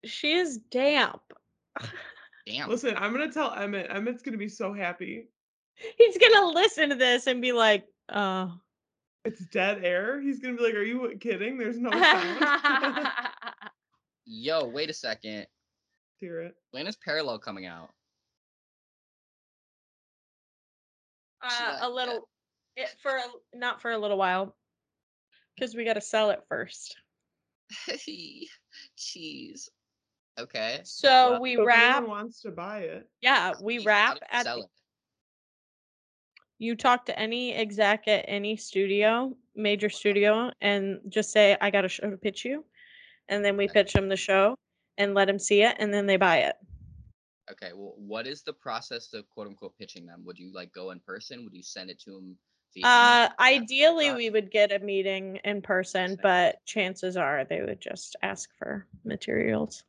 she 0.04 0.34
is 0.34 0.58
damp. 0.70 1.22
Damn. 2.46 2.68
Listen, 2.68 2.94
I'm 2.96 3.12
gonna 3.12 3.32
tell 3.32 3.52
Emmett. 3.54 3.90
Emmett's 3.90 4.22
gonna 4.22 4.36
be 4.36 4.48
so 4.48 4.72
happy. 4.72 5.28
He's 5.98 6.16
gonna 6.18 6.46
listen 6.48 6.90
to 6.90 6.94
this 6.94 7.26
and 7.26 7.40
be 7.42 7.52
like, 7.52 7.86
"Uh." 8.08 8.48
It's 9.24 9.44
dead 9.46 9.84
air. 9.84 10.20
He's 10.20 10.38
gonna 10.38 10.56
be 10.56 10.62
like, 10.62 10.74
"Are 10.74 10.82
you 10.82 11.16
kidding? 11.18 11.58
There's 11.58 11.78
no 11.78 11.90
sound." 11.90 13.08
Yo, 14.26 14.64
wait 14.68 14.88
a 14.90 14.94
second. 14.94 15.46
Hear 16.18 16.40
it. 16.42 16.54
When 16.70 16.86
is 16.86 16.96
Parallel 16.96 17.38
coming 17.40 17.66
out? 17.66 17.90
Uh, 21.42 21.78
a 21.82 21.90
little, 21.90 22.28
it, 22.76 22.88
for 23.02 23.16
a, 23.16 23.22
not 23.56 23.80
for 23.80 23.90
a 23.92 23.98
little 23.98 24.16
while, 24.18 24.56
because 25.56 25.74
we 25.74 25.84
got 25.84 25.94
to 25.94 26.00
sell 26.00 26.30
it 26.30 26.40
first. 26.48 26.96
Cheese. 28.96 29.70
Okay. 30.38 30.80
So 30.84 31.32
Well, 31.32 31.40
we 31.40 31.56
wrap. 31.56 31.96
anyone 31.96 32.10
wants 32.10 32.42
to 32.42 32.50
buy 32.50 32.80
it. 32.80 33.08
Yeah, 33.22 33.54
we 33.62 33.78
Cheese, 33.78 33.84
how 33.84 33.88
wrap 33.88 34.18
at. 34.30 34.44
sell 34.44 34.56
the- 34.58 34.62
it? 34.64 34.70
You 36.58 36.74
talk 36.74 37.04
to 37.06 37.18
any 37.18 37.54
exec 37.54 38.08
at 38.08 38.24
any 38.28 38.56
studio, 38.56 39.36
major 39.54 39.88
uh-huh. 39.88 39.96
studio, 39.96 40.50
and 40.62 41.00
just 41.08 41.30
say, 41.30 41.54
"I 41.60 41.70
got 41.70 41.84
a 41.84 41.88
show 41.88 42.08
to 42.10 42.16
pitch 42.16 42.46
you," 42.46 42.64
and 43.28 43.44
then 43.44 43.58
we 43.58 43.64
Okay. 43.64 43.82
pitch 43.82 43.92
them 43.92 44.08
the 44.08 44.16
show 44.16 44.54
and 44.96 45.12
let 45.12 45.26
them 45.26 45.38
see 45.38 45.62
it, 45.62 45.76
and 45.78 45.92
then 45.92 46.06
they 46.06 46.16
buy 46.16 46.38
it. 46.38 46.56
Okay. 47.50 47.72
Well, 47.74 47.94
what 47.98 48.26
is 48.26 48.42
the 48.42 48.54
process 48.54 49.12
of 49.12 49.28
quote 49.28 49.48
unquote 49.48 49.76
pitching 49.78 50.06
them? 50.06 50.24
Would 50.24 50.38
you 50.38 50.50
like 50.52 50.72
go 50.72 50.92
in 50.92 51.00
person? 51.00 51.44
Would 51.44 51.52
you 51.54 51.62
send 51.62 51.90
it 51.90 51.98
to 52.00 52.12
them? 52.12 52.38
Via 52.76 53.18
Uh, 53.18 53.30
ideally, 53.40 54.12
we 54.12 54.30
would 54.30 54.50
get 54.50 54.72
a 54.72 54.78
meeting 54.78 55.36
in 55.44 55.62
person, 55.62 56.18
but 56.22 56.64
chances 56.66 57.16
are 57.16 57.44
they 57.44 57.62
would 57.62 57.80
just 57.80 58.16
ask 58.22 58.50
for 58.56 58.86
materials. 59.04 59.84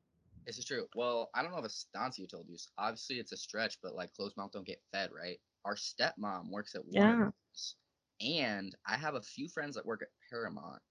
This 0.47 0.57
is 0.59 0.65
true. 0.65 0.87
Well, 0.95 1.29
I 1.35 1.41
don't 1.43 1.51
know 1.51 1.59
if 1.59 1.65
Estancia 1.65 2.27
told 2.27 2.47
you. 2.49 2.55
s- 2.55 2.69
Obviously, 2.77 3.19
it's 3.19 3.31
a 3.33 3.37
stretch, 3.37 3.79
but 3.81 3.95
like 3.95 4.13
closed 4.13 4.37
mouth 4.37 4.51
don't 4.51 4.65
get 4.67 4.83
fed, 4.91 5.11
right? 5.11 5.39
Our 5.65 5.75
stepmom 5.75 6.49
works 6.49 6.75
at 6.75 6.85
Warner, 6.85 7.15
Yeah. 7.15 7.31
Bros., 7.51 7.75
and 8.21 8.75
I 8.85 8.97
have 8.97 9.15
a 9.15 9.21
few 9.21 9.47
friends 9.49 9.75
that 9.75 9.85
work 9.85 10.01
at 10.03 10.09
Paramount. 10.29 10.81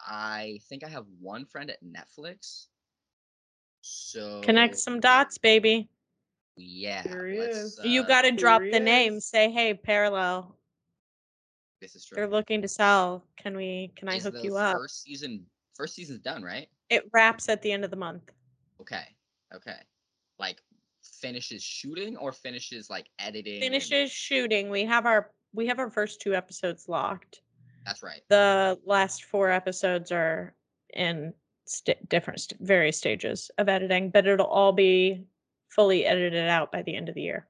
I 0.00 0.60
think 0.68 0.84
I 0.84 0.88
have 0.88 1.06
one 1.20 1.46
friend 1.46 1.70
at 1.70 1.82
Netflix. 1.84 2.68
So 3.82 4.38
Connect 4.42 4.76
some 4.76 5.00
dots, 5.00 5.38
baby. 5.38 5.88
Yeah, 6.56 7.04
Here 7.04 7.26
he 7.26 7.38
let's, 7.38 7.76
is. 7.76 7.78
you 7.80 8.04
uh, 8.04 8.04
got 8.04 8.22
to 8.22 8.32
drop 8.32 8.64
he 8.64 8.70
the 8.70 8.80
name. 8.80 9.20
Say, 9.20 9.50
hey, 9.50 9.74
parallel. 9.74 10.59
This 11.80 11.94
is 11.96 12.06
They're 12.12 12.28
looking 12.28 12.60
to 12.62 12.68
sell. 12.68 13.24
Can 13.36 13.56
we? 13.56 13.92
Can 13.96 14.08
I 14.08 14.18
hook 14.18 14.34
the 14.34 14.42
you 14.42 14.56
up? 14.56 14.76
First 14.76 15.02
season, 15.02 15.46
first 15.74 15.94
season's 15.94 16.20
done, 16.20 16.42
right? 16.42 16.68
It 16.90 17.08
wraps 17.12 17.48
at 17.48 17.62
the 17.62 17.72
end 17.72 17.84
of 17.84 17.90
the 17.90 17.96
month. 17.96 18.30
Okay, 18.80 19.04
okay. 19.54 19.78
Like 20.38 20.60
finishes 21.20 21.62
shooting 21.62 22.16
or 22.16 22.32
finishes 22.32 22.90
like 22.90 23.06
editing. 23.18 23.54
and- 23.54 23.62
Finishes 23.62 24.10
shooting. 24.12 24.68
We 24.68 24.84
have 24.84 25.06
our 25.06 25.32
we 25.54 25.66
have 25.68 25.78
our 25.78 25.90
first 25.90 26.20
two 26.20 26.34
episodes 26.34 26.88
locked. 26.88 27.40
That's 27.86 28.02
right. 28.02 28.20
The 28.28 28.78
last 28.84 29.24
four 29.24 29.50
episodes 29.50 30.12
are 30.12 30.54
in 30.92 31.32
st- 31.64 32.08
different 32.10 32.40
st- 32.40 32.60
various 32.60 32.98
stages 32.98 33.50
of 33.56 33.68
editing, 33.70 34.10
but 34.10 34.26
it'll 34.26 34.46
all 34.46 34.72
be 34.72 35.24
fully 35.70 36.04
edited 36.04 36.46
out 36.48 36.70
by 36.72 36.82
the 36.82 36.94
end 36.94 37.08
of 37.08 37.14
the 37.14 37.22
year. 37.22 37.48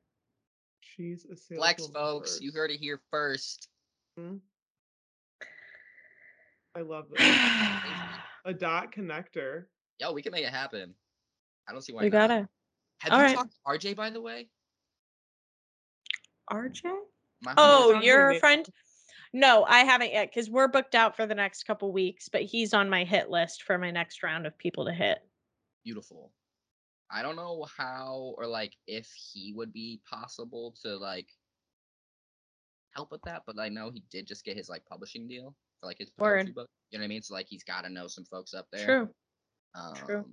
She's 0.80 1.24
a 1.24 1.36
saleswoman 1.36 1.58
Flex, 1.58 1.86
folks. 1.88 2.40
You 2.40 2.52
heard 2.52 2.70
it 2.70 2.78
here 2.78 3.00
first. 3.10 3.68
Mm-hmm. 4.18 4.36
I 6.76 6.80
love 6.80 7.06
this. 7.10 7.20
A 8.46 8.54
dot 8.54 8.92
connector. 8.92 9.64
Yo, 9.98 10.12
we 10.12 10.22
can 10.22 10.32
make 10.32 10.44
it 10.44 10.52
happen. 10.52 10.94
I 11.68 11.72
don't 11.72 11.82
see 11.82 11.92
why 11.92 12.02
we 12.02 12.08
not. 12.10 12.28
gotta. 12.28 12.48
Have 13.00 13.12
All 13.12 13.18
you 13.18 13.24
right. 13.26 13.36
talked 13.36 13.52
to 13.52 13.88
RJ 13.88 13.96
by 13.96 14.10
the 14.10 14.20
way? 14.20 14.48
RJ? 16.50 16.80
My 17.42 17.54
Oh, 17.56 18.00
your 18.00 18.34
friend? 18.34 18.66
No, 19.32 19.64
I 19.64 19.80
haven't 19.80 20.12
yet 20.12 20.30
because 20.30 20.50
we're 20.50 20.68
booked 20.68 20.94
out 20.94 21.16
for 21.16 21.26
the 21.26 21.34
next 21.34 21.62
couple 21.64 21.92
weeks, 21.92 22.28
but 22.28 22.42
he's 22.42 22.74
on 22.74 22.90
my 22.90 23.04
hit 23.04 23.30
list 23.30 23.62
for 23.62 23.78
my 23.78 23.90
next 23.90 24.22
round 24.22 24.46
of 24.46 24.58
people 24.58 24.84
to 24.86 24.92
hit. 24.92 25.18
beautiful. 25.84 26.32
I 27.12 27.22
don't 27.22 27.36
know 27.36 27.66
how 27.76 28.34
or 28.38 28.46
like 28.46 28.76
if 28.86 29.10
he 29.12 29.52
would 29.52 29.72
be 29.72 30.00
possible 30.08 30.74
to 30.82 30.96
like 30.96 31.28
help 32.94 33.10
with 33.12 33.22
that, 33.22 33.42
but 33.46 33.58
I 33.58 33.68
know 33.68 33.90
he 33.90 34.02
did 34.10 34.26
just 34.26 34.44
get 34.44 34.56
his 34.56 34.68
like 34.68 34.84
publishing 34.86 35.26
deal 35.28 35.54
for 35.80 35.86
like 35.86 35.98
his 35.98 36.10
poetry 36.10 36.44
Word. 36.46 36.54
book. 36.54 36.68
You 36.90 36.98
know 36.98 37.02
what 37.02 37.06
I 37.06 37.08
mean? 37.08 37.22
So 37.22 37.34
like 37.34 37.46
he's 37.48 37.64
got 37.64 37.82
to 37.82 37.90
know 37.90 38.06
some 38.06 38.24
folks 38.24 38.54
up 38.54 38.66
there. 38.72 38.84
True. 38.84 39.08
Um, 39.74 39.94
true. 39.94 40.24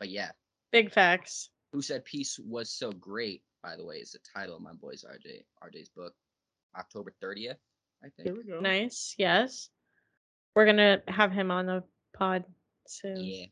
But 0.00 0.08
yeah, 0.10 0.30
Big 0.72 0.90
facts. 0.90 1.50
who 1.72 1.82
said 1.82 2.04
peace 2.04 2.38
was 2.42 2.70
so 2.72 2.90
great? 2.92 3.42
By 3.62 3.76
the 3.76 3.84
way, 3.84 3.96
is 3.96 4.12
the 4.12 4.18
title 4.36 4.56
of 4.56 4.62
my 4.62 4.72
boy's 4.72 5.04
RJ 5.04 5.42
RJ's 5.62 5.88
book, 5.90 6.12
October 6.76 7.12
thirtieth, 7.20 7.58
I 8.02 8.08
There 8.18 8.34
think. 8.34 8.44
we 8.46 8.50
go. 8.52 8.58
Nice. 8.60 9.14
Yes. 9.18 9.68
We're 10.56 10.66
gonna 10.66 11.00
have 11.08 11.30
him 11.32 11.50
on 11.50 11.66
the 11.66 11.84
pod 12.16 12.44
soon. 12.88 13.16
Yeah. 13.24 13.46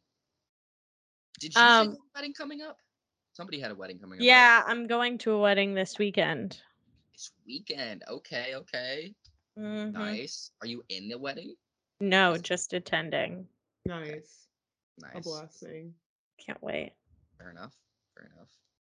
Did 1.38 1.54
you 1.54 1.60
Um, 1.60 1.68
say 1.68 1.84
you 1.84 1.90
had 1.90 1.96
a 1.98 2.10
wedding 2.16 2.34
coming 2.34 2.62
up? 2.62 2.76
Somebody 3.32 3.60
had 3.60 3.70
a 3.70 3.74
wedding 3.74 3.98
coming 3.98 4.18
up. 4.18 4.20
right? 4.20 4.26
Yeah, 4.26 4.62
I'm 4.66 4.86
going 4.86 5.16
to 5.18 5.30
a 5.32 5.38
wedding 5.40 5.74
this 5.74 5.98
weekend. 5.98 6.60
This 7.20 7.32
weekend. 7.46 8.02
Okay, 8.08 8.54
okay. 8.54 9.14
Mhm. 9.58 9.92
Nice. 9.92 10.52
Are 10.62 10.66
you 10.66 10.82
in 10.88 11.06
the 11.06 11.18
wedding? 11.18 11.54
No, 12.00 12.38
just 12.38 12.72
attending. 12.72 13.46
Nice. 13.84 14.48
A 15.02 15.12
Nice. 15.12 15.24
blessing. 15.24 15.94
Can't 16.38 16.62
wait. 16.62 16.94
Fair 17.36 17.50
enough. 17.50 17.76
Fair 18.14 18.30
enough. 18.34 18.48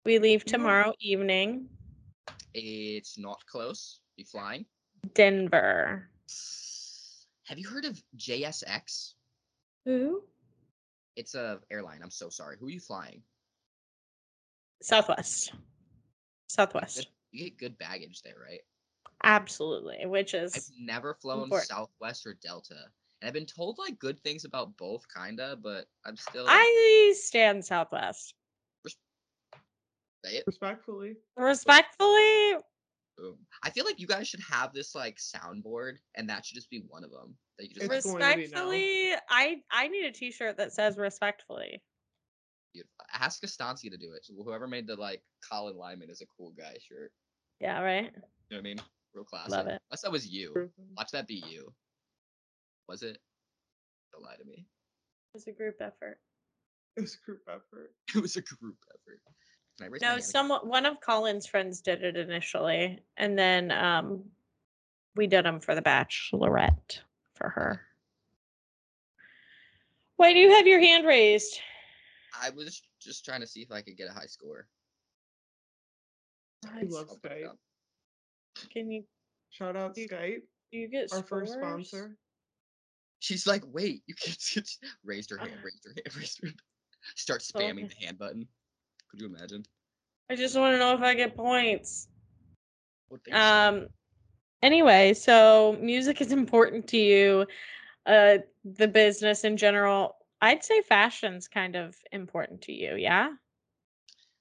We 0.05 0.19
leave 0.19 0.43
Yeah. 0.45 0.51
tomorrow 0.51 0.93
evening. 0.99 1.67
It's 2.53 3.17
not 3.17 3.43
close. 3.47 4.01
You 4.17 4.25
flying? 4.25 4.67
Denver. 5.15 6.07
Have 7.45 7.57
you 7.57 7.67
heard 7.67 7.85
of 7.85 8.03
JSX? 8.17 9.15
Who? 9.85 10.29
It's 11.15 11.33
a 11.33 11.59
airline. 11.71 12.03
I'm 12.03 12.11
so 12.11 12.29
sorry. 12.29 12.57
Who 12.59 12.67
are 12.67 12.69
you 12.69 12.79
flying? 12.79 13.23
Southwest. 14.83 15.53
Good- 15.53 15.59
Southwest. 16.49 17.07
You 17.31 17.45
get 17.45 17.57
good 17.57 17.77
baggage 17.77 18.21
there, 18.23 18.35
right? 18.43 18.61
Absolutely. 19.23 20.05
Which 20.05 20.33
is 20.33 20.55
I've 20.55 20.85
never 20.85 21.13
flown 21.13 21.43
important. 21.43 21.69
Southwest 21.69 22.25
or 22.25 22.33
Delta, 22.33 22.75
and 23.21 23.27
I've 23.27 23.33
been 23.33 23.45
told 23.45 23.77
like 23.77 23.99
good 23.99 24.19
things 24.21 24.45
about 24.45 24.75
both, 24.77 25.05
kinda, 25.15 25.57
but 25.61 25.85
I'm 26.05 26.17
still. 26.17 26.45
I 26.47 27.13
stand 27.15 27.63
Southwest. 27.63 28.33
say 30.25 30.35
it. 30.37 30.43
Respectfully. 30.47 31.15
Respectfully, 31.37 32.57
Boom. 33.17 33.37
I 33.63 33.69
feel 33.69 33.85
like 33.85 33.99
you 33.99 34.07
guys 34.07 34.27
should 34.27 34.41
have 34.41 34.73
this 34.73 34.95
like 34.95 35.17
soundboard, 35.17 35.97
and 36.15 36.29
that 36.29 36.45
should 36.45 36.55
just 36.55 36.69
be 36.69 36.83
one 36.87 37.03
of 37.03 37.11
them. 37.11 37.35
That 37.57 37.67
you 37.69 37.75
just 37.75 37.91
It's 37.91 38.05
like, 38.05 38.15
going 38.15 38.35
to 38.35 38.39
respectfully, 38.39 39.13
I 39.29 39.61
I 39.71 39.87
need 39.87 40.05
a 40.05 40.11
T-shirt 40.11 40.57
that 40.57 40.73
says 40.73 40.97
respectfully. 40.97 41.81
you- 42.73 42.83
ask 43.13 43.43
Estancia 43.43 43.89
to 43.89 43.97
do 43.97 44.13
it. 44.13 44.25
So 44.25 44.33
whoever 44.33 44.67
made 44.67 44.87
the 44.87 44.95
like 44.95 45.23
Colin 45.49 45.75
Lyman 45.77 46.09
is 46.09 46.21
a 46.21 46.25
cool 46.37 46.51
guy 46.51 46.75
shirt. 46.79 47.11
Yeah, 47.61 47.79
right. 47.81 48.05
You 48.05 48.11
know 48.11 48.21
what 48.49 48.59
I 48.59 48.61
mean? 48.61 48.81
Real 49.13 49.23
classic. 49.23 49.51
Love 49.51 49.67
it. 49.67 49.81
Unless 49.89 50.01
that 50.01 50.11
was 50.11 50.27
you. 50.27 50.71
Watch 50.97 51.11
that 51.11 51.27
be 51.27 51.43
you. 51.47 51.71
Was 52.89 53.03
it? 53.03 53.19
Don't 54.11 54.23
lie 54.23 54.35
to 54.35 54.45
me. 54.45 54.65
It 55.33 55.35
was 55.35 55.47
a 55.47 55.51
group 55.51 55.75
effort. 55.79 56.19
It 56.97 57.01
was 57.01 57.15
a 57.15 57.25
group 57.25 57.41
effort. 57.47 57.93
It 58.15 58.21
was 58.21 58.35
a 58.35 58.41
group 58.41 58.77
effort. 58.89 59.21
Can 59.77 59.85
I 59.85 59.89
raise 59.89 60.01
my 60.01 60.07
No, 60.07 60.19
someone 60.19 60.67
one 60.67 60.85
of 60.85 60.99
Colin's 61.01 61.45
friends 61.45 61.81
did 61.81 62.03
it 62.03 62.17
initially, 62.17 62.99
and 63.15 63.37
then 63.37 63.71
um, 63.71 64.23
we 65.15 65.27
did 65.27 65.45
them 65.45 65.59
for 65.59 65.75
the 65.75 65.81
bachelorette 65.81 66.99
for 67.35 67.49
her. 67.49 67.81
Why 70.17 70.33
do 70.33 70.39
you 70.39 70.51
have 70.51 70.67
your 70.67 70.81
hand 70.81 71.05
raised? 71.05 71.59
I 72.41 72.49
was 72.49 72.81
just 72.99 73.23
trying 73.23 73.41
to 73.41 73.47
see 73.47 73.61
if 73.61 73.71
I 73.71 73.81
could 73.81 73.97
get 73.97 74.09
a 74.09 74.13
high 74.13 74.25
score. 74.25 74.67
We 76.81 76.87
love 76.87 77.07
I'll 77.09 77.17
put 77.17 77.31
it 77.31 77.43
Skype. 77.45 78.69
Can 78.71 78.91
you 78.91 79.03
Shout 79.49 79.75
out 79.75 79.97
You- 79.97 80.07
Skype, 80.07 80.41
do 80.71 80.77
you 80.77 80.87
get 80.87 81.11
our 81.11 81.23
first 81.23 81.53
sponsor. 81.53 82.15
She's 83.19 83.45
like, 83.45 83.63
wait, 83.67 84.01
you 84.07 84.15
can't 84.15 84.37
just 84.39 84.83
raised 85.03 85.29
her 85.29 85.37
hand, 85.37 85.51
raised 85.63 85.83
her 85.85 85.91
hand, 85.95 86.15
raised 86.17 86.39
her 86.41 86.47
hand. 86.47 86.59
Start 87.15 87.41
spamming 87.41 87.85
Okay. 87.85 87.93
the 87.99 88.05
hand 88.05 88.17
button. 88.17 88.47
Could 89.09 89.19
you 89.21 89.27
imagine? 89.27 89.63
I 90.29 90.35
just 90.35 90.55
want 90.57 90.73
to 90.73 90.79
know 90.79 90.93
if 90.95 91.01
I 91.01 91.13
get 91.13 91.35
points. 91.35 92.07
What. 93.09 93.21
Um. 93.33 93.87
Anyway, 94.63 95.13
so 95.15 95.75
music 95.81 96.21
is 96.21 96.31
important 96.31 96.87
to 96.87 96.97
you. 96.97 97.45
Uh, 98.05 98.37
the 98.63 98.87
business 98.87 99.43
in 99.43 99.57
general. 99.57 100.15
I'd 100.41 100.63
say 100.63 100.81
fashion's 100.81 101.47
kind 101.47 101.75
of 101.75 101.95
important 102.11 102.61
to 102.63 102.71
you. 102.71 102.95
Yeah. 102.95 103.29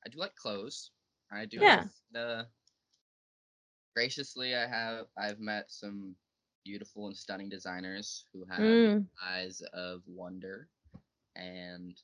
I 0.07 0.09
do 0.09 0.19
like 0.19 0.35
clothes. 0.37 0.91
I 1.31 1.47
do. 1.47 1.67
Yeah. 1.67 1.77
like 1.77 1.89
The 2.13 2.49
graciously, 3.95 4.55
I 4.55 4.67
have 4.67 5.07
I've 5.17 5.41
met 5.41 5.71
some 5.71 6.17
beautiful 6.65 7.07
and 7.07 7.17
stunning 7.17 7.49
designers 7.49 8.27
who 8.33 8.45
have 8.47 8.81
Mm. 8.81 9.09
eyes 9.23 9.63
of 9.73 10.03
wonder, 10.07 10.69
and 11.37 11.97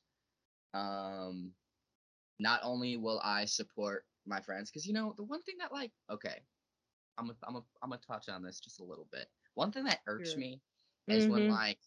um, 0.74 1.52
not 2.38 2.60
only 2.62 2.96
will 2.96 3.20
I 3.24 3.44
support 3.46 4.06
my 4.26 4.40
friends, 4.40 4.70
because 4.70 4.86
you 4.86 4.94
know 4.94 5.14
the 5.16 5.24
one 5.24 5.42
thing 5.42 5.56
that 5.60 5.72
like 5.72 5.92
okay, 6.10 6.42
I'm 7.18 7.30
a, 7.30 7.34
I'm 7.46 7.56
a, 7.56 7.64
I'm 7.82 7.90
gonna 7.90 8.00
touch 8.06 8.28
on 8.28 8.42
this 8.42 8.60
just 8.60 8.80
a 8.80 8.84
little 8.84 9.08
bit. 9.12 9.28
One 9.54 9.72
thing 9.72 9.84
that 9.84 10.00
irks 10.06 10.36
Sure. 10.36 10.36
me 10.36 10.60
is 11.08 11.28
when 11.28 11.46
Mhm. 11.46 11.48
like 11.48 11.78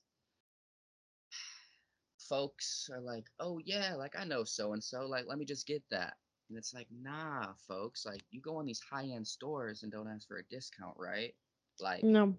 folks 2.20 2.90
are 2.94 3.02
like, 3.02 3.28
oh 3.40 3.60
yeah, 3.60 3.96
like 3.96 4.16
I 4.18 4.26
know 4.26 4.44
so 4.44 4.74
and 4.74 4.84
so, 4.84 5.06
like 5.08 5.26
let 5.28 5.38
me 5.38 5.46
just 5.46 5.68
get 5.68 5.84
that. 5.92 6.16
And 6.50 6.58
it's 6.58 6.74
like, 6.74 6.88
nah, 6.92 7.54
folks, 7.68 8.06
like 8.06 8.24
you 8.32 8.42
go 8.42 8.60
in 8.60 8.66
these 8.66 8.82
high 8.82 9.06
end 9.06 9.28
stores 9.28 9.84
and 9.84 9.92
don't 9.92 10.08
ask 10.08 10.28
for 10.28 10.38
a 10.38 10.44
discount, 10.46 10.96
right? 10.98 11.34
Like 11.80 12.02
No. 12.04 12.36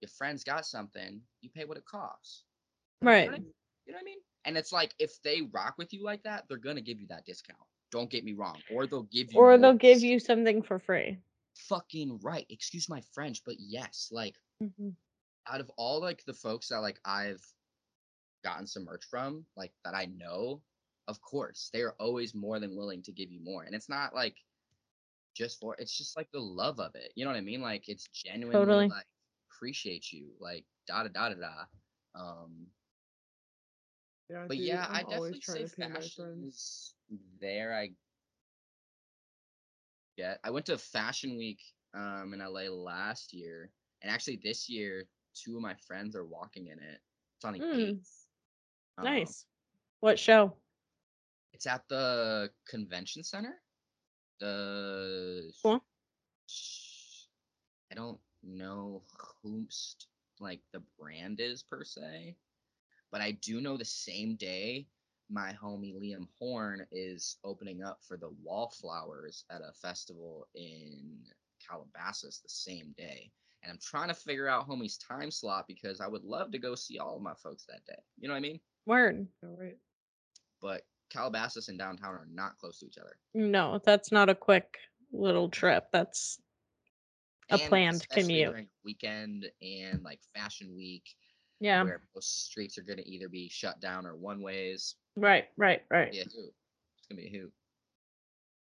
your 0.00 0.08
friend's 0.08 0.44
got 0.44 0.66
something, 0.66 1.20
you 1.40 1.50
pay 1.50 1.64
what 1.64 1.76
it 1.78 1.84
costs. 1.84 2.44
Right. 3.02 3.24
You 3.24 3.30
know, 3.30 3.32
what 3.32 3.40
I, 3.40 3.44
you 3.86 3.92
know 3.92 3.96
what 3.96 4.02
I 4.02 4.04
mean? 4.04 4.18
And 4.44 4.56
it's 4.56 4.72
like 4.72 4.94
if 4.98 5.20
they 5.22 5.42
rock 5.42 5.74
with 5.78 5.92
you 5.92 6.04
like 6.04 6.22
that, 6.24 6.44
they're 6.48 6.58
gonna 6.58 6.80
give 6.80 7.00
you 7.00 7.06
that 7.08 7.26
discount. 7.26 7.58
Don't 7.90 8.10
get 8.10 8.24
me 8.24 8.34
wrong. 8.34 8.62
Or 8.70 8.86
they'll 8.86 9.02
give 9.04 9.32
you 9.32 9.40
Or 9.40 9.56
more 9.56 9.58
they'll 9.58 9.74
give 9.74 10.02
you 10.02 10.18
something 10.20 10.62
for 10.62 10.78
free. 10.78 11.18
fucking 11.54 12.18
right. 12.22 12.46
Excuse 12.48 12.88
my 12.88 13.00
French, 13.12 13.42
but 13.44 13.56
yes, 13.58 14.10
like 14.12 14.36
Mhm. 14.62 14.96
out 15.46 15.60
of 15.60 15.70
all 15.76 16.00
like 16.00 16.24
the 16.24 16.34
folks 16.34 16.68
that 16.68 16.78
like 16.78 17.00
I've 17.04 17.44
gotten 18.44 18.66
some 18.66 18.84
merch 18.84 19.04
from, 19.04 19.46
like 19.56 19.72
that 19.84 19.94
I 19.94 20.06
know, 20.06 20.62
of 21.08 21.20
course, 21.22 21.70
they 21.72 21.82
are 21.82 21.96
always 22.00 22.34
more 22.34 22.60
than 22.60 22.76
willing 22.76 23.02
to 23.04 23.12
give 23.12 23.32
you 23.32 23.40
more. 23.42 23.64
And 23.64 23.74
it's 23.74 23.90
not 23.90 24.14
like 24.14 24.36
just 25.34 25.60
for 25.60 25.76
it's 25.78 25.96
just 25.96 26.16
like 26.16 26.30
the 26.32 26.40
love 26.40 26.80
of 26.80 26.94
it. 26.96 27.12
You 27.16 27.24
know 27.24 27.30
what 27.30 27.38
I 27.38 27.42
mean? 27.42 27.62
Like 27.62 27.88
it's 27.88 28.08
genuinely 28.08 28.82
Totally. 28.82 28.88
like 28.88 29.06
appreciate 29.52 30.12
you, 30.12 30.32
like 30.40 30.66
da 30.86 31.04
da 31.04 31.08
da 31.08 31.30
da 31.30 31.34
da. 31.36 32.20
Um 32.20 32.68
Yeah, 34.30 34.48
but 34.48 34.58
dude, 34.58 34.68
yeah, 34.68 34.86
I'm 34.88 35.04
I 35.04 35.04
definitely 35.04 35.40
trying 35.40 35.60
say 35.60 35.64
to 35.64 35.68
pay 35.76 35.90
fashion 35.90 36.48
is 36.48 36.94
there. 37.40 37.74
I 37.74 37.90
get. 40.16 40.40
I 40.44 40.50
went 40.50 40.66
to 40.66 40.78
Fashion 40.78 41.36
Week 41.36 41.60
um 41.94 42.34
in 42.34 42.40
LA 42.40 42.68
last 42.68 43.32
year, 43.32 43.70
and 44.02 44.10
actually 44.10 44.40
this 44.42 44.68
year, 44.68 45.06
two 45.34 45.56
of 45.56 45.62
my 45.62 45.74
friends 45.86 46.16
are 46.16 46.26
walking 46.26 46.68
in 46.68 46.78
it. 46.78 47.00
It's 47.36 47.44
on 47.44 47.54
the 47.54 47.62
Mm, 47.62 48.00
eighth. 48.00 48.28
Um, 48.98 49.26
Nice. 49.26 49.46
What 50.00 50.18
show? 50.18 50.56
It's 51.58 51.66
at 51.66 51.82
the 51.88 52.52
convention 52.68 53.24
center. 53.24 53.60
The 54.38 55.50
sh- 56.46 57.26
I 57.90 57.96
don't 57.96 58.20
know 58.44 59.02
whomst 59.44 60.06
like 60.38 60.60
the 60.72 60.84
brand 60.96 61.40
is 61.40 61.64
per 61.64 61.82
se, 61.82 62.36
but 63.10 63.20
I 63.20 63.32
do 63.32 63.60
know 63.60 63.76
the 63.76 63.84
same 63.84 64.36
day 64.36 64.86
my 65.28 65.52
homie 65.60 66.00
Liam 66.00 66.28
Horn 66.38 66.86
is 66.92 67.38
opening 67.42 67.82
up 67.82 67.98
for 68.06 68.16
the 68.16 68.30
Wallflowers 68.40 69.44
at 69.50 69.60
a 69.60 69.72
festival 69.72 70.46
in 70.54 71.24
Calabasas 71.68 72.38
the 72.38 72.48
same 72.48 72.94
day. 72.96 73.32
And 73.64 73.72
I'm 73.72 73.80
trying 73.82 74.10
to 74.10 74.14
figure 74.14 74.46
out 74.46 74.68
homie's 74.68 74.96
time 74.96 75.32
slot 75.32 75.66
because 75.66 76.00
I 76.00 76.06
would 76.06 76.22
love 76.22 76.52
to 76.52 76.58
go 76.60 76.76
see 76.76 77.00
all 77.00 77.16
of 77.16 77.22
my 77.22 77.34
folks 77.34 77.64
that 77.66 77.84
day. 77.84 78.00
You 78.16 78.28
know 78.28 78.34
what 78.34 78.38
I 78.38 78.42
mean? 78.42 78.60
Word. 78.86 79.26
All 79.42 79.56
right. 79.58 79.76
But 80.62 80.84
Calabasas 81.10 81.68
and 81.68 81.78
downtown 81.78 82.10
are 82.14 82.28
not 82.30 82.56
close 82.58 82.78
to 82.80 82.86
each 82.86 82.98
other. 82.98 83.16
No, 83.34 83.80
that's 83.84 84.12
not 84.12 84.28
a 84.28 84.34
quick 84.34 84.78
little 85.12 85.48
trip. 85.48 85.86
That's 85.92 86.38
A 87.50 87.54
And 87.54 87.62
planned 87.62 88.08
commute. 88.10 88.68
weekend 88.84 89.46
and 89.62 90.02
like 90.02 90.20
fashion 90.34 90.74
week 90.76 91.04
yeah. 91.60 91.82
where 91.82 92.02
most 92.14 92.46
streets 92.46 92.78
are 92.78 92.82
going 92.82 92.98
to 92.98 93.08
either 93.08 93.28
be 93.28 93.48
shut 93.48 93.80
down 93.80 94.06
or 94.06 94.16
one 94.16 94.42
ways. 94.42 94.96
Right, 95.16 95.46
right, 95.56 95.82
right. 95.90 96.12
Yeah. 96.12 96.22
It's 96.22 97.06
gonna 97.10 97.20
be 97.20 97.26
a 97.28 97.30
hoot. 97.40 97.52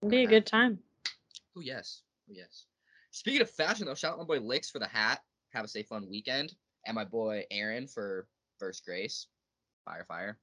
It'd 0.03 0.11
be 0.11 0.23
a 0.25 0.29
good 0.29 0.47
time. 0.47 0.79
Oh 1.57 1.61
yes, 1.61 2.03
oh 2.31 2.35
yes. 2.35 2.67
Speaking 3.11 3.41
of 3.41 3.51
fashion 3.51 3.87
though, 3.87 3.95
shout 3.95 4.13
out 4.13 4.19
my 4.19 4.25
boy 4.25 4.39
Licks 4.39 4.71
for 4.71 4.79
the 4.79 4.87
hat. 4.87 5.21
Have 5.53 5.65
a 5.65 5.69
safe 5.69 5.89
fun 5.89 6.09
weekend, 6.09 6.55
and 6.87 6.95
my 6.95 7.05
boy 7.05 7.45
Aaron 7.51 7.89
for 7.89 8.29
first 8.59 8.85
grace. 8.85 9.27
Fire, 9.85 10.05
fire. 10.07 10.39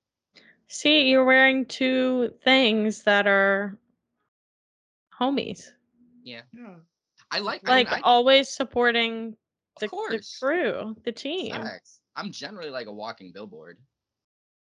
See, 0.68 1.09
you're 1.09 1.26
wearing 1.26 1.66
two 1.66 2.34
things 2.43 3.03
that 3.03 3.28
are 3.28 3.78
homies. 5.18 5.72
Yeah, 6.24 6.41
Yeah. 6.53 6.76
I 7.32 7.39
like. 7.39 7.68
I 7.70 7.78
mean, 7.78 7.86
Like 7.86 7.97
I- 7.99 8.01
always 8.01 8.49
supporting 8.49 9.36
of 9.82 9.82
the, 9.82 9.88
the 9.88 10.26
crew, 10.39 10.95
the 11.03 11.11
team. 11.11 11.51
Facts. 11.53 11.99
I'm 12.16 12.32
generally 12.32 12.70
like 12.70 12.88
a 12.88 12.93
walking 12.93 13.32
billboard. 13.32 13.78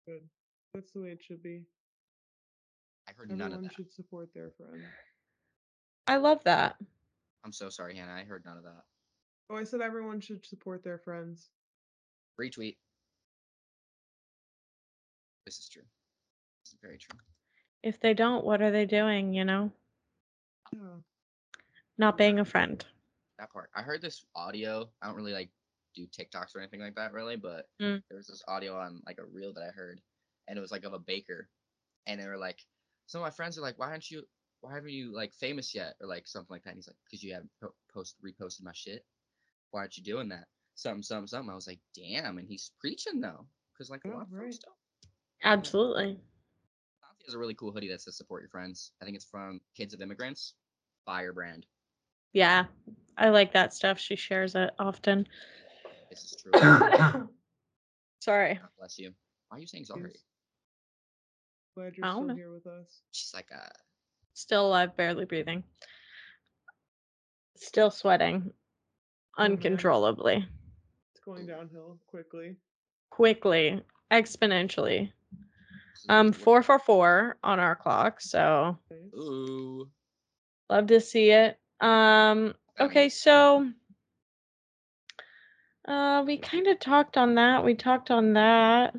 Good. 0.05 0.21
That's 0.73 0.91
the 0.91 1.01
way 1.01 1.09
it 1.09 1.23
should 1.23 1.41
be. 1.41 1.63
I 3.07 3.13
heard 3.13 3.29
none 3.29 3.35
of 3.35 3.39
that. 3.39 3.45
Everyone 3.45 3.63
that. 3.63 3.73
should 3.73 3.91
support 3.93 4.29
their 4.33 4.51
friend. 4.51 4.83
I 6.07 6.17
love 6.17 6.43
that. 6.43 6.75
I'm 7.43 7.51
so 7.53 7.69
sorry, 7.69 7.95
Hannah. 7.95 8.13
I 8.13 8.23
heard 8.23 8.43
none 8.45 8.57
of 8.57 8.63
that. 8.63 8.83
Oh, 9.49 9.55
I 9.55 9.63
said 9.63 9.81
everyone 9.81 10.19
should 10.19 10.45
support 10.45 10.83
their 10.83 10.97
friends. 10.97 11.49
Retweet. 12.39 12.77
This 15.47 15.59
is 15.59 15.69
true. 15.69 15.83
This 16.65 16.73
is 16.73 16.79
very 16.81 16.97
true. 16.97 17.17
If 17.81 18.01
they 18.01 18.13
don't, 18.13 18.43
what 18.43 18.61
are 18.61 18.69
they 18.69 18.85
doing, 18.85 19.33
you 19.33 19.45
know? 19.45 19.71
Yeah. 20.73 20.97
Not 21.97 22.17
being 22.17 22.39
a 22.39 22.43
friend. 22.43 22.85
That 23.39 23.53
part. 23.53 23.69
I 23.73 23.81
heard 23.81 24.01
this 24.01 24.25
audio. 24.35 24.89
I 25.01 25.07
don't 25.07 25.15
really 25.15 25.31
like 25.31 25.49
do 25.95 26.05
TikToks 26.05 26.53
or 26.53 26.59
anything 26.59 26.81
like 26.81 26.95
that 26.95 27.13
really, 27.13 27.37
but 27.37 27.69
Mm. 27.81 28.03
there 28.09 28.17
was 28.17 28.27
this 28.27 28.43
audio 28.49 28.77
on 28.77 29.01
like 29.05 29.19
a 29.19 29.25
reel 29.25 29.53
that 29.53 29.63
I 29.63 29.71
heard, 29.71 30.01
and 30.49 30.57
it 30.57 30.61
was 30.61 30.71
like 30.71 30.83
of 30.83 30.91
a 30.91 30.99
baker, 30.99 31.47
and 32.07 32.19
they 32.19 32.27
were 32.27 32.37
like, 32.37 32.59
some 33.05 33.21
of 33.21 33.25
my 33.25 33.31
friends 33.31 33.57
are 33.57 33.61
like, 33.61 33.79
why 33.79 33.87
aren't 33.87 34.11
you, 34.11 34.27
why 34.59 34.73
haven't 34.75 34.89
you 34.91 35.13
like 35.15 35.33
famous 35.33 35.73
yet, 35.73 35.95
or 36.01 36.07
like 36.07 36.27
something 36.27 36.53
like 36.53 36.63
that. 36.63 36.71
And 36.71 36.77
he's 36.79 36.89
like, 36.89 36.97
because 37.05 37.23
you 37.23 37.31
haven't 37.33 37.51
po- 37.61 37.73
post 37.89 38.17
reposted 38.21 38.63
my 38.63 38.73
shit. 38.73 39.05
Why 39.71 39.79
aren't 39.79 39.95
you 39.95 40.03
doing 40.03 40.27
that? 40.27 40.49
Something, 40.75 41.03
something, 41.03 41.27
something. 41.27 41.49
I 41.49 41.55
was 41.55 41.67
like, 41.67 41.79
damn, 41.95 42.37
and 42.37 42.49
he's 42.49 42.71
preaching 42.81 43.21
though, 43.21 43.47
because 43.71 43.89
like 43.89 44.03
a 44.03 44.09
Yeah, 44.09 44.15
lot 44.15 44.23
of 44.23 44.29
folks 44.29 44.41
right. 44.43 44.59
don't. 44.65 44.75
Absolutely. 45.43 46.17
Santi 47.01 47.25
has 47.25 47.33
a 47.33 47.37
really 47.37 47.53
cool 47.53 47.71
hoodie 47.71 47.89
that 47.89 48.01
says 48.01 48.17
support 48.17 48.41
your 48.41 48.49
friends. 48.49 48.91
I 49.01 49.05
think 49.05 49.15
it's 49.15 49.25
from 49.25 49.61
Kids 49.75 49.93
of 49.93 50.01
Immigrants. 50.01 50.53
Fire 51.05 51.33
brand. 51.33 51.65
Yeah. 52.33 52.65
I 53.17 53.29
like 53.29 53.53
that 53.53 53.73
stuff. 53.73 53.97
She 53.99 54.15
shares 54.15 54.55
it 54.55 54.71
often. 54.79 55.27
This 56.09 56.23
is 56.23 56.35
true. 56.41 56.51
God 56.59 57.27
Sorry. 58.19 58.59
bless 58.77 58.97
you. 58.99 59.11
Why 59.49 59.57
are 59.57 59.59
you 59.61 59.67
saying 59.67 59.85
sorry? 59.85 60.11
Glad 61.75 61.95
you're 61.95 62.05
I 62.05 62.09
don't 62.09 62.23
still 62.23 62.27
know. 62.27 62.35
here 62.35 62.51
with 62.51 62.67
us. 62.67 63.01
She's 63.11 63.33
like, 63.33 63.47
uh, 63.53 63.67
Still 64.33 64.67
alive, 64.67 64.95
barely 64.97 65.25
breathing. 65.25 65.63
Still 67.55 67.89
sweating 67.89 68.51
uncontrollably, 69.37 70.47
It's 71.11 71.23
going 71.23 71.45
downhill 71.47 71.97
quickly. 72.07 72.55
quickly, 73.09 73.81
exponentially. 74.11 75.11
This 75.97 76.03
is 76.03 76.09
Um, 76.09 76.27
what's 76.27 76.37
four 76.37 76.63
for 76.63 76.79
four 76.79 77.37
on 77.43 77.59
our 77.59 77.75
clock, 77.75 78.21
so 78.21 78.77
Ooh. 78.91 79.89
love 80.69 80.87
to 80.87 81.01
see 81.01 81.31
it. 81.31 81.59
Um, 81.81 82.53
okay, 82.79 83.09
so 83.09 83.69
uh, 85.87 86.23
we 86.25 86.37
kind 86.37 86.67
of 86.67 86.79
talked 86.79 87.17
on 87.17 87.35
that. 87.35 87.63
We 87.63 87.75
talked 87.75 88.11
on 88.11 88.33
that. 88.33 88.95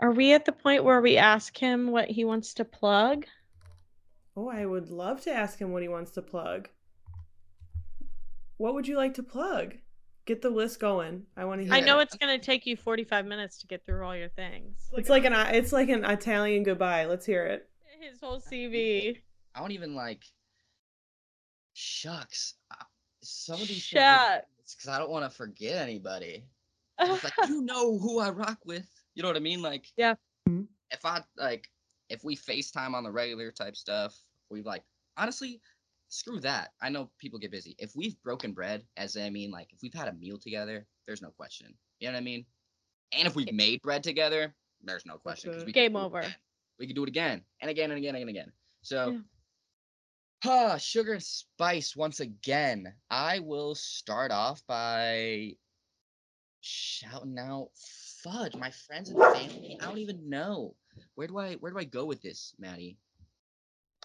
Are 0.00 0.12
we 0.12 0.32
at 0.32 0.46
the 0.46 0.52
point 0.52 0.84
where 0.84 1.02
we 1.02 1.18
ask 1.18 1.56
him 1.56 1.90
what 1.90 2.08
he 2.08 2.24
wants 2.24 2.54
to 2.54 2.64
plug? 2.64 3.26
Oh, 4.34 4.48
I 4.48 4.64
would 4.64 4.88
love 4.88 5.20
to 5.22 5.30
ask 5.30 5.58
him 5.58 5.72
what 5.72 5.82
he 5.82 5.88
wants 5.88 6.12
to 6.12 6.22
plug. 6.22 6.68
What 8.56 8.74
would 8.74 8.88
you 8.88 8.96
like 8.96 9.14
to 9.14 9.22
plug? 9.22 9.74
Get 10.30 10.42
the 10.42 10.48
list 10.50 10.78
going. 10.78 11.24
I 11.36 11.44
want 11.44 11.60
to 11.60 11.64
hear. 11.64 11.74
I 11.74 11.80
know 11.80 11.98
it. 11.98 12.02
it's 12.04 12.16
gonna 12.16 12.38
take 12.38 12.64
you 12.64 12.76
45 12.76 13.26
minutes 13.26 13.58
to 13.58 13.66
get 13.66 13.84
through 13.84 14.06
all 14.06 14.14
your 14.14 14.28
things. 14.28 14.76
It's 14.92 15.08
like 15.08 15.24
an 15.24 15.32
it's 15.32 15.72
like 15.72 15.88
an 15.88 16.04
Italian 16.04 16.62
goodbye. 16.62 17.06
Let's 17.06 17.26
hear 17.26 17.46
it. 17.46 17.68
His 18.00 18.20
whole 18.20 18.40
CV. 18.40 19.16
I 19.56 19.58
don't 19.60 19.72
even 19.72 19.96
like. 19.96 20.22
Shucks. 21.72 22.54
I- 22.70 22.84
Some 23.22 23.60
of 23.60 23.66
these 23.66 23.82
Shucks. 23.82 24.46
because 24.76 24.88
I 24.88 25.00
don't 25.00 25.10
want 25.10 25.24
to 25.28 25.36
forget 25.36 25.82
anybody. 25.82 26.44
It's 27.00 27.24
like 27.24 27.48
you 27.48 27.62
know 27.62 27.98
who 27.98 28.20
I 28.20 28.30
rock 28.30 28.58
with. 28.64 28.86
You 29.16 29.24
know 29.24 29.28
what 29.30 29.36
I 29.36 29.40
mean? 29.40 29.60
Like 29.62 29.88
Yeah. 29.96 30.14
If 30.46 31.04
I 31.04 31.22
like, 31.36 31.68
if 32.08 32.22
we 32.22 32.36
FaceTime 32.36 32.94
on 32.94 33.02
the 33.02 33.10
regular 33.10 33.50
type 33.50 33.74
stuff, 33.74 34.16
we 34.48 34.62
like 34.62 34.84
honestly, 35.16 35.60
screw 36.10 36.38
that. 36.40 36.72
I 36.82 36.90
know 36.90 37.10
people 37.18 37.38
get 37.38 37.50
busy. 37.50 37.74
If 37.78 37.96
we've 37.96 38.20
broken 38.22 38.52
bread, 38.52 38.84
as 38.98 39.16
I 39.16 39.30
mean, 39.30 39.50
like 39.50 39.72
if 39.72 39.78
we've 39.82 39.94
had 39.94 40.08
a 40.08 40.12
meal 40.12 40.38
together, 40.38 40.86
there's 41.06 41.22
no 41.22 41.30
question. 41.30 41.74
You 42.00 42.08
know 42.08 42.12
what 42.14 42.18
I 42.18 42.24
mean? 42.24 42.44
And 43.12 43.26
if 43.26 43.34
we've 43.34 43.52
made 43.52 43.80
bread 43.82 44.02
together, 44.02 44.54
there's 44.82 45.06
no 45.06 45.16
question. 45.18 45.52
'cause 45.52 45.62
it. 45.62 45.66
we 45.66 45.72
can 45.72 45.84
Game 45.84 45.96
over. 45.96 46.22
We 46.78 46.86
could 46.86 46.96
do 46.96 47.02
it 47.04 47.08
again 47.08 47.42
and 47.60 47.70
again 47.70 47.90
and 47.90 47.98
again 47.98 48.14
and 48.16 48.28
again. 48.28 48.52
So. 48.82 49.10
Yeah. 49.12 49.18
Ah, 50.42 50.78
sugar 50.78 51.12
and 51.12 51.22
spice 51.22 51.94
once 51.94 52.20
again. 52.20 52.94
I 53.10 53.40
will 53.40 53.74
start 53.74 54.30
off 54.32 54.66
by 54.66 55.54
shouting 56.62 57.38
out 57.38 57.68
fudge, 58.22 58.56
my 58.56 58.70
friends 58.70 59.10
and 59.10 59.18
family. 59.18 59.76
I 59.80 59.84
don't 59.84 59.98
even 59.98 60.30
know. 60.30 60.76
Where 61.14 61.26
do 61.26 61.36
I 61.38 61.54
where 61.56 61.70
do 61.72 61.78
I 61.78 61.84
go 61.84 62.06
with 62.06 62.22
this, 62.22 62.54
Maddie? 62.58 62.96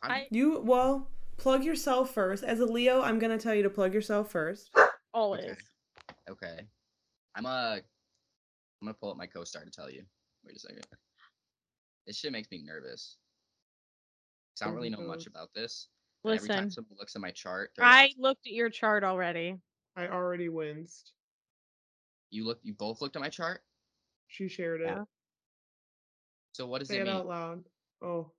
I'm, 0.04 0.12
I- 0.12 0.28
You 0.30 0.60
well 0.60 1.10
plug 1.38 1.64
yourself 1.64 2.14
first. 2.14 2.44
As 2.44 2.60
a 2.60 2.66
Leo, 2.66 3.02
I'm 3.02 3.20
gonna 3.20 3.38
tell 3.38 3.54
you 3.56 3.64
to 3.64 3.70
plug 3.70 3.94
yourself 3.94 4.32
first. 4.32 4.70
Always. 5.14 5.44
okay. 5.46 5.58
okay. 6.32 6.68
I'm 7.36 7.46
uh 7.46 7.76
I'm 7.78 7.82
gonna 8.84 8.94
pull 8.94 9.12
up 9.12 9.18
my 9.18 9.28
co-star 9.28 9.64
to 9.64 9.72
tell 9.72 9.90
you. 9.90 10.04
Wait 10.46 10.56
a 10.56 10.60
second. 10.60 10.86
This 12.06 12.18
shit 12.18 12.32
makes 12.32 12.50
me 12.52 12.62
nervous. 12.64 13.18
'Cause 14.54 14.62
I 14.62 14.66
don't 14.68 14.76
really 14.76 14.90
know 14.90 15.02
much 15.02 15.28
about 15.28 15.54
this. 15.54 15.88
and 16.24 16.34
Every 16.34 16.48
time 16.48 16.70
someone 16.72 16.98
looks 16.98 17.16
at 17.16 17.22
my 17.22 17.32
chart, 17.32 17.72
they're 17.76 17.86
I 17.86 18.04
like, 18.04 18.16
looked 18.18 18.48
at 18.48 18.54
your 18.54 18.70
chart 18.70 19.04
already. 19.04 19.58
I 19.98 20.08
already 20.08 20.50
winced. 20.50 21.14
you 22.32 22.46
look 22.46 22.60
you 22.64 22.74
both 22.74 23.02
looked 23.02 23.16
at 23.16 23.22
my 23.22 23.30
chart? 23.30 23.62
She 24.28 24.48
shared 24.48 24.82
it. 24.82 24.86
Yeah. 24.88 25.04
So 26.54 26.66
what 26.68 26.80
does 26.80 26.88
Say 26.90 26.98
it 26.98 27.02
it 27.02 27.06
mean? 27.06 27.14
out 27.16 27.28
loud. 27.28 27.64
Oh. 28.02 28.32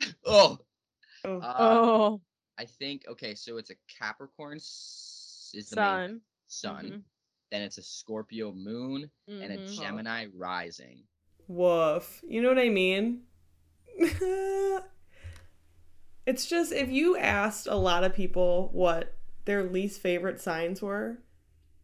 Oh, 0.26 0.58
Oh. 1.26 1.40
uh, 1.40 1.54
oh, 1.58 2.20
I 2.58 2.64
think 2.64 3.02
okay. 3.08 3.34
So 3.34 3.56
it's 3.58 3.70
a 3.70 3.74
Capricorn 3.98 4.56
s- 4.56 5.50
is 5.54 5.70
the 5.70 5.76
main 5.76 5.86
sun. 5.86 6.20
sun. 6.46 6.84
Mhm. 6.86 7.02
Then 7.50 7.62
it's 7.62 7.78
a 7.78 7.82
Scorpio 7.82 8.52
moon 8.52 9.10
and 9.28 9.52
a 9.52 9.58
Mhm. 9.58 9.76
Gemini 9.80 10.26
rising. 10.34 11.04
Woof. 11.48 12.22
You 12.26 12.42
know 12.42 12.48
what 12.48 12.58
I 12.58 12.68
mean? 12.70 13.22
it's 16.26 16.46
just 16.46 16.72
if 16.72 16.88
you 16.90 17.16
asked 17.16 17.66
a 17.66 17.76
lot 17.76 18.04
of 18.04 18.14
people 18.14 18.68
what 18.72 19.14
their 19.44 19.62
least 19.62 20.00
favorite 20.00 20.40
signs 20.40 20.82
were, 20.82 21.22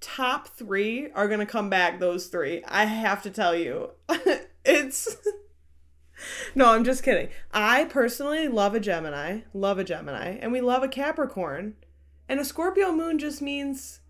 top 0.00 0.48
three 0.48 1.10
are 1.12 1.28
gonna 1.28 1.46
come 1.46 1.70
back 1.70 2.00
those 2.00 2.26
three. 2.26 2.62
I 2.64 2.84
have 2.86 3.22
to 3.22 3.30
tell 3.30 3.54
you. 3.54 3.90
it's 4.64 5.16
No, 6.54 6.70
I'm 6.72 6.84
just 6.84 7.02
kidding. 7.02 7.28
I 7.52 7.84
personally 7.86 8.46
love 8.48 8.74
a 8.74 8.80
Gemini, 8.80 9.40
love 9.54 9.78
a 9.78 9.84
Gemini, 9.84 10.38
and 10.40 10.52
we 10.52 10.60
love 10.60 10.82
a 10.82 10.88
Capricorn. 10.88 11.74
And 12.28 12.38
a 12.40 12.44
Scorpio 12.44 12.92
moon 12.92 13.18
just 13.18 13.40
means 13.42 14.00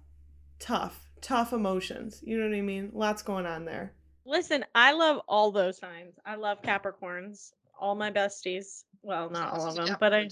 tough, 0.58 1.10
tough 1.20 1.52
emotions. 1.52 2.20
You 2.24 2.38
know 2.38 2.48
what 2.48 2.56
I 2.56 2.60
mean? 2.60 2.90
Lots 2.92 3.22
going 3.22 3.46
on 3.46 3.64
there. 3.64 3.92
Listen, 4.24 4.64
I 4.74 4.92
love 4.92 5.20
all 5.28 5.50
those 5.50 5.78
signs. 5.78 6.14
I 6.26 6.36
love 6.36 6.62
Capricorns. 6.62 7.52
All 7.80 7.94
my 7.94 8.10
besties. 8.10 8.84
Well, 9.02 9.30
not 9.30 9.52
all 9.54 9.66
of 9.66 9.72
Stunts 9.72 9.78
is 9.78 9.90
a 9.90 9.92
them, 9.92 9.96
but 9.98 10.14
I 10.14 10.28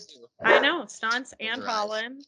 I 0.56 0.60
know 0.60 0.86
Stunts 0.86 1.34
and 1.40 1.56
your 1.58 1.68
eyes. 1.68 1.74
Holland 1.74 2.26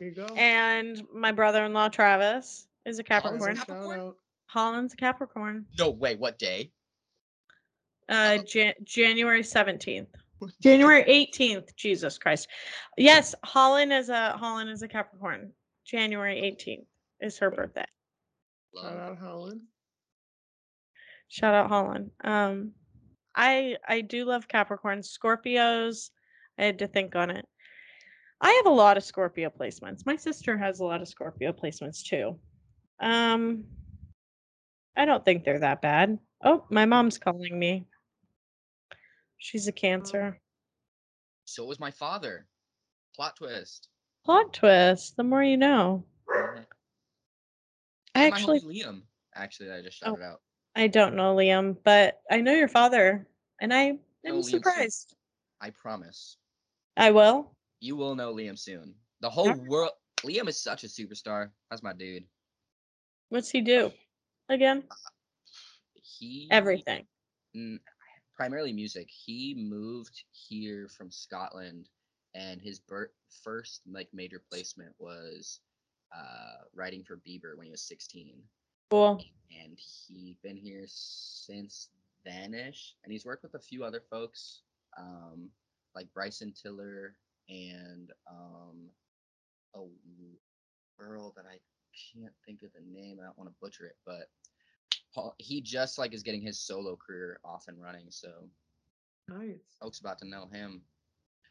you 0.00 0.12
go. 0.12 0.26
and 0.36 1.02
my 1.12 1.32
brother-in-law 1.32 1.88
Travis 1.88 2.66
is 2.86 2.98
a 2.98 3.02
Holland's 3.08 3.44
a 3.44 3.48
Capricorn. 3.48 3.56
Cap- 3.56 3.66
Shout 3.66 3.76
Capricorn? 3.76 4.00
out. 4.00 4.16
Holland's 4.46 4.92
a 4.92 4.96
Capricorn. 4.96 5.66
No, 5.78 5.90
wait, 5.90 6.20
what 6.20 6.38
day? 6.38 6.70
Uh, 8.08 8.38
Jan- 8.38 8.74
January 8.84 9.42
seventeenth. 9.42 10.08
January 10.62 11.02
eighteenth. 11.06 11.74
Jesus 11.76 12.18
Christ. 12.18 12.48
Yes, 12.96 13.34
Holland 13.44 13.92
is 13.92 14.08
a 14.08 14.32
Holland 14.32 14.70
is 14.70 14.82
a 14.82 14.88
Capricorn. 14.88 15.52
January 15.86 16.38
eighteenth 16.40 16.86
is 17.20 17.38
her 17.38 17.50
birthday. 17.50 17.86
Shout 18.76 18.96
out 18.96 19.18
Holland. 19.18 19.60
Shout 21.28 21.54
out 21.54 21.68
Holland. 21.68 22.10
Um, 22.22 22.72
I 23.34 23.76
I 23.86 24.00
do 24.00 24.24
love 24.24 24.48
Capricorns. 24.48 25.16
Scorpios. 25.16 26.10
I 26.58 26.64
had 26.64 26.78
to 26.80 26.86
think 26.86 27.16
on 27.16 27.30
it. 27.30 27.46
I 28.40 28.50
have 28.52 28.66
a 28.66 28.76
lot 28.76 28.96
of 28.96 29.04
Scorpio 29.04 29.50
placements. 29.50 30.04
My 30.04 30.16
sister 30.16 30.58
has 30.58 30.80
a 30.80 30.84
lot 30.84 31.00
of 31.00 31.08
Scorpio 31.08 31.52
placements 31.52 32.02
too. 32.02 32.38
Um, 33.00 33.64
I 34.96 35.04
don't 35.04 35.24
think 35.24 35.44
they're 35.44 35.60
that 35.60 35.82
bad. 35.82 36.18
Oh, 36.42 36.64
my 36.70 36.84
mom's 36.84 37.18
calling 37.18 37.58
me. 37.58 37.86
She's 39.44 39.68
a 39.68 39.72
Cancer. 39.72 40.40
So 41.44 41.66
was 41.66 41.78
my 41.78 41.90
father. 41.90 42.46
Plot 43.14 43.36
twist. 43.36 43.90
Plot 44.24 44.54
twist. 44.54 45.18
The 45.18 45.22
more 45.22 45.42
you 45.42 45.58
know. 45.58 46.02
Mhm. 46.26 46.66
I 48.14 48.22
And 48.22 48.30
my 48.30 48.36
actually 48.38 48.60
Liam. 48.60 49.02
Actually, 49.34 49.70
I 49.70 49.82
just 49.82 50.02
Oh. 50.02 50.12
shouted 50.12 50.22
out. 50.22 50.40
I 50.76 50.86
don't 50.86 51.14
know 51.14 51.36
Liam, 51.36 51.76
but 51.84 52.22
I 52.30 52.40
know 52.40 52.54
your 52.54 52.68
father, 52.68 53.28
and 53.60 53.74
I 53.74 53.80
am 53.82 54.00
know 54.24 54.36
Liam 54.38 54.44
too. 54.44 54.48
surprised. 54.48 55.14
I 55.60 55.68
promise. 55.68 56.38
I 56.96 57.10
will. 57.10 57.54
You 57.80 57.96
will 57.96 58.14
know 58.14 58.32
Liam 58.32 58.58
soon. 58.58 58.98
The 59.20 59.28
whole 59.28 59.48
Alright. 59.48 59.68
world. 59.68 59.92
Liam 60.22 60.48
is 60.48 60.58
such 60.58 60.84
a 60.84 60.86
superstar. 60.86 61.52
That's 61.68 61.82
my 61.82 61.92
dude. 61.92 62.26
What's 63.28 63.50
he 63.50 63.60
do? 63.60 63.92
Again? 64.48 64.88
He 66.02 66.48
Everything. 66.50 67.06
Primarily 68.36 68.72
music. 68.72 69.08
He 69.10 69.54
moved 69.56 70.24
here 70.32 70.88
from 70.88 71.10
Scotland, 71.10 71.88
and 72.34 72.60
his 72.60 72.80
bir- 72.80 73.12
first 73.42 73.82
like 73.90 74.08
major 74.12 74.42
placement 74.50 74.94
was 74.98 75.60
uh, 76.16 76.64
writing 76.74 77.04
for 77.04 77.16
Bieber 77.26 77.56
when 77.56 77.66
he 77.66 77.70
was 77.70 77.82
16, 77.82 78.34
Cool. 78.90 79.20
and 79.62 79.78
he 79.78 80.36
been 80.42 80.56
here 80.56 80.84
since 80.86 81.88
then-ish. 82.24 82.94
And 83.04 83.12
he's 83.12 83.24
worked 83.26 83.42
with 83.42 83.54
a 83.54 83.58
few 83.60 83.84
other 83.84 84.02
folks, 84.10 84.62
um, 84.98 85.48
like 85.94 86.12
Bryson 86.14 86.52
Tiller 86.52 87.16
and 87.48 88.10
um, 88.30 88.88
a 89.74 89.80
girl 90.98 91.32
that 91.36 91.44
I 91.46 91.58
can't 92.12 92.32
think 92.46 92.62
of 92.62 92.70
the 92.72 92.82
name. 92.92 93.18
I 93.20 93.24
don't 93.26 93.38
want 93.38 93.50
to 93.50 93.56
butcher 93.60 93.86
it, 93.86 93.96
but 94.06 94.28
Paul, 95.14 95.34
he 95.38 95.60
just 95.60 95.98
like 95.98 96.12
is 96.12 96.22
getting 96.22 96.42
his 96.42 96.58
solo 96.58 96.96
career 96.96 97.38
off 97.44 97.68
and 97.68 97.80
running. 97.80 98.06
So 98.10 98.48
Nice. 99.28 99.76
folks 99.80 100.00
about 100.00 100.18
to 100.18 100.26
know 100.26 100.46
him. 100.52 100.82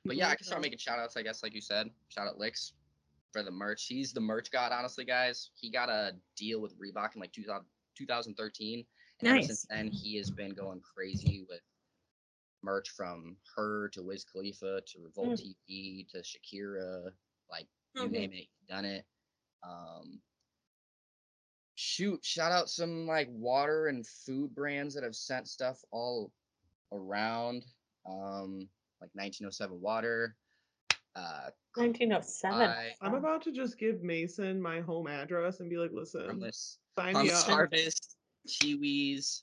But 0.06 0.18
yeah, 0.18 0.28
I 0.28 0.36
can 0.36 0.46
start 0.46 0.62
making 0.62 0.80
shout 0.80 1.00
outs, 1.00 1.16
I 1.16 1.24
guess, 1.24 1.44
like 1.44 1.54
you 1.56 1.62
said. 1.62 1.90
Shout 2.10 2.28
out 2.28 2.38
Licks 2.38 2.74
for 3.32 3.42
the 3.42 3.52
merch. 3.52 3.86
He's 3.88 4.12
the 4.12 4.20
merch 4.20 4.52
god, 4.52 4.72
honestly, 4.74 5.06
guys. 5.06 5.50
He 5.56 5.72
got 5.72 5.90
a 5.90 6.12
deal 6.36 6.60
with 6.60 6.78
Reebok 6.78 7.16
in 7.16 7.22
like 7.22 7.32
2000, 7.32 7.66
2013. 7.98 8.86
And 9.20 9.28
ever 9.30 9.38
since 9.48 9.66
then, 9.70 9.88
he 9.88 10.18
has 10.18 10.30
been 10.30 10.54
going 10.54 10.82
crazy 10.82 11.46
with 11.48 11.62
merch 12.64 12.90
from 12.90 13.38
her 13.56 13.88
to 13.90 14.04
Wiz 14.04 14.26
Khalifa 14.26 14.82
to 14.86 15.00
Revolt 15.02 15.40
TV 15.68 16.06
to 16.10 16.18
Shakira. 16.18 17.12
Like, 17.50 17.68
you 17.96 18.02
Mhm. 18.04 18.12
name 18.12 18.34
it, 18.34 18.48
done 18.68 18.86
it. 18.86 19.06
Um, 19.64 20.22
shoot, 21.84 22.24
shout 22.24 22.52
out 22.52 22.70
some 22.70 23.06
like 23.06 23.28
water 23.30 23.88
and 23.88 24.08
food 24.08 24.56
brands 24.56 24.96
that 24.96 25.04
have 25.04 25.16
sent 25.16 25.48
stuff 25.48 25.84
all 25.92 26.32
around. 26.92 27.66
Um, 28.06 28.70
like 29.02 29.12
1907 29.14 29.80
water. 29.82 30.36
Uh, 31.16 31.50
1907. 31.76 32.62
I, 32.62 32.92
I'm 33.02 33.16
about 33.16 33.42
to 33.44 33.52
just 33.52 33.78
give 33.78 34.02
Mason 34.02 34.62
my 34.62 34.80
home 34.80 35.08
address 35.08 35.60
and 35.60 35.70
be 35.70 35.78
like, 35.78 35.92
listen, 35.94 36.24
Harmless, 36.26 36.80
sign 36.98 37.08
me 37.08 37.14
Harmless 37.14 37.44
up. 37.44 37.50
Harvest, 37.50 38.16
Chiwis. 38.48 39.42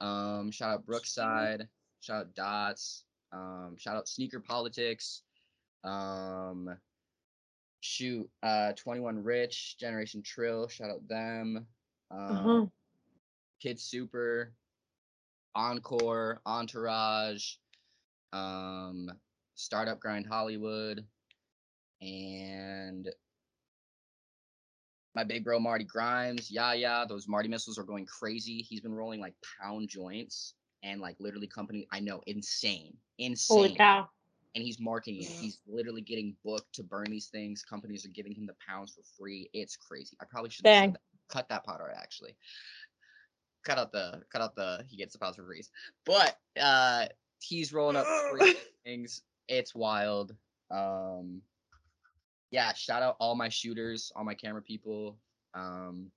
Um, 0.00 0.50
shout 0.50 0.70
out 0.70 0.86
Brookside. 0.86 1.66
Shout 2.00 2.16
out 2.20 2.34
Dots. 2.34 3.04
Um, 3.32 3.76
shout 3.78 3.96
out 3.96 4.08
Sneaker 4.08 4.40
Politics. 4.40 5.22
Um, 5.84 6.76
shoot, 7.80 8.28
uh, 8.42 8.72
21 8.72 9.22
Rich, 9.24 9.78
Generation 9.78 10.22
Trill. 10.22 10.68
Shout 10.68 10.90
out 10.90 11.08
them. 11.08 11.66
Um, 12.10 12.30
Uh-huh. 12.30 12.66
Kid 13.60 13.80
Super, 13.80 14.52
Encore, 15.54 16.40
Entourage, 16.46 17.54
um, 18.32 19.10
Startup 19.54 19.98
Grind 19.98 20.26
Hollywood, 20.26 21.04
and 22.00 23.08
my 25.14 25.24
big 25.24 25.42
bro 25.42 25.58
Marty 25.58 25.84
Grimes, 25.84 26.50
yeah, 26.50 26.72
yeah, 26.74 27.04
those 27.08 27.26
Marty 27.26 27.48
missiles 27.48 27.78
are 27.78 27.82
going 27.82 28.06
crazy. 28.06 28.62
He's 28.62 28.80
been 28.80 28.94
rolling 28.94 29.20
like 29.20 29.34
pound 29.60 29.88
joints 29.88 30.54
and 30.84 31.00
like 31.00 31.16
literally 31.18 31.48
company. 31.48 31.88
I 31.90 31.98
know, 31.98 32.22
insane, 32.28 32.96
insane. 33.18 33.56
Holy 33.56 33.74
cow. 33.74 34.08
And 34.54 34.64
he's 34.64 34.78
marketing 34.80 35.22
it. 35.22 35.28
He's 35.28 35.58
literally 35.66 36.00
getting 36.00 36.36
booked 36.44 36.72
to 36.74 36.82
burn 36.84 37.10
these 37.10 37.26
things. 37.26 37.62
Companies 37.62 38.04
are 38.04 38.10
giving 38.10 38.32
him 38.32 38.46
the 38.46 38.54
pounds 38.66 38.94
for 38.94 39.02
free. 39.18 39.50
It's 39.52 39.76
crazy. 39.76 40.16
I 40.20 40.24
probably 40.30 40.50
should 40.50 40.66
have 40.66 40.74
Dang. 40.74 40.88
said 40.90 40.94
that. 40.94 41.00
Cut 41.28 41.48
that 41.48 41.64
part 41.64 41.80
out 41.80 41.90
actually. 41.96 42.36
Cut 43.64 43.78
out 43.78 43.92
the 43.92 44.22
cut 44.32 44.40
out 44.40 44.54
the 44.54 44.84
he 44.88 44.96
gets 44.96 45.12
the 45.12 45.18
pounds 45.18 45.36
for 45.36 45.44
free. 45.44 45.62
But 46.06 46.36
uh 46.60 47.06
he's 47.40 47.72
rolling 47.72 47.96
up 47.96 48.06
crazy 48.32 48.58
things. 48.84 49.22
It's 49.48 49.74
wild. 49.74 50.34
Um 50.70 51.42
yeah, 52.50 52.72
shout 52.72 53.02
out 53.02 53.16
all 53.20 53.34
my 53.34 53.48
shooters, 53.48 54.10
all 54.16 54.24
my 54.24 54.34
camera 54.34 54.62
people. 54.62 55.18
Um 55.54 56.10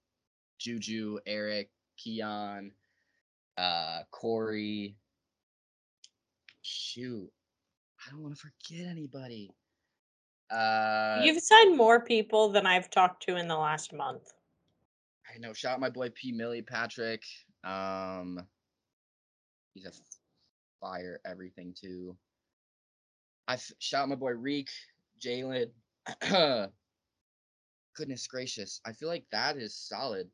Juju, 0.59 1.19
Eric, 1.25 1.69
Keon, 1.97 2.71
uh 3.57 3.99
Corey. 4.11 4.95
Shoot. 6.61 7.29
I 8.05 8.11
don't 8.11 8.21
want 8.21 8.35
to 8.35 8.41
forget 8.41 8.87
anybody. 8.87 9.51
Uh 10.49 11.21
You've 11.23 11.41
signed 11.41 11.75
more 11.75 11.99
people 11.99 12.49
than 12.49 12.65
I've 12.65 12.89
talked 12.89 13.23
to 13.23 13.37
in 13.37 13.47
the 13.47 13.57
last 13.57 13.93
month. 13.93 14.31
I 15.33 15.37
know. 15.39 15.53
Shout 15.53 15.73
out 15.73 15.79
my 15.79 15.89
boy 15.89 16.09
P 16.13 16.31
Millie 16.31 16.61
Patrick. 16.61 17.23
Um, 17.63 18.39
he's 19.73 19.85
a 19.85 19.91
fire 20.79 21.19
everything 21.25 21.73
too. 21.79 22.15
I 23.47 23.53
f- 23.53 23.71
shout 23.79 24.03
out 24.03 24.09
my 24.09 24.15
boy 24.15 24.31
Reek, 24.31 24.69
Jalen. 25.23 25.67
Goodness 27.95 28.25
gracious, 28.27 28.79
I 28.85 28.93
feel 28.93 29.09
like 29.09 29.25
that 29.31 29.57
is 29.57 29.75
solid. 29.75 30.27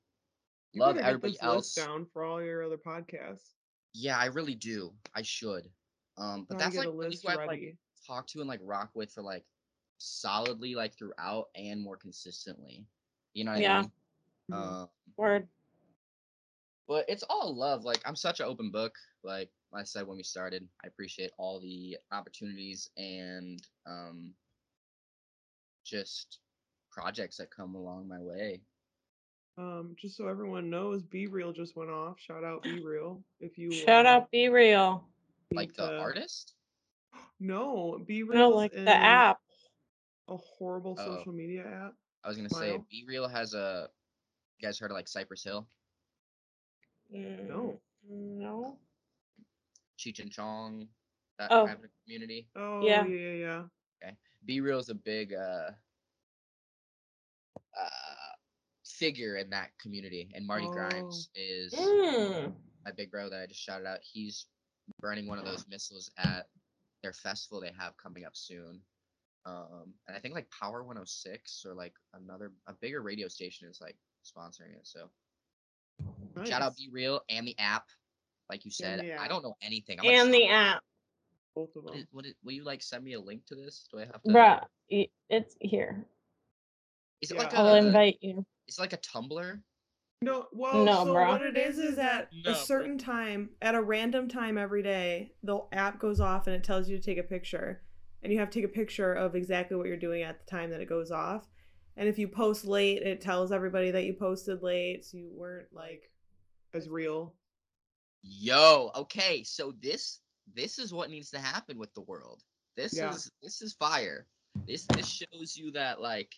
You 0.73 0.81
Love 0.81 0.97
everybody 0.97 1.33
this 1.33 1.43
else. 1.43 1.75
list 1.77 1.87
down 1.87 2.05
for 2.13 2.23
all 2.23 2.41
your 2.41 2.63
other 2.63 2.77
podcasts. 2.77 3.53
Yeah, 3.93 4.17
I 4.17 4.25
really 4.25 4.53
do. 4.53 4.93
I 5.15 5.23
should. 5.23 5.67
Um, 6.17 6.45
but 6.49 6.59
that's 6.59 6.73
get 6.75 6.79
like 6.85 6.87
a 6.89 6.91
who 6.91 7.03
I've 7.27 7.37
like 7.37 7.49
ready. 7.49 7.77
talked 8.05 8.29
to 8.31 8.39
and 8.39 8.47
like 8.47 8.59
rock 8.63 8.91
with 8.93 9.11
for 9.11 9.23
like 9.23 9.43
solidly 9.97 10.75
like 10.75 10.95
throughout 10.97 11.45
and 11.55 11.81
more 11.81 11.97
consistently. 11.97 12.85
You 13.33 13.45
know 13.45 13.51
what 13.53 13.61
Yeah. 13.61 13.77
I 13.77 13.81
mean? 13.81 13.91
Um, 14.51 14.87
Word. 15.17 15.47
but 16.87 17.05
it's 17.07 17.23
all 17.29 17.55
love. 17.55 17.83
Like 17.83 18.01
I'm 18.05 18.15
such 18.15 18.39
an 18.39 18.45
open 18.45 18.71
book. 18.71 18.93
Like 19.23 19.49
I 19.73 19.83
said 19.83 20.07
when 20.07 20.17
we 20.17 20.23
started, 20.23 20.67
I 20.83 20.87
appreciate 20.87 21.31
all 21.37 21.59
the 21.59 21.97
opportunities 22.11 22.89
and 22.97 23.61
um 23.85 24.33
just 25.85 26.39
projects 26.91 27.37
that 27.37 27.51
come 27.55 27.75
along 27.75 28.07
my 28.07 28.19
way. 28.19 28.61
Um, 29.57 29.95
just 29.99 30.15
so 30.17 30.27
everyone 30.27 30.69
knows, 30.69 31.01
Be 31.01 31.27
Real 31.27 31.51
just 31.51 31.75
went 31.75 31.89
off. 31.89 32.17
Shout 32.19 32.43
out 32.43 32.61
Be 32.63 32.83
Real. 32.83 33.21
If 33.39 33.57
you 33.57 33.71
Shout 33.71 34.05
uh, 34.05 34.09
out 34.09 34.31
Be 34.31 34.49
Real. 34.49 35.03
Like 35.51 35.73
the 35.73 35.87
to- 35.87 35.99
artist? 35.99 36.53
No, 37.39 37.99
Be 38.05 38.23
Real. 38.23 38.37
No, 38.39 38.49
like 38.49 38.71
the 38.71 38.89
app. 38.95 39.39
A 40.29 40.35
horrible 40.37 40.95
Oh. 40.99 41.17
social 41.17 41.31
media 41.33 41.63
app. 41.65 41.93
I 42.23 42.27
was 42.27 42.35
gonna 42.37 42.49
say 42.49 42.69
Smile. 42.71 42.85
Be 42.91 43.05
Real 43.07 43.27
has 43.27 43.53
a 43.53 43.89
you 44.59 44.67
guys 44.67 44.79
heard 44.79 44.91
of 44.91 44.95
like 44.95 45.07
Cypress 45.07 45.43
Hill? 45.43 45.67
No. 47.09 47.79
Mm, 48.09 48.37
No. 48.39 48.77
Cheech 49.97 50.19
and 50.19 50.31
Chong, 50.31 50.87
that 51.39 51.51
Oh. 51.51 51.65
kind 51.65 51.83
of 51.83 51.89
community. 52.03 52.47
Oh 52.55 52.85
Yeah. 52.85 53.05
yeah, 53.05 53.31
yeah, 53.31 53.67
yeah. 54.01 54.11
Be 54.45 54.61
Real 54.61 54.79
is 54.79 54.89
a 54.89 54.95
big 54.95 55.33
uh 55.33 55.71
uh 57.77 58.33
figure 58.85 59.37
in 59.37 59.49
that 59.49 59.77
community. 59.79 60.29
And 60.33 60.45
Marty 60.45 60.67
Oh. 60.67 60.71
Grimes 60.71 61.29
is 61.35 61.73
Mm. 61.73 62.55
my 62.85 62.91
big 62.91 63.11
bro 63.11 63.29
that 63.29 63.41
I 63.41 63.45
just 63.47 63.61
shouted 63.61 63.85
out, 63.85 64.01
he's 64.03 64.47
burning 64.99 65.27
one 65.27 65.37
of 65.39 65.45
those 65.45 65.67
missiles 65.67 66.09
at 66.17 66.49
their 67.03 67.13
festival 67.13 67.59
they 67.59 67.71
have 67.73 67.97
coming 67.97 68.23
up 68.25 68.35
soon. 68.35 68.81
Um, 69.45 69.93
and 70.07 70.15
I 70.15 70.19
think 70.19 70.33
like 70.33 70.49
Power 70.49 70.83
106 70.83 71.65
or 71.65 71.73
like 71.73 71.93
another 72.13 72.53
a 72.67 72.73
bigger 72.73 73.01
radio 73.01 73.27
station 73.27 73.67
is 73.69 73.79
like 73.81 73.97
sponsoring 74.31 74.73
it. 74.75 74.85
So 74.85 75.09
shout 76.45 76.61
out 76.61 76.73
Nice. 76.73 76.77
Be 76.77 76.89
Real 76.91 77.21
and 77.29 77.47
the 77.47 77.57
app, 77.59 77.85
like 78.49 78.65
you 78.65 78.71
said. 78.71 79.11
I 79.19 79.27
don't 79.27 79.43
know 79.43 79.55
anything. 79.61 79.99
I'm 79.99 80.05
And 80.05 80.33
the 80.33 80.43
"Stop. 80.47 80.51
app. 80.51 80.83
Both 81.55 81.75
of 81.75 81.83
What 81.83 81.93
them. 81.93 82.01
is, 82.01 82.07
what 82.11 82.25
is, 82.25 82.33
will 82.43 82.51
you 82.53 82.63
like 82.63 82.83
send 82.83 83.03
me 83.03 83.13
a 83.13 83.19
link 83.19 83.45
to 83.47 83.55
this? 83.55 83.87
Do 83.91 83.99
I 83.99 84.05
have 84.05 84.21
to? 84.23 84.29
Bruh, 84.31 85.09
it's 85.29 85.55
here. 85.59 86.05
Is 87.21 87.31
it 87.31 87.35
Yeah. 87.35 87.43
like 87.43 87.53
I'll 87.55 87.73
a? 87.73 87.77
invite 87.77 88.19
you. 88.21 88.45
It's 88.67 88.79
like 88.79 88.93
a 88.93 88.97
Tumblr? 88.97 89.61
No, 90.21 90.47
well, 90.51 90.83
No, 90.83 91.03
so 91.05 91.13
bruh. 91.13 91.29
What 91.29 91.41
it 91.41 91.57
is 91.57 91.77
is 91.79 91.97
at 91.97 92.31
No. 92.33 92.51
a 92.51 92.55
certain 92.55 92.97
time, 92.97 93.51
at 93.61 93.75
a 93.75 93.81
random 93.81 94.27
time 94.27 94.57
every 94.57 94.83
day, 94.83 95.33
the 95.43 95.61
app 95.71 95.99
goes 95.99 96.19
off 96.19 96.47
and 96.47 96.55
it 96.55 96.63
tells 96.63 96.89
you 96.89 96.97
to 96.97 97.03
take 97.03 97.17
a 97.17 97.23
picture. 97.23 97.81
And 98.23 98.33
you 98.33 98.39
have 98.39 98.49
to 98.49 98.59
take 98.59 98.69
a 98.69 98.73
picture 98.73 99.13
of 99.13 99.35
exactly 99.35 99.77
what 99.77 99.87
you're 99.87 99.95
doing 99.95 100.23
at 100.23 100.39
the 100.39 100.45
time 100.49 100.71
that 100.71 100.81
it 100.81 100.89
goes 100.89 101.11
off. 101.11 101.47
And 101.97 102.07
if 102.07 102.19
you 102.19 102.27
post 102.27 102.65
late, 102.65 103.01
it 103.01 103.21
tells 103.21 103.51
everybody 103.51 103.89
that 103.91 104.03
you 104.05 104.13
posted 104.13 104.61
late, 104.61 105.03
so 105.03 105.17
you 105.17 105.31
weren't 105.33 105.67
like 105.73 106.11
as 106.73 106.87
real. 106.87 107.33
Yo, 108.21 108.91
okay, 108.95 109.43
so 109.43 109.73
this 109.81 110.19
this 110.55 110.79
is 110.79 110.93
what 110.93 111.09
needs 111.09 111.29
to 111.31 111.39
happen 111.39 111.77
with 111.77 111.93
the 111.93 112.01
world. 112.01 112.43
This 112.75 112.95
Yeah. 112.95 113.13
is 113.13 113.31
this 113.41 113.61
is 113.61 113.73
fire. 113.73 114.27
This 114.67 114.85
this 114.85 115.07
shows 115.07 115.57
you 115.57 115.71
that 115.71 115.99
like 115.99 116.35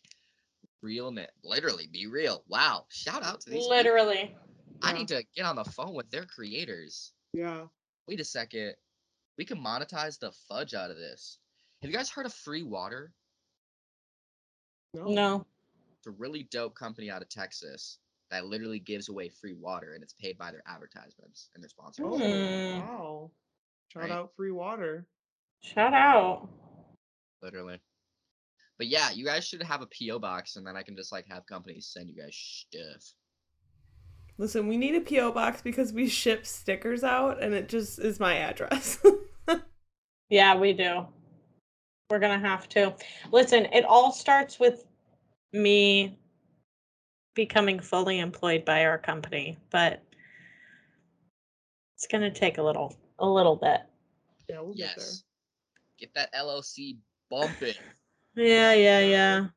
realness. 0.82 1.30
Literally, 1.44 1.88
be 1.88 2.08
real. 2.08 2.44
Wow, 2.48 2.86
shout 2.90 3.24
out 3.24 3.42
to 3.42 3.50
these. 3.50 3.60
people. 3.60 3.70
Literally. 3.70 4.36
I 4.82 4.94
need 4.94 5.10
to 5.10 5.24
get 5.36 5.46
on 5.46 5.58
the 5.58 5.66
phone 5.66 5.94
with 5.94 6.10
their 6.10 6.26
creators. 6.26 7.12
Yeah. 7.34 7.66
Wait 8.08 8.22
a 8.22 8.24
second, 8.24 8.76
we 9.38 9.44
can 9.46 9.58
monetize 9.62 10.18
the 10.20 10.32
fudge 10.48 10.74
out 10.74 10.90
of 10.90 10.98
this. 10.98 11.38
Have 11.82 11.92
you 11.92 11.96
guys 11.98 12.10
heard 12.10 12.26
of 12.26 12.34
Free 12.34 12.64
Water? 12.64 13.14
No. 14.94 15.06
No. 15.08 15.46
It's 15.98 16.08
a 16.08 16.12
really 16.12 16.44
dope 16.52 16.76
company 16.76 17.10
out 17.12 17.22
of 17.22 17.30
Texas 17.30 18.00
that 18.32 18.46
literally 18.46 18.80
gives 18.80 19.10
away 19.10 19.30
free 19.30 19.54
water, 19.54 19.94
and 19.94 20.04
it's 20.04 20.14
paid 20.14 20.38
by 20.38 20.52
their 20.52 20.64
advertisements 20.68 21.50
and 21.54 21.64
their 21.64 21.70
sponsors. 21.70 22.06
Oh, 22.08 22.18
Hmm. 22.18 22.80
wow. 22.80 23.32
Shout 23.90 24.04
Right. 24.04 24.12
out 24.12 24.36
free 24.36 24.52
water. 24.52 25.08
Shout 25.62 25.94
out. 25.94 26.48
literally. 27.42 27.80
But 28.78 28.88
yeah, 28.88 29.12
you 29.12 29.24
guys 29.26 29.46
should 29.48 29.64
have 29.64 29.82
a 29.82 29.88
PO 29.88 30.20
box, 30.20 30.58
and 30.58 30.68
then 30.68 30.76
I 30.76 30.84
can 30.84 30.96
just 30.96 31.12
like 31.12 31.26
have 31.28 31.46
companies 31.46 31.88
send 31.88 32.10
you 32.10 32.22
guys 32.22 32.36
stuff. 32.36 33.14
Listen, 34.38 34.68
we 34.68 34.76
need 34.78 34.96
a 34.96 35.02
PO 35.02 35.32
box 35.32 35.62
because 35.62 35.92
we 35.94 36.08
ship 36.08 36.46
stickers 36.46 37.04
out 37.04 37.42
and 37.42 37.54
it 37.54 37.68
just 37.70 37.98
is 38.00 38.20
my 38.20 38.36
address. 38.38 39.00
Yeah, 40.30 40.56
we 40.58 40.74
do. 40.74 41.08
We're 42.10 42.20
gonna 42.20 42.40
have 42.40 42.68
to. 42.70 42.96
Listen, 43.32 43.66
it 43.66 43.86
all 43.86 44.12
starts 44.12 44.60
with 44.60 44.86
me 45.54 46.18
becoming 47.36 47.80
fully 47.80 48.20
employed 48.20 48.66
by 48.66 48.86
our 48.86 48.98
company, 48.98 49.60
but 49.70 50.04
it's 51.96 52.08
gonna 52.08 52.32
take 52.32 52.58
a 52.58 52.64
little 52.64 52.96
a 53.20 53.28
little 53.30 53.56
bit. 53.56 53.82
Yeah, 54.50 54.62
we'll 54.62 54.74
get 54.74 54.96
there. 54.98 55.06
Yes. 55.06 55.24
Get 56.00 56.14
that 56.16 56.34
LLC 56.34 56.98
bumping. 57.30 57.76
Yeah, 58.36 58.74
yeah, 58.74 59.00
yeah. 59.02 59.48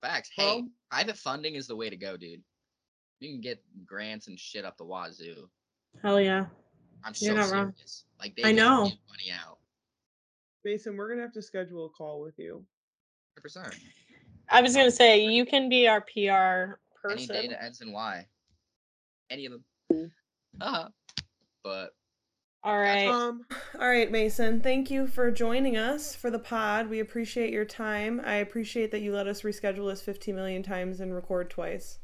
Facts. 0.00 0.30
Hey, 0.34 0.44
Well- 0.62 0.68
private 0.90 1.16
funding 1.16 1.54
is 1.54 1.68
the 1.68 1.76
way 1.76 1.88
to 1.88 1.96
go, 1.96 2.16
dude. 2.16 2.42
You 3.20 3.30
can 3.30 3.40
get 3.40 3.62
grants 3.86 4.26
and 4.26 4.36
shit 4.40 4.64
up 4.64 4.76
the 4.76 4.84
wazoo. 4.84 5.48
Hell 6.02 6.20
yeah. 6.20 6.46
I'm 7.04 7.12
You're 7.18 7.36
so 7.36 7.40
not 7.40 7.50
wrong. 7.52 7.74
Like 8.18 8.34
they 8.34 8.44
I 8.44 8.52
know. 8.52 8.84
money 8.84 9.30
out. 9.32 9.58
Mason, 10.64 10.96
we're 10.96 11.08
gonna 11.08 11.22
have 11.22 11.32
to 11.32 11.42
schedule 11.42 11.86
a 11.86 11.90
call 11.90 12.20
with 12.20 12.38
you. 12.38 12.64
100%. 13.40 13.74
I 14.50 14.60
was 14.60 14.74
gonna 14.74 14.90
say 14.90 15.24
you 15.24 15.44
can 15.46 15.68
be 15.68 15.88
our 15.88 16.00
PR 16.00 16.78
person. 17.02 17.10
Any 17.10 17.26
person. 17.26 17.36
data 17.36 17.62
ends 17.62 17.80
in 17.80 17.92
Y. 17.92 18.26
Any 19.30 19.46
of 19.46 19.52
them. 19.52 19.64
Cool. 19.90 20.10
Uh-huh. 20.60 20.88
But 21.64 21.90
All 22.62 22.78
right. 22.78 23.06
Um, 23.08 23.44
All 23.78 23.88
right, 23.88 24.10
Mason, 24.10 24.60
thank 24.60 24.90
you 24.90 25.06
for 25.06 25.30
joining 25.30 25.76
us 25.76 26.14
for 26.14 26.30
the 26.30 26.38
pod. 26.38 26.88
We 26.90 27.00
appreciate 27.00 27.52
your 27.52 27.64
time. 27.64 28.20
I 28.24 28.34
appreciate 28.34 28.90
that 28.90 29.00
you 29.00 29.12
let 29.12 29.26
us 29.26 29.42
reschedule 29.42 29.88
this 29.90 30.02
15 30.02 30.34
million 30.34 30.62
times 30.62 31.00
and 31.00 31.14
record 31.14 31.50
twice. 31.50 31.98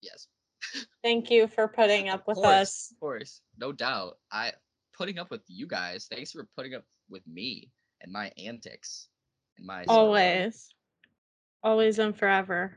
yes. 0.00 0.28
Thank 1.02 1.30
you 1.30 1.46
for 1.46 1.68
putting 1.68 2.08
up 2.08 2.20
Of 2.20 2.26
with 2.28 2.36
course, 2.36 2.46
us. 2.46 2.88
Of 2.92 3.00
course. 3.00 3.40
No 3.58 3.70
doubt. 3.72 4.16
I 4.32 4.52
putting 4.96 5.18
up 5.18 5.30
with 5.30 5.42
you 5.46 5.66
guys. 5.66 6.06
Thanks 6.10 6.32
for 6.32 6.48
putting 6.56 6.72
up 6.74 6.84
with 7.08 7.26
me 7.26 7.70
and 8.00 8.12
my 8.12 8.30
antics 8.38 9.08
and 9.58 9.66
my 9.66 9.84
Always. 9.88 10.74
Always 11.62 11.98
and 11.98 12.16
forever. 12.16 12.74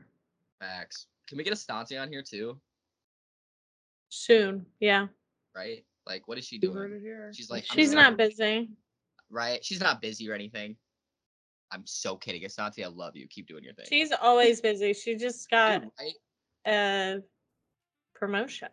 facts. 0.60 1.06
Can 1.28 1.36
we 1.38 1.44
get 1.44 1.52
a 1.52 1.56
Stanzi 1.56 2.00
on 2.00 2.08
here 2.08 2.22
too? 2.22 2.58
Soon. 4.08 4.64
Yeah. 4.80 5.08
Right? 5.54 5.84
Like 6.06 6.26
what 6.26 6.38
is 6.38 6.46
she 6.46 6.58
doing? 6.58 7.00
She's 7.34 7.50
like, 7.50 7.64
I'm 7.70 7.76
She's 7.76 7.92
sorry. 7.92 8.02
not 8.02 8.16
busy. 8.16 8.70
Right? 9.30 9.62
She's 9.64 9.80
not 9.80 10.00
busy 10.00 10.30
or 10.30 10.34
anything. 10.34 10.76
I'm 11.70 11.82
so 11.84 12.16
kidding. 12.16 12.42
Asante, 12.42 12.82
I 12.82 12.86
love 12.88 13.14
you. 13.14 13.26
Keep 13.28 13.46
doing 13.48 13.62
your 13.62 13.74
thing. 13.74 13.84
She's 13.90 14.10
always 14.22 14.62
busy. 14.62 14.94
She 14.94 15.16
just 15.16 15.50
got 15.50 15.82
Dude, 15.82 15.90
right? 16.00 16.14
a 16.66 17.18
promotion 18.14 18.68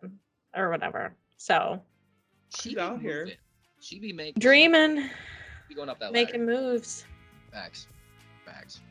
or 0.55 0.69
whatever. 0.69 1.13
So 1.37 1.81
She 2.57 2.69
She's 2.69 2.77
out 2.77 3.01
here. 3.01 3.23
moving. 3.25 3.37
She 3.81 3.99
be 3.99 4.13
making 4.13 4.39
dreaming, 4.39 5.09
Be 5.67 5.75
going 5.75 5.89
up 5.89 5.99
that 5.99 6.11
making 6.11 6.45
ladder. 6.45 6.61
moves. 6.61 7.05
Facts. 7.51 7.87
Facts. 8.45 8.81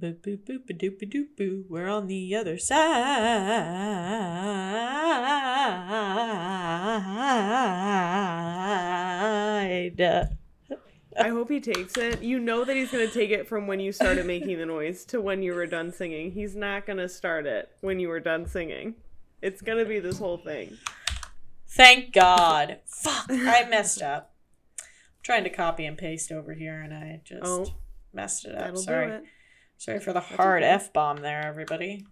Boop 0.00 0.20
boop 0.22 0.38
boop 0.44 0.70
a 0.70 0.72
doop 0.72 1.02
a 1.02 1.06
doop 1.06 1.36
boo. 1.36 1.64
We're 1.68 1.88
on 1.88 2.06
the 2.06 2.34
other 2.34 2.56
side. 2.58 2.80
I 11.18 11.28
hope 11.28 11.50
he 11.50 11.60
takes 11.60 11.98
it. 11.98 12.22
You 12.22 12.38
know 12.38 12.64
that 12.64 12.74
he's 12.76 12.90
gonna 12.90 13.08
take 13.08 13.30
it 13.30 13.46
from 13.46 13.66
when 13.66 13.78
you 13.78 13.92
started 13.92 14.24
making 14.24 14.58
the 14.58 14.64
noise 14.64 15.04
to 15.06 15.20
when 15.20 15.42
you 15.42 15.54
were 15.54 15.66
done 15.66 15.92
singing. 15.92 16.32
He's 16.32 16.56
not 16.56 16.86
gonna 16.86 17.08
start 17.08 17.44
it 17.44 17.68
when 17.82 18.00
you 18.00 18.08
were 18.08 18.20
done 18.20 18.46
singing. 18.46 18.94
It's 19.42 19.62
gonna 19.62 19.84
be 19.84 19.98
this 20.00 20.18
whole 20.18 20.38
thing. 20.38 20.76
Thank 21.68 22.12
God. 22.12 22.78
Fuck, 22.86 23.26
I 23.30 23.66
messed 23.70 24.02
up. 24.02 24.34
I'm 24.80 24.86
trying 25.22 25.44
to 25.44 25.50
copy 25.50 25.86
and 25.86 25.96
paste 25.96 26.32
over 26.32 26.52
here, 26.54 26.80
and 26.80 26.92
I 26.92 27.20
just 27.24 27.42
Oh. 27.44 27.66
messed 28.12 28.44
it 28.44 28.54
up. 28.54 28.76
Sorry. 28.76 29.06
do 29.06 29.12
it. 29.14 29.24
Sorry 29.78 29.98
for 30.00 30.12
the 30.12 30.20
hard 30.20 30.62
okay. 30.62 30.72
f 30.72 30.92
bomb 30.92 31.18
there, 31.18 31.42
everybody. 31.46 32.06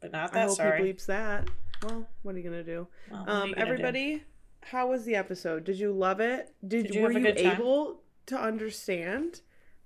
But 0.00 0.12
not 0.12 0.32
that 0.32 0.42
I 0.44 0.46
hope 0.46 0.56
sorry. 0.56 0.84
he 0.86 0.92
bleeps 0.92 1.06
that. 1.06 1.48
Well, 1.84 2.08
what 2.22 2.34
are 2.34 2.38
you 2.38 2.44
gonna 2.44 2.64
do? 2.64 2.88
Well, 3.10 3.20
Um, 3.20 3.26
gonna 3.26 3.54
do? 3.54 3.60
everybody, 3.60 4.24
how 4.62 4.88
was 4.88 5.04
the 5.04 5.14
episode? 5.14 5.64
Did 5.64 5.78
you 5.78 5.92
love 5.92 6.20
it? 6.20 6.54
Did, 6.66 6.86
Did 6.86 6.94
you 6.94 7.02
were 7.02 7.12
have 7.12 7.24
a 7.24 7.42
you 7.42 7.50
able 7.52 8.02
to 8.26 8.36
understand? 8.38 9.42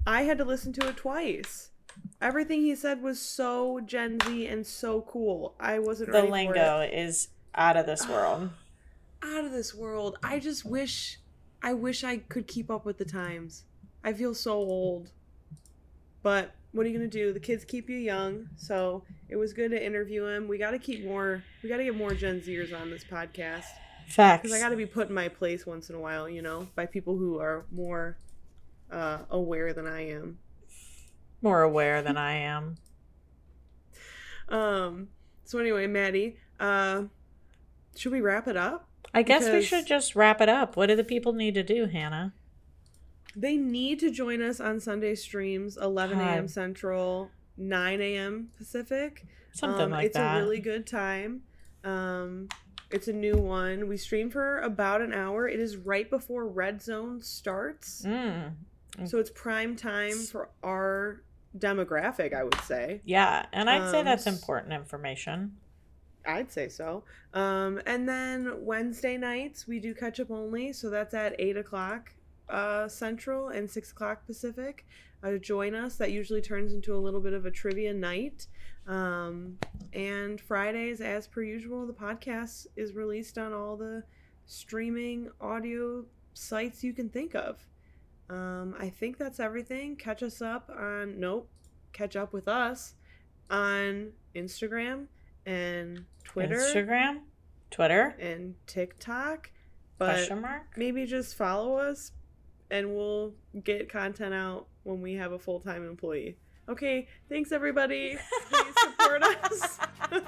I 0.07 0.23
had 0.23 0.39
to 0.39 0.45
listen 0.45 0.73
to 0.75 0.89
it 0.89 0.97
twice. 0.97 1.71
Everything 2.21 2.63
he 2.63 2.75
said 2.75 3.03
was 3.03 3.21
so 3.21 3.81
Gen 3.85 4.19
Z 4.25 4.47
and 4.47 4.67
so 4.67 5.03
cool. 5.03 5.55
I 5.61 5.79
wasn't 5.79 6.13
the 6.13 6.23
lingo 6.23 6.81
is 6.81 7.29
out 7.55 7.77
of 7.77 7.87
this 7.87 8.09
world. 8.09 8.51
out 9.23 9.45
of 9.45 9.53
this 9.53 9.75
world. 9.75 10.19
I 10.23 10.39
just 10.39 10.65
wish 10.65 11.19
I 11.63 11.75
wish 11.75 12.05
I 12.05 12.19
could 12.19 12.47
keep 12.47 12.71
up 12.71 12.85
with 12.87 12.99
the 12.99 13.05
times. 13.05 13.65
I 14.05 14.13
feel 14.13 14.35
so 14.35 14.53
old. 14.53 15.11
But 16.23 16.55
what 16.73 16.87
are 16.87 16.89
you 16.89 16.97
gonna 16.97 17.09
do? 17.09 17.33
The 17.33 17.41
kids 17.41 17.65
keep 17.65 17.89
you 17.89 17.97
young, 17.97 18.49
so 18.57 19.03
it 19.29 19.37
was 19.37 19.53
good 19.53 19.71
to 19.71 19.85
interview 19.85 20.25
him. 20.27 20.49
We 20.49 20.59
got 20.59 20.73
to 20.73 20.79
keep 20.79 21.05
more. 21.05 21.43
We 21.63 21.69
got 21.69 21.79
to 21.79 21.85
get 21.85 21.97
more 21.97 22.15
Gen 22.15 22.41
Zers 22.41 22.79
on 22.79 22.91
this 22.91 23.05
podcast 23.05 23.65
Facts. 24.09 24.43
because 24.43 24.53
I 24.57 24.61
got 24.61 24.71
to 24.71 24.77
be 24.77 24.87
put 24.87 25.09
in 25.09 25.15
my 25.15 25.29
place 25.29 25.67
once 25.67 25.89
in 25.91 25.97
a 25.97 26.01
while, 26.01 26.29
you 26.29 26.43
know, 26.43 26.69
by 26.75 26.87
people 26.87 27.17
who 27.17 27.39
are 27.39 27.67
more 27.73 28.19
uh, 28.91 29.19
aware 29.31 29.73
than 29.73 29.87
I 29.87 30.11
am. 30.11 30.39
More 31.43 31.63
aware 31.63 32.03
than 32.03 32.17
I 32.17 32.33
am. 32.35 32.77
Um. 34.49 35.09
So 35.45 35.59
anyway, 35.59 35.87
Maddie, 35.87 36.37
uh, 36.61 37.03
should 37.97 38.13
we 38.13 38.21
wrap 38.21 38.47
it 38.49 38.57
up? 38.57 38.89
I 39.15 39.23
guess 39.23 39.49
we 39.49 39.63
should 39.63 39.87
just 39.87 40.15
wrap 40.15 40.41
it 40.41 40.49
up. 40.49 40.77
What 40.77 40.87
do 40.87 40.97
the 40.97 41.05
people 41.05 41.33
need 41.33 41.55
to 41.55 41.63
do, 41.63 41.87
Hannah? 41.87 42.33
They 43.35 43.57
need 43.57 43.99
to 44.01 44.11
join 44.11 44.41
us 44.43 44.61
on 44.61 44.81
Sunday 44.81 45.15
streams, 45.15 45.77
11 45.77 46.19
a.m. 46.21 46.49
Central, 46.49 47.31
9 47.57 48.01
a.m. 48.01 48.51
Pacific. 48.57 49.25
Something 49.53 49.83
Um, 49.87 49.91
like 49.91 50.07
it's 50.07 50.15
that. 50.17 50.37
It's 50.37 50.43
a 50.43 50.45
really 50.45 50.61
good 50.61 50.87
time. 50.87 51.43
Um, 51.85 52.49
it's 52.91 53.09
a 53.09 53.13
new 53.13 53.37
one. 53.37 53.89
We 53.89 53.97
stream 53.97 54.31
for 54.31 54.61
about 54.61 55.01
an 55.03 55.13
hour. 55.13 55.49
It 55.49 55.61
is 55.61 55.77
right 55.77 56.09
before 56.09 56.47
Red 56.47 56.83
Zone 56.83 57.21
starts, 57.23 58.03
Mm. 58.07 58.53
so 59.07 59.19
it's 59.19 59.31
prime 59.31 59.77
time 59.77 60.13
for 60.19 60.51
our 60.63 61.23
demographic. 61.59 62.35
I 62.35 62.45
would 62.45 62.61
say. 62.63 63.01
Yeah, 63.05 63.47
and 63.53 63.69
I'd 63.69 63.91
say 63.91 64.01
Um, 64.01 64.05
that's 64.05 64.27
important 64.27 64.73
information. 64.73 65.57
I'd 66.27 66.51
say 66.51 66.69
so. 66.69 67.05
Um, 67.35 67.81
and 67.87 68.09
then 68.09 68.65
Wednesday 68.65 69.17
nights 69.17 69.67
we 69.67 69.79
do 69.79 69.95
catch 69.95 70.19
up 70.19 70.31
only, 70.31 70.73
so 70.73 70.91
that's 70.91 71.15
at 71.15 71.35
eight 71.39 71.57
o'clock 71.57 72.13
uh, 72.49 72.89
Central 72.89 73.49
and 73.49 73.71
six 73.71 73.93
o'clock 73.93 74.27
Pacific. 74.27 74.87
Uh, 75.23 75.39
join 75.39 75.75
us. 75.75 75.97
That 75.97 76.13
usually 76.13 76.43
turns 76.43 76.73
into 76.73 76.95
a 76.95 76.99
little 76.99 77.21
bit 77.21 77.33
of 77.33 77.47
a 77.47 77.51
trivia 77.51 77.95
night. 77.95 78.47
Um, 78.87 79.59
and 79.93 80.41
Fridays, 80.41 81.01
as 81.01 81.27
per 81.27 81.43
usual, 81.43 81.87
the 81.87 81.93
podcast 81.93 82.67
is 82.77 82.95
released 82.95 83.39
on 83.39 83.53
all 83.53 83.77
the 83.77 84.05
streaming 84.47 85.31
audio 85.41 86.05
sites 86.35 86.85
you 86.85 86.93
can 86.93 87.09
think 87.09 87.35
of. 87.35 87.67
Um, 88.29 88.75
I 88.79 88.89
think 88.89 89.19
that's 89.19 89.39
everything. 89.41 89.97
Catch 89.97 90.23
us 90.23 90.43
up 90.43 90.71
on 90.71 91.21
nope. 91.21 91.49
Catch 91.93 92.17
up 92.17 92.33
with 92.33 92.49
us 92.49 92.95
on 93.51 94.13
Instagram 94.35 95.07
and 95.45 96.05
Twitter 96.25 96.57
Instagram, 96.57 97.21
Twitter, 97.71 98.17
and 98.21 98.55
TikTok. 98.67 99.51
But 99.99 100.15
question 100.15 100.43
mark. 100.43 100.67
maybe 100.77 101.07
just 101.07 101.37
follow 101.37 101.77
us 101.77 102.13
and 102.71 102.95
we'll 102.95 103.33
get 103.65 103.89
content 103.89 104.35
out 104.35 104.67
when 104.83 105.01
we 105.01 105.15
have 105.15 105.33
a 105.33 105.39
full 105.39 105.61
time 105.61 105.87
employee. 105.89 106.37
Okay, 106.69 107.07
thanks 107.29 107.53
everybody. 107.53 108.19
Please 108.51 108.75
support 108.81 109.23
us. 109.45 109.79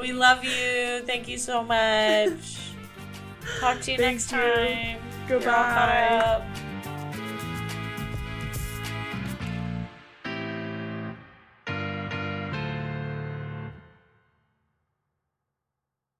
we 0.00 0.12
love 0.12 0.42
you. 0.42 1.02
Thank 1.04 1.28
you 1.28 1.38
so 1.38 1.62
much. 1.62 2.72
Talk 3.60 3.80
to 3.82 3.92
you 3.92 3.98
Thank 3.98 4.00
next 4.00 4.32
you. 4.32 4.38
time. 4.38 4.98
Goodbye. 5.28 6.64